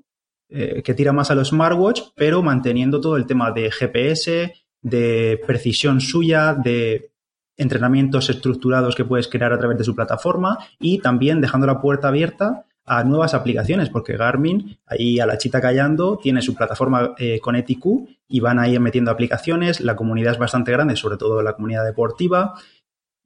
eh, 0.50 0.84
que 0.84 0.94
tira 0.94 1.14
más 1.14 1.32
a 1.32 1.36
los 1.36 1.50
smartwatch, 1.50 2.02
pero 2.16 2.44
manteniendo 2.44 3.00
todo 3.00 3.18
el 3.18 3.26
tema 3.26 3.52
de 3.52 3.72
GPS, 3.72 4.54
de 4.82 5.42
precisión 5.46 6.02
suya, 6.02 6.54
de 6.54 7.12
entrenamientos 7.58 8.30
estructurados 8.30 8.96
que 8.96 9.06
puedes 9.06 9.28
crear 9.28 9.52
a 9.54 9.60
través 9.60 9.78
de 9.78 9.84
su 9.84 9.96
plataforma 9.96 10.58
y 10.80 11.00
también 11.00 11.42
dejando 11.42 11.68
la 11.68 11.82
puerta 11.82 12.08
abierta 12.08 12.65
a 12.86 13.04
nuevas 13.04 13.36
aplicaciones, 13.36 13.89
porque 13.89 14.18
Garmin, 14.18 14.80
ahí 14.88 15.20
a 15.20 15.28
la 15.28 15.38
chita 15.38 15.62
callando, 15.62 16.18
tiene 16.18 16.42
su 16.42 16.56
plataforma 16.56 17.13
eh, 17.20 17.39
con 17.39 17.56
ETQ 17.56 17.86
y 18.28 18.39
van 18.39 18.58
ahí 18.58 18.80
metiendo 18.80 19.12
aplicaciones. 19.12 19.80
La 19.80 19.96
comunidad 19.96 20.34
es 20.34 20.39
bastante 20.39 20.72
grande, 20.72 20.96
sobre 20.96 21.18
todo 21.18 21.44
la 21.44 21.54
comunidad 21.54 21.86
deportiva. 21.86 22.56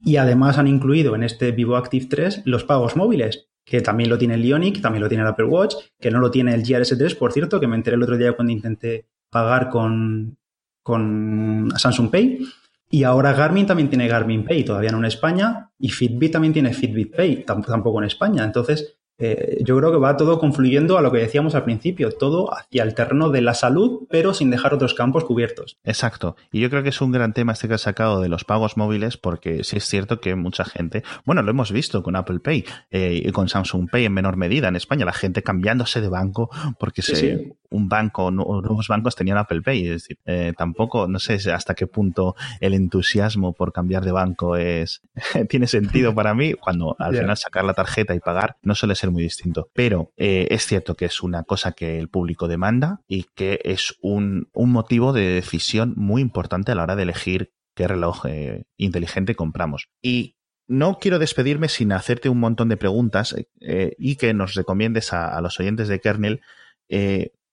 Y 0.04 0.16
además 0.16 0.58
han 0.58 0.66
incluido 0.66 1.14
en 1.14 1.22
este 1.22 1.52
Vivo 1.52 1.76
Active 1.76 2.06
3 2.10 2.42
los 2.44 2.64
pagos 2.64 2.94
móviles, 2.94 3.46
que 3.64 3.80
también 3.80 4.10
lo 4.10 4.18
tiene 4.18 4.34
el 4.34 4.44
Ionic, 4.44 4.82
también 4.82 5.02
lo 5.02 5.08
tiene 5.08 5.22
el 5.22 5.30
Apple 5.30 5.46
Watch, 5.46 5.76
que 5.98 6.10
no 6.10 6.20
lo 6.20 6.30
tiene 6.30 6.54
el 6.54 6.62
GRS3, 6.62 7.16
por 7.16 7.32
cierto, 7.32 7.58
que 7.58 7.66
me 7.66 7.76
enteré 7.76 7.96
el 7.96 8.02
otro 8.02 8.18
día 8.18 8.34
cuando 8.34 8.52
intenté 8.52 9.06
pagar 9.30 9.70
con, 9.70 10.36
con 10.84 11.72
Samsung 11.76 12.10
Pay. 12.10 12.46
Y 12.90 13.02
ahora 13.02 13.32
Garmin 13.32 13.66
también 13.66 13.88
tiene 13.88 14.06
Garmin 14.06 14.44
Pay, 14.44 14.64
todavía 14.64 14.92
no 14.92 14.98
en 14.98 15.06
España, 15.06 15.70
y 15.80 15.88
Fitbit 15.88 16.30
también 16.30 16.52
tiene 16.52 16.72
Fitbit 16.72 17.16
Pay, 17.16 17.44
tampoco 17.44 17.98
en 17.98 18.04
España. 18.04 18.44
Entonces, 18.44 18.98
eh, 19.18 19.58
yo 19.64 19.76
creo 19.76 19.92
que 19.92 19.98
va 19.98 20.16
todo 20.16 20.38
confluyendo 20.38 20.98
a 20.98 21.02
lo 21.02 21.12
que 21.12 21.18
decíamos 21.18 21.54
al 21.54 21.64
principio, 21.64 22.10
todo 22.10 22.52
hacia 22.52 22.82
el 22.82 22.94
terreno 22.94 23.30
de 23.30 23.42
la 23.42 23.54
salud, 23.54 24.02
pero 24.10 24.34
sin 24.34 24.50
dejar 24.50 24.74
otros 24.74 24.94
campos 24.94 25.24
cubiertos. 25.24 25.78
Exacto. 25.84 26.36
Y 26.50 26.60
yo 26.60 26.70
creo 26.70 26.82
que 26.82 26.88
es 26.88 27.00
un 27.00 27.12
gran 27.12 27.32
tema 27.32 27.52
este 27.52 27.68
que 27.68 27.74
has 27.74 27.82
sacado 27.82 28.20
de 28.20 28.28
los 28.28 28.44
pagos 28.44 28.76
móviles, 28.76 29.16
porque 29.16 29.62
sí 29.64 29.76
es 29.76 29.84
cierto 29.84 30.20
que 30.20 30.34
mucha 30.34 30.64
gente, 30.64 31.04
bueno, 31.24 31.42
lo 31.42 31.50
hemos 31.50 31.70
visto 31.70 32.02
con 32.02 32.16
Apple 32.16 32.40
Pay 32.40 32.64
eh, 32.90 33.22
y 33.24 33.32
con 33.32 33.48
Samsung 33.48 33.88
Pay 33.88 34.06
en 34.06 34.12
menor 34.12 34.36
medida 34.36 34.68
en 34.68 34.76
España, 34.76 35.04
la 35.04 35.12
gente 35.12 35.42
cambiándose 35.42 36.00
de 36.00 36.08
banco 36.08 36.50
porque 36.78 37.02
se, 37.02 37.54
un 37.70 37.88
banco 37.88 38.30
nuevos 38.30 38.88
bancos 38.88 39.16
tenían 39.16 39.38
Apple 39.38 39.62
Pay. 39.62 39.86
Es 39.86 40.02
decir, 40.02 40.18
eh, 40.24 40.52
tampoco, 40.56 41.08
no 41.08 41.18
sé 41.18 41.38
hasta 41.52 41.74
qué 41.74 41.86
punto 41.86 42.36
el 42.60 42.74
entusiasmo 42.74 43.52
por 43.52 43.72
cambiar 43.72 44.04
de 44.04 44.12
banco 44.12 44.56
es 44.56 45.02
tiene 45.48 45.66
sentido 45.66 46.14
para 46.14 46.34
mí, 46.34 46.54
cuando 46.54 46.96
al 46.98 47.16
final 47.16 47.36
sacar 47.36 47.64
la 47.64 47.74
tarjeta 47.74 48.14
y 48.14 48.20
pagar 48.20 48.56
no 48.62 48.74
suele 48.74 48.94
ser 48.94 49.03
muy 49.10 49.22
distinto. 49.22 49.70
Pero 49.72 50.12
eh, 50.16 50.48
es 50.50 50.66
cierto 50.66 50.94
que 50.94 51.06
es 51.06 51.22
una 51.22 51.44
cosa 51.44 51.72
que 51.72 51.98
el 51.98 52.08
público 52.08 52.48
demanda 52.48 53.00
y 53.08 53.26
que 53.34 53.60
es 53.64 53.96
un, 54.00 54.48
motivo 54.54 55.12
de 55.12 55.28
decisión 55.28 55.94
muy 55.96 56.22
importante 56.22 56.72
a 56.72 56.74
la 56.74 56.82
hora 56.82 56.96
de 56.96 57.02
elegir 57.04 57.52
qué 57.74 57.88
reloj 57.88 58.26
eh, 58.26 58.64
inteligente 58.76 59.34
compramos. 59.34 59.88
Y 60.02 60.36
no 60.66 60.98
quiero 60.98 61.18
despedirme 61.18 61.68
sin 61.68 61.92
hacerte 61.92 62.28
un 62.28 62.40
montón 62.40 62.68
de 62.68 62.76
preguntas 62.76 63.34
eh, 63.60 63.94
y 63.98 64.16
que 64.16 64.32
nos 64.32 64.54
recomiendes 64.54 65.12
a, 65.12 65.40
los 65.40 65.60
oyentes 65.60 65.88
de 65.88 66.00
Kernel 66.00 66.40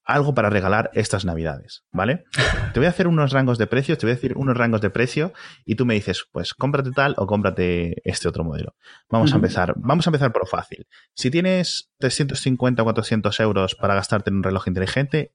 algo 0.03 0.33
para 0.33 0.49
regalar 0.49 0.89
estas 0.93 1.25
navidades, 1.25 1.83
¿vale? 1.91 2.25
Te 2.73 2.79
voy 2.79 2.87
a 2.87 2.89
hacer 2.89 3.07
unos 3.07 3.31
rangos 3.31 3.57
de 3.57 3.67
precios, 3.67 3.97
te 3.97 4.05
voy 4.05 4.11
a 4.11 4.15
decir 4.15 4.33
unos 4.35 4.57
rangos 4.57 4.81
de 4.81 4.89
precio 4.89 5.33
y 5.65 5.75
tú 5.75 5.85
me 5.85 5.93
dices, 5.93 6.25
pues 6.31 6.53
cómprate 6.53 6.91
tal 6.91 7.15
o 7.17 7.27
cómprate 7.27 8.01
este 8.03 8.27
otro 8.27 8.43
modelo. 8.43 8.75
Vamos 9.09 9.33
a 9.33 9.35
empezar, 9.35 9.73
vamos 9.77 10.07
a 10.07 10.09
empezar 10.09 10.31
por 10.31 10.47
fácil. 10.47 10.87
Si 11.13 11.29
tienes 11.29 11.91
350 11.99 12.81
o 12.81 12.85
400 12.85 13.39
euros 13.39 13.75
para 13.75 13.95
gastarte 13.95 14.29
en 14.29 14.37
un 14.37 14.43
reloj 14.43 14.67
inteligente, 14.67 15.33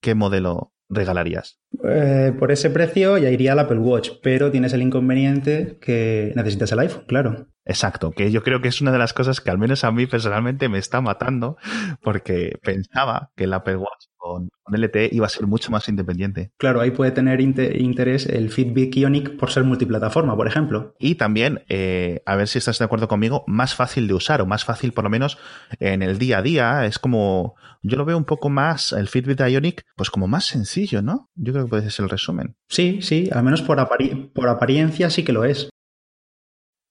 ¿qué 0.00 0.14
modelo 0.14 0.72
regalarías? 0.88 1.60
Eh, 1.84 2.32
por 2.38 2.50
ese 2.50 2.70
precio 2.70 3.18
ya 3.18 3.30
iría 3.30 3.52
al 3.52 3.58
Apple 3.58 3.78
Watch, 3.78 4.10
pero 4.22 4.50
tienes 4.50 4.72
el 4.72 4.82
inconveniente 4.82 5.78
que 5.80 6.32
necesitas 6.34 6.72
el 6.72 6.78
iPhone, 6.80 7.04
claro. 7.06 7.48
Exacto, 7.68 8.12
que 8.12 8.32
yo 8.32 8.42
creo 8.42 8.62
que 8.62 8.68
es 8.68 8.80
una 8.80 8.92
de 8.92 8.98
las 8.98 9.12
cosas 9.12 9.42
que 9.42 9.50
al 9.50 9.58
menos 9.58 9.84
a 9.84 9.92
mí 9.92 10.06
personalmente 10.06 10.70
me 10.70 10.78
está 10.78 11.02
matando, 11.02 11.58
porque 12.02 12.58
pensaba 12.62 13.30
que 13.36 13.44
el 13.44 13.52
Apple 13.52 13.76
Watch 13.76 14.06
con, 14.16 14.48
LTE 14.70 15.10
iba 15.12 15.26
a 15.26 15.30
ser 15.30 15.46
mucho 15.46 15.70
más 15.70 15.88
independiente. 15.88 16.50
Claro, 16.58 16.80
ahí 16.80 16.90
puede 16.90 17.10
tener 17.10 17.40
interés 17.40 18.26
el 18.26 18.50
Fitbit 18.50 18.94
Ionic 18.96 19.36
por 19.36 19.50
ser 19.50 19.64
multiplataforma, 19.64 20.34
por 20.36 20.46
ejemplo. 20.46 20.94
Y 20.98 21.14
también, 21.14 21.62
eh, 21.68 22.22
a 22.26 22.36
ver 22.36 22.48
si 22.48 22.58
estás 22.58 22.78
de 22.78 22.84
acuerdo 22.86 23.08
conmigo, 23.08 23.44
más 23.46 23.74
fácil 23.74 24.08
de 24.08 24.14
usar 24.14 24.40
o 24.40 24.46
más 24.46 24.64
fácil 24.64 24.92
por 24.92 25.04
lo 25.04 25.10
menos 25.10 25.38
en 25.78 26.02
el 26.02 26.18
día 26.18 26.38
a 26.38 26.42
día. 26.42 26.86
Es 26.86 26.98
como, 26.98 27.54
yo 27.82 27.96
lo 27.96 28.04
veo 28.04 28.16
un 28.16 28.24
poco 28.24 28.50
más, 28.50 28.92
el 28.92 29.08
Fitbit 29.08 29.40
Ionic, 29.40 29.84
pues 29.96 30.10
como 30.10 30.26
más 30.26 30.44
sencillo, 30.44 31.00
¿no? 31.00 31.30
Yo 31.34 31.52
creo 31.52 31.64
que 31.64 31.70
puede 31.70 31.90
ser 31.90 32.04
el 32.04 32.10
resumen. 32.10 32.56
Sí, 32.68 33.00
sí, 33.02 33.28
al 33.32 33.44
menos 33.44 33.62
por, 33.62 33.86
por 34.34 34.48
apariencia 34.48 35.10
sí 35.10 35.22
que 35.22 35.32
lo 35.32 35.44
es. 35.44 35.70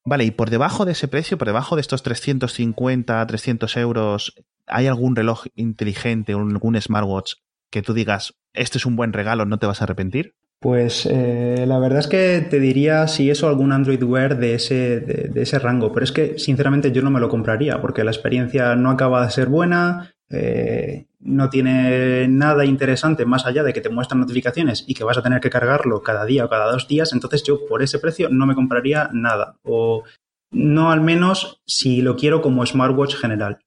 Vale, 0.08 0.24
y 0.24 0.32
por 0.32 0.50
debajo 0.50 0.86
de 0.86 0.94
ese 0.94 1.10
precio, 1.10 1.38
por 1.38 1.50
debajo 1.50 1.76
de 1.76 1.82
estos 1.82 2.02
350, 2.02 3.28
300 3.28 3.76
euros, 3.76 4.36
¿hay 4.66 4.88
algún 4.88 5.18
reloj 5.18 5.48
inteligente 5.54 6.32
algún 6.32 6.80
smartwatch 6.80 7.34
que 7.70 7.82
tú 7.82 7.94
digas, 7.94 8.34
este 8.54 8.78
es 8.78 8.86
un 8.86 8.96
buen 8.96 9.12
regalo, 9.12 9.44
no 9.44 9.60
te 9.60 9.68
vas 9.68 9.82
a 9.82 9.84
arrepentir? 9.84 10.34
Pues 10.62 11.06
eh, 11.12 11.66
la 11.68 11.78
verdad 11.80 12.00
es 12.00 12.08
que 12.08 12.40
te 12.50 12.62
diría 12.62 13.10
si 13.10 13.30
eso 13.30 13.50
algún 13.50 13.74
Android 13.74 14.02
Wear 14.02 14.38
de 14.38 14.54
ese, 14.54 15.02
de, 15.02 15.42
ese 15.42 15.60
rango, 15.60 15.92
pero 15.92 16.06
es 16.06 16.14
que 16.14 16.40
sinceramente 16.40 16.94
yo 16.94 17.02
no 17.02 17.12
me 17.12 17.20
lo 17.20 17.28
compraría 17.28 17.82
porque 17.82 18.06
la 18.06 18.12
experiencia 18.12 18.78
no 18.78 18.90
acaba 18.90 19.26
de 19.26 19.32
ser 19.32 19.50
buena, 19.50 20.14
eh, 20.30 21.06
no 21.20 21.50
tiene 21.50 22.28
nada 22.28 22.66
interesante 22.66 23.26
más 23.26 23.46
allá 23.46 23.64
de 23.64 23.74
que 23.74 23.82
te 23.82 23.90
muestran 23.90 24.20
notificaciones 24.20 24.84
y 24.88 24.94
que 24.94 25.04
vas 25.04 25.18
a 25.18 25.24
tener 25.24 25.40
que 25.40 25.50
cargarlo 25.50 26.04
cada 26.04 26.26
día 26.26 26.46
o 26.46 26.50
cada 26.50 26.72
dos 26.72 26.88
días, 26.88 27.14
entonces 27.14 27.44
yo 27.44 27.66
por 27.68 27.82
ese 27.82 28.00
precio 28.00 28.30
no 28.30 28.46
me 28.46 28.56
compraría 28.56 29.10
nada. 29.14 29.56
O 29.64 30.04
no 30.52 30.92
al 30.92 31.02
menos 31.02 31.62
si 31.66 32.02
lo 32.02 32.16
quiero 32.16 32.42
como 32.42 32.66
smartwatch 32.66 33.16
general. 33.16 33.60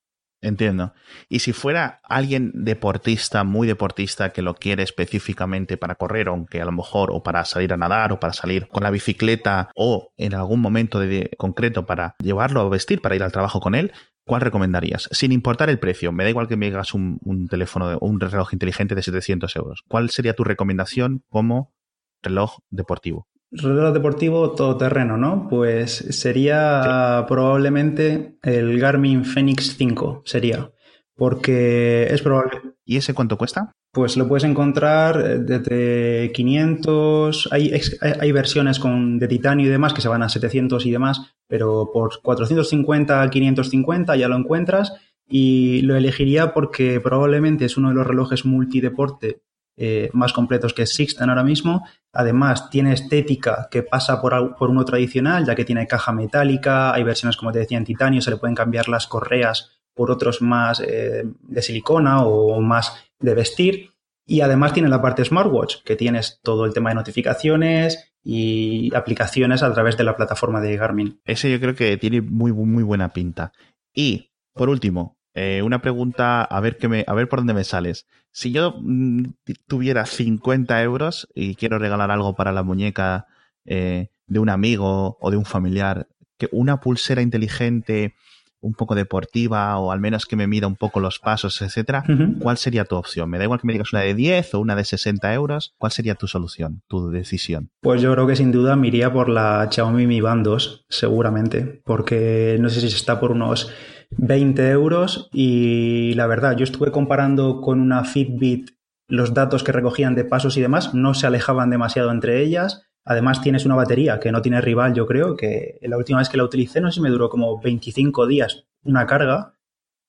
Entiendo. 0.42 0.94
Y 1.29 1.40
si 1.40 1.53
fuera 1.53 2.01
alguien 2.03 2.51
deportista, 2.55 3.44
muy 3.44 3.66
deportista, 3.66 4.31
que 4.31 4.40
lo 4.40 4.55
quiere 4.55 4.83
específicamente 4.83 5.77
para 5.77 5.96
correr, 5.96 6.29
aunque 6.29 6.62
a 6.62 6.64
lo 6.64 6.73
mejor, 6.73 7.11
o 7.12 7.23
para 7.23 7.44
salir 7.44 7.75
a 7.75 7.77
nadar, 7.77 8.12
o 8.12 8.20
para 8.20 8.33
salir 8.33 8.66
con 8.68 8.83
la 8.83 8.90
bicicleta, 8.90 9.70
o 9.75 10.12
en 10.16 10.35
algún 10.35 10.61
momento 10.61 10.99
de, 10.99 11.31
concreto 11.37 11.85
para 11.85 12.14
llevarlo 12.23 12.62
a 12.62 12.68
vestir, 12.70 13.03
para 13.03 13.16
ir 13.16 13.23
al 13.23 13.33
trabajo 13.33 13.61
con 13.61 13.75
él, 13.75 13.92
¿cuál 14.31 14.43
recomendarías? 14.43 15.09
Sin 15.11 15.33
importar 15.33 15.71
el 15.71 15.81
precio, 15.81 16.12
me 16.12 16.23
da 16.23 16.31
igual 16.31 16.47
que 16.47 16.57
me 16.57 16.66
digas 16.66 16.95
un, 16.95 17.19
un 17.25 17.49
teléfono 17.49 17.97
o 17.99 18.07
un 18.07 18.21
reloj 18.21 18.53
inteligente 18.53 18.95
de 18.95 19.03
700 19.03 19.57
euros. 19.57 19.83
¿Cuál 19.88 20.09
sería 20.11 20.35
tu 20.35 20.45
recomendación 20.45 21.25
como 21.29 21.75
reloj 22.23 22.59
deportivo? 22.71 23.27
reloj 23.51 23.93
deportivo 23.93 24.53
todoterreno, 24.53 25.16
¿no? 25.16 25.49
Pues 25.51 25.90
sería 26.11 27.25
probablemente 27.27 28.37
el 28.45 28.79
Garmin 28.79 29.25
Fenix 29.25 29.75
5, 29.77 30.23
sería. 30.25 30.71
Porque 31.20 32.06
es 32.11 32.22
probable. 32.22 32.62
¿Y 32.87 32.96
ese 32.96 33.12
cuánto 33.12 33.37
cuesta? 33.37 33.72
Pues 33.92 34.16
lo 34.16 34.26
puedes 34.26 34.44
encontrar 34.44 35.20
eh, 35.20 35.38
desde 35.38 36.33
500, 36.33 37.50
hay, 37.52 37.78
hay 38.00 38.33
versiones 38.33 38.78
con, 38.78 39.18
de 39.18 39.28
titanio 39.28 39.66
y 39.66 39.68
demás 39.68 39.92
que 39.92 40.00
se 40.00 40.09
van 40.09 40.22
a 40.22 40.30
700 40.30 40.87
y 40.87 40.90
demás, 40.90 41.35
pero 41.46 41.90
por 41.92 42.22
450, 42.22 43.28
550 43.28 44.16
ya 44.16 44.28
lo 44.28 44.37
encuentras 44.37 44.94
y 45.28 45.83
lo 45.83 45.94
elegiría 45.94 46.54
porque 46.54 47.00
probablemente 47.00 47.66
es 47.66 47.76
uno 47.76 47.90
de 47.90 47.96
los 47.96 48.06
relojes 48.06 48.46
multideporte 48.46 49.42
eh, 49.76 50.09
más 50.14 50.33
completos 50.33 50.72
que 50.72 50.83
existen 50.83 51.28
ahora 51.28 51.44
mismo. 51.44 51.87
Además, 52.14 52.70
tiene 52.70 52.94
estética 52.94 53.68
que 53.70 53.83
pasa 53.83 54.22
por, 54.22 54.56
por, 54.56 54.70
uno 54.70 54.87
tradicional, 54.87 55.44
ya 55.44 55.54
que 55.54 55.66
tiene 55.66 55.87
caja 55.87 56.12
metálica, 56.12 56.94
hay 56.94 57.04
versiones, 57.04 57.37
como 57.37 57.52
te 57.52 57.59
decía, 57.59 57.76
en 57.76 57.85
titanio, 57.85 58.22
se 58.22 58.30
le 58.30 58.38
pueden 58.38 58.54
cambiar 58.54 58.88
las 58.88 59.06
correas 59.06 59.80
por 60.00 60.10
otros 60.10 60.40
más 60.40 60.80
eh, 60.80 61.24
de 61.42 61.60
silicona 61.60 62.24
o 62.24 62.58
más 62.62 62.94
de 63.18 63.34
vestir. 63.34 63.90
Y 64.26 64.40
además 64.40 64.72
tiene 64.72 64.88
la 64.88 65.02
parte 65.02 65.22
smartwatch, 65.22 65.82
que 65.84 65.94
tienes 65.94 66.40
todo 66.42 66.64
el 66.64 66.72
tema 66.72 66.88
de 66.88 66.94
notificaciones 66.94 68.14
y 68.24 68.94
aplicaciones 68.94 69.62
a 69.62 69.70
través 69.74 69.98
de 69.98 70.04
la 70.04 70.16
plataforma 70.16 70.62
de 70.62 70.74
Garmin. 70.78 71.20
Ese 71.26 71.50
yo 71.50 71.60
creo 71.60 71.74
que 71.74 71.98
tiene 71.98 72.22
muy, 72.22 72.50
muy 72.50 72.82
buena 72.82 73.10
pinta. 73.10 73.52
Y, 73.92 74.30
por 74.54 74.70
último, 74.70 75.18
eh, 75.34 75.60
una 75.62 75.82
pregunta, 75.82 76.44
a 76.44 76.60
ver, 76.60 76.78
me, 76.88 77.04
a 77.06 77.12
ver 77.12 77.28
por 77.28 77.40
dónde 77.40 77.52
me 77.52 77.64
sales. 77.64 78.06
Si 78.32 78.52
yo 78.52 78.76
mm, 78.80 79.34
tuviera 79.68 80.06
50 80.06 80.82
euros 80.82 81.28
y 81.34 81.56
quiero 81.56 81.78
regalar 81.78 82.10
algo 82.10 82.34
para 82.34 82.52
la 82.52 82.62
muñeca 82.62 83.26
eh, 83.66 84.08
de 84.26 84.38
un 84.38 84.48
amigo 84.48 85.18
o 85.20 85.30
de 85.30 85.36
un 85.36 85.44
familiar, 85.44 86.08
que 86.38 86.48
una 86.52 86.80
pulsera 86.80 87.20
inteligente 87.20 88.14
un 88.61 88.75
poco 88.75 88.94
deportiva 88.94 89.79
o 89.79 89.92
al 89.92 90.01
menos 90.01 90.27
que 90.27 90.37
me 90.37 90.46
mida 90.46 90.66
un 90.66 90.77
poco 90.77 91.01
los 91.01 91.18
pasos, 91.18 91.61
etcétera, 91.62 92.05
¿cuál 92.40 92.57
sería 92.57 92.85
tu 92.85 92.96
opción? 92.96 93.31
Me 93.31 93.38
da 93.38 93.44
igual 93.44 93.61
que 93.61 93.66
me 93.66 93.73
digas 93.73 93.92
una 93.92 94.03
de 94.03 94.14
10 94.14 94.55
o 94.55 94.61
una 94.61 94.77
de 94.77 94.85
60 94.85 95.33
euros. 95.35 95.75
¿Cuál 95.79 95.92
sería 95.92 96.14
tu 96.14 96.27
solución, 96.27 96.83
tu 96.88 97.11
decisión? 97.11 97.70
Pues 97.81 98.03
yo 98.03 98.12
creo 98.12 98.27
que 98.27 98.37
sin 98.37 98.53
duda 98.53 98.77
me 98.77 98.88
iría 98.88 99.12
por 99.12 99.29
la 99.29 99.68
Xiaomi 99.70 100.07
Mi 100.07 100.20
Band 100.20 100.44
2, 100.44 100.87
seguramente, 100.88 101.83
porque 101.85 102.59
no 102.61 102.68
sé 102.68 102.81
si 102.81 102.87
está 102.88 103.18
por 103.18 103.33
unos 103.33 103.70
20 104.11 104.70
euros 104.70 105.29
y 105.33 106.14
la 106.14 106.27
verdad, 106.27 106.57
yo 106.57 106.64
estuve 106.64 106.90
comparando 106.90 107.61
con 107.61 107.81
una 107.81 108.05
Fitbit 108.05 108.70
los 109.09 109.35
datos 109.35 109.64
que 109.64 109.73
recogían 109.73 110.14
de 110.14 110.25
pasos 110.25 110.57
y 110.57 110.61
demás, 110.61 110.94
no 110.94 111.14
se 111.14 111.27
alejaban 111.27 111.70
demasiado 111.70 112.11
entre 112.11 112.42
ellas. 112.42 112.87
Además 113.04 113.40
tienes 113.40 113.64
una 113.64 113.74
batería 113.74 114.20
que 114.20 114.30
no 114.30 114.42
tiene 114.42 114.60
rival, 114.60 114.94
yo 114.94 115.06
creo, 115.06 115.36
que 115.36 115.78
la 115.82 115.96
última 115.96 116.18
vez 116.18 116.28
que 116.28 116.36
la 116.36 116.44
utilicé 116.44 116.80
no 116.80 116.90
sé 116.90 116.96
si 116.96 117.00
me 117.00 117.08
duró 117.10 117.28
como 117.28 117.60
25 117.60 118.26
días 118.26 118.64
una 118.82 119.06
carga. 119.06 119.54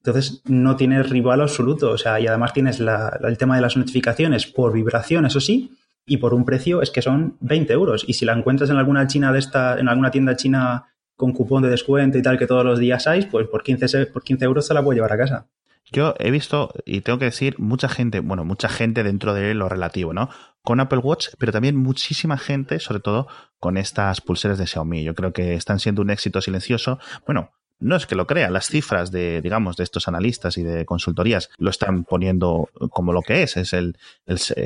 Entonces 0.04 0.42
no 0.46 0.76
tiene 0.76 1.04
rival 1.04 1.42
absoluto. 1.42 1.92
O 1.92 1.98
sea, 1.98 2.20
y 2.20 2.28
además 2.28 2.54
tienes 2.54 2.80
el 2.80 3.38
tema 3.38 3.56
de 3.56 3.62
las 3.62 3.78
notificaciones 3.78 4.48
por 4.48 4.74
vibración, 4.74 5.26
eso 5.26 5.40
sí, 5.40 5.72
y 6.06 6.18
por 6.18 6.34
un 6.34 6.44
precio 6.44 6.82
es 6.82 6.90
que 6.90 7.02
son 7.02 7.38
20 7.42 7.72
euros. 7.74 8.04
Y 8.08 8.14
si 8.14 8.26
la 8.26 8.34
encuentras 8.34 8.70
en 8.70 8.78
alguna 8.78 9.08
china 9.08 9.32
de 9.32 9.40
esta, 9.40 9.80
en 9.80 9.88
alguna 9.88 10.12
tienda 10.12 10.36
china 10.36 10.88
con 11.16 11.34
cupón 11.34 11.62
de 11.62 11.70
descuento 11.70 12.18
y 12.18 12.24
tal 12.24 12.40
que 12.40 12.48
todos 12.48 12.66
los 12.66 12.80
días 12.80 13.06
hay, 13.06 13.26
pues 13.28 13.48
por 13.48 13.62
15, 13.62 14.08
por 14.08 14.24
15 14.24 14.46
euros 14.46 14.66
se 14.66 14.74
la 14.74 14.82
puedo 14.82 14.96
llevar 14.96 15.14
a 15.14 15.18
casa. 15.18 15.48
Yo 15.92 16.16
he 16.20 16.32
visto, 16.32 16.72
y 16.86 17.02
tengo 17.02 17.20
que 17.20 17.26
decir, 17.26 17.60
mucha 17.60 17.90
gente, 17.90 18.22
bueno, 18.22 18.46
mucha 18.46 18.70
gente 18.70 19.04
dentro 19.04 19.34
de 19.34 19.54
lo 19.54 19.68
relativo, 19.70 20.14
¿no? 20.14 20.30
Con 20.64 20.80
Apple 20.80 21.00
Watch, 21.00 21.30
pero 21.40 21.52
también 21.52 21.76
muchísima 21.76 22.38
gente, 22.38 22.80
sobre 22.80 23.00
todo 23.00 23.28
con 23.60 23.78
estas 23.78 24.22
pulseras 24.22 24.58
de 24.58 24.68
Xiaomi. 24.68 25.04
Yo 25.04 25.16
creo 25.16 25.34
que 25.34 25.54
están 25.54 25.80
siendo 25.80 26.02
un 26.02 26.10
éxito 26.10 26.42
silencioso. 26.42 27.00
Bueno, 27.26 27.52
no 27.82 27.96
es 27.96 28.06
que 28.06 28.16
lo 28.16 28.28
crean, 28.28 28.54
las 28.54 28.68
cifras 28.68 29.12
de, 29.12 29.42
digamos, 29.42 29.76
de 29.76 29.84
estos 29.84 30.08
analistas 30.08 30.58
y 30.58 30.64
de 30.64 30.86
consultorías 30.86 31.50
lo 31.58 31.72
están 31.72 32.04
poniendo 32.04 32.70
como 32.92 33.12
lo 33.12 33.22
que 33.24 33.42
es. 33.42 33.58
Es 33.58 33.74
el, 33.74 33.98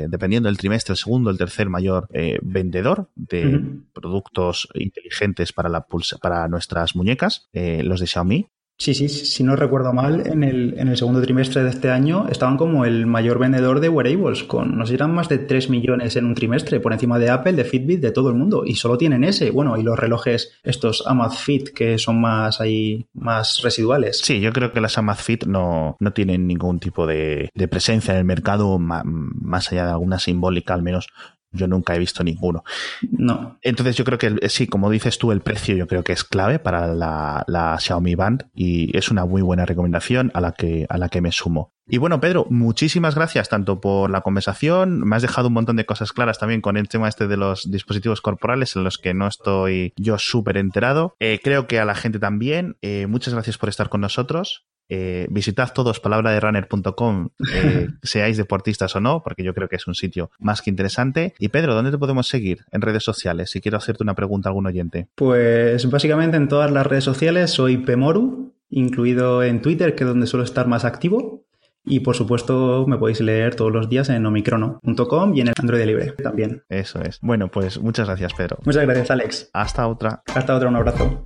dependiendo 0.08 0.48
del 0.48 0.58
trimestre, 0.58 0.92
el 0.92 0.98
segundo, 0.98 1.30
el 1.30 1.38
tercer 1.38 1.70
mayor 1.70 2.08
eh, 2.12 2.38
vendedor 2.42 3.08
de 3.14 3.58
productos 3.94 4.68
inteligentes 4.74 5.52
para 5.54 5.70
la 5.70 5.86
para 6.20 6.46
nuestras 6.48 6.94
muñecas, 6.94 7.48
eh, 7.54 7.82
los 7.82 8.00
de 8.00 8.06
Xiaomi. 8.06 8.48
Sí, 8.78 8.92
sí, 8.92 9.08
si 9.08 9.42
no 9.42 9.56
recuerdo 9.56 9.94
mal, 9.94 10.26
en 10.26 10.44
el, 10.44 10.74
en 10.78 10.88
el 10.88 10.98
segundo 10.98 11.22
trimestre 11.22 11.62
de 11.62 11.70
este 11.70 11.90
año 11.90 12.26
estaban 12.28 12.58
como 12.58 12.84
el 12.84 13.06
mayor 13.06 13.38
vendedor 13.38 13.80
de 13.80 13.88
wearables, 13.88 14.44
con, 14.44 14.76
no 14.76 14.84
sé, 14.84 14.94
eran 14.94 15.14
más 15.14 15.30
de 15.30 15.38
3 15.38 15.70
millones 15.70 16.14
en 16.16 16.26
un 16.26 16.34
trimestre, 16.34 16.78
por 16.78 16.92
encima 16.92 17.18
de 17.18 17.30
Apple, 17.30 17.54
de 17.54 17.64
Fitbit, 17.64 18.00
de 18.00 18.10
todo 18.10 18.28
el 18.28 18.34
mundo, 18.34 18.64
y 18.66 18.74
solo 18.74 18.98
tienen 18.98 19.24
ese, 19.24 19.50
bueno, 19.50 19.78
y 19.78 19.82
los 19.82 19.98
relojes, 19.98 20.52
estos 20.62 21.04
Amazfit, 21.06 21.70
que 21.70 21.96
son 21.96 22.20
más 22.20 22.60
ahí, 22.60 23.06
más 23.14 23.62
residuales. 23.62 24.18
Sí, 24.18 24.40
yo 24.40 24.52
creo 24.52 24.72
que 24.72 24.82
las 24.82 24.98
Amazfit 24.98 25.46
no, 25.46 25.96
no 25.98 26.12
tienen 26.12 26.46
ningún 26.46 26.78
tipo 26.78 27.06
de, 27.06 27.48
de 27.54 27.68
presencia 27.68 28.12
en 28.12 28.18
el 28.18 28.24
mercado, 28.24 28.78
más 28.78 29.72
allá 29.72 29.86
de 29.86 29.92
alguna 29.92 30.18
simbólica, 30.18 30.74
al 30.74 30.82
menos 30.82 31.08
yo 31.56 31.66
nunca 31.66 31.94
he 31.94 31.98
visto 31.98 32.22
ninguno. 32.22 32.64
No. 33.10 33.58
Entonces 33.62 33.96
yo 33.96 34.04
creo 34.04 34.18
que 34.18 34.48
sí, 34.48 34.66
como 34.66 34.90
dices 34.90 35.18
tú, 35.18 35.32
el 35.32 35.40
precio 35.40 35.76
yo 35.76 35.86
creo 35.86 36.04
que 36.04 36.12
es 36.12 36.24
clave 36.24 36.58
para 36.58 36.94
la, 36.94 37.44
la, 37.46 37.78
Xiaomi 37.78 38.14
Band 38.14 38.46
y 38.54 38.96
es 38.96 39.10
una 39.10 39.24
muy 39.24 39.42
buena 39.42 39.66
recomendación 39.66 40.30
a 40.34 40.40
la 40.40 40.52
que, 40.52 40.86
a 40.88 40.98
la 40.98 41.08
que 41.08 41.20
me 41.20 41.32
sumo. 41.32 41.72
Y 41.88 41.98
bueno, 41.98 42.20
Pedro, 42.20 42.46
muchísimas 42.50 43.14
gracias 43.14 43.48
tanto 43.48 43.80
por 43.80 44.10
la 44.10 44.22
conversación. 44.22 45.06
Me 45.06 45.14
has 45.14 45.22
dejado 45.22 45.48
un 45.48 45.54
montón 45.54 45.76
de 45.76 45.86
cosas 45.86 46.12
claras 46.12 46.38
también 46.38 46.60
con 46.60 46.76
el 46.76 46.88
tema 46.88 47.08
este 47.08 47.28
de 47.28 47.36
los 47.36 47.70
dispositivos 47.70 48.20
corporales 48.20 48.74
en 48.74 48.82
los 48.82 48.98
que 48.98 49.14
no 49.14 49.28
estoy 49.28 49.92
yo 49.96 50.18
súper 50.18 50.56
enterado. 50.56 51.14
Eh, 51.20 51.38
creo 51.42 51.68
que 51.68 51.78
a 51.78 51.84
la 51.84 51.94
gente 51.94 52.18
también. 52.18 52.76
Eh, 52.82 53.06
muchas 53.06 53.34
gracias 53.34 53.56
por 53.56 53.68
estar 53.68 53.88
con 53.88 54.00
nosotros. 54.00 54.66
Eh, 54.88 55.26
visitad 55.30 55.72
todos 55.72 56.00
palabraderunner.com, 56.00 57.28
eh, 57.52 57.88
seáis 58.02 58.36
deportistas 58.36 58.94
o 58.96 59.00
no, 59.00 59.22
porque 59.22 59.42
yo 59.42 59.54
creo 59.54 59.68
que 59.68 59.76
es 59.76 59.86
un 59.86 59.94
sitio 59.94 60.30
más 60.38 60.62
que 60.62 60.70
interesante. 60.70 61.34
Y 61.38 61.48
Pedro, 61.48 61.74
¿dónde 61.74 61.90
te 61.90 61.98
podemos 61.98 62.28
seguir 62.28 62.64
en 62.70 62.82
redes 62.82 63.04
sociales? 63.04 63.50
Si 63.50 63.60
quiero 63.60 63.78
hacerte 63.78 64.02
una 64.02 64.14
pregunta 64.14 64.48
a 64.48 64.50
algún 64.50 64.66
oyente. 64.66 65.08
Pues 65.14 65.88
básicamente 65.90 66.36
en 66.36 66.48
todas 66.48 66.70
las 66.70 66.86
redes 66.86 67.04
sociales 67.04 67.50
soy 67.50 67.78
Pemoru, 67.78 68.54
incluido 68.70 69.42
en 69.42 69.60
Twitter, 69.62 69.94
que 69.94 70.04
es 70.04 70.08
donde 70.08 70.26
suelo 70.26 70.44
estar 70.44 70.66
más 70.66 70.84
activo. 70.84 71.44
Y 71.88 72.00
por 72.00 72.16
supuesto 72.16 72.84
me 72.88 72.98
podéis 72.98 73.20
leer 73.20 73.54
todos 73.54 73.72
los 73.72 73.88
días 73.88 74.08
en 74.08 74.26
omicrono.com 74.26 75.36
y 75.36 75.40
en 75.40 75.48
el 75.48 75.54
Android 75.56 75.84
Libre 75.84 76.12
también. 76.12 76.64
Eso 76.68 77.00
es. 77.00 77.20
Bueno, 77.22 77.48
pues 77.48 77.80
muchas 77.80 78.08
gracias, 78.08 78.34
Pedro. 78.34 78.58
Muchas 78.64 78.82
gracias, 78.82 79.10
Alex. 79.12 79.50
Hasta 79.52 79.86
otra. 79.86 80.22
Hasta 80.34 80.56
otra, 80.56 80.68
un 80.68 80.76
abrazo. 80.76 81.24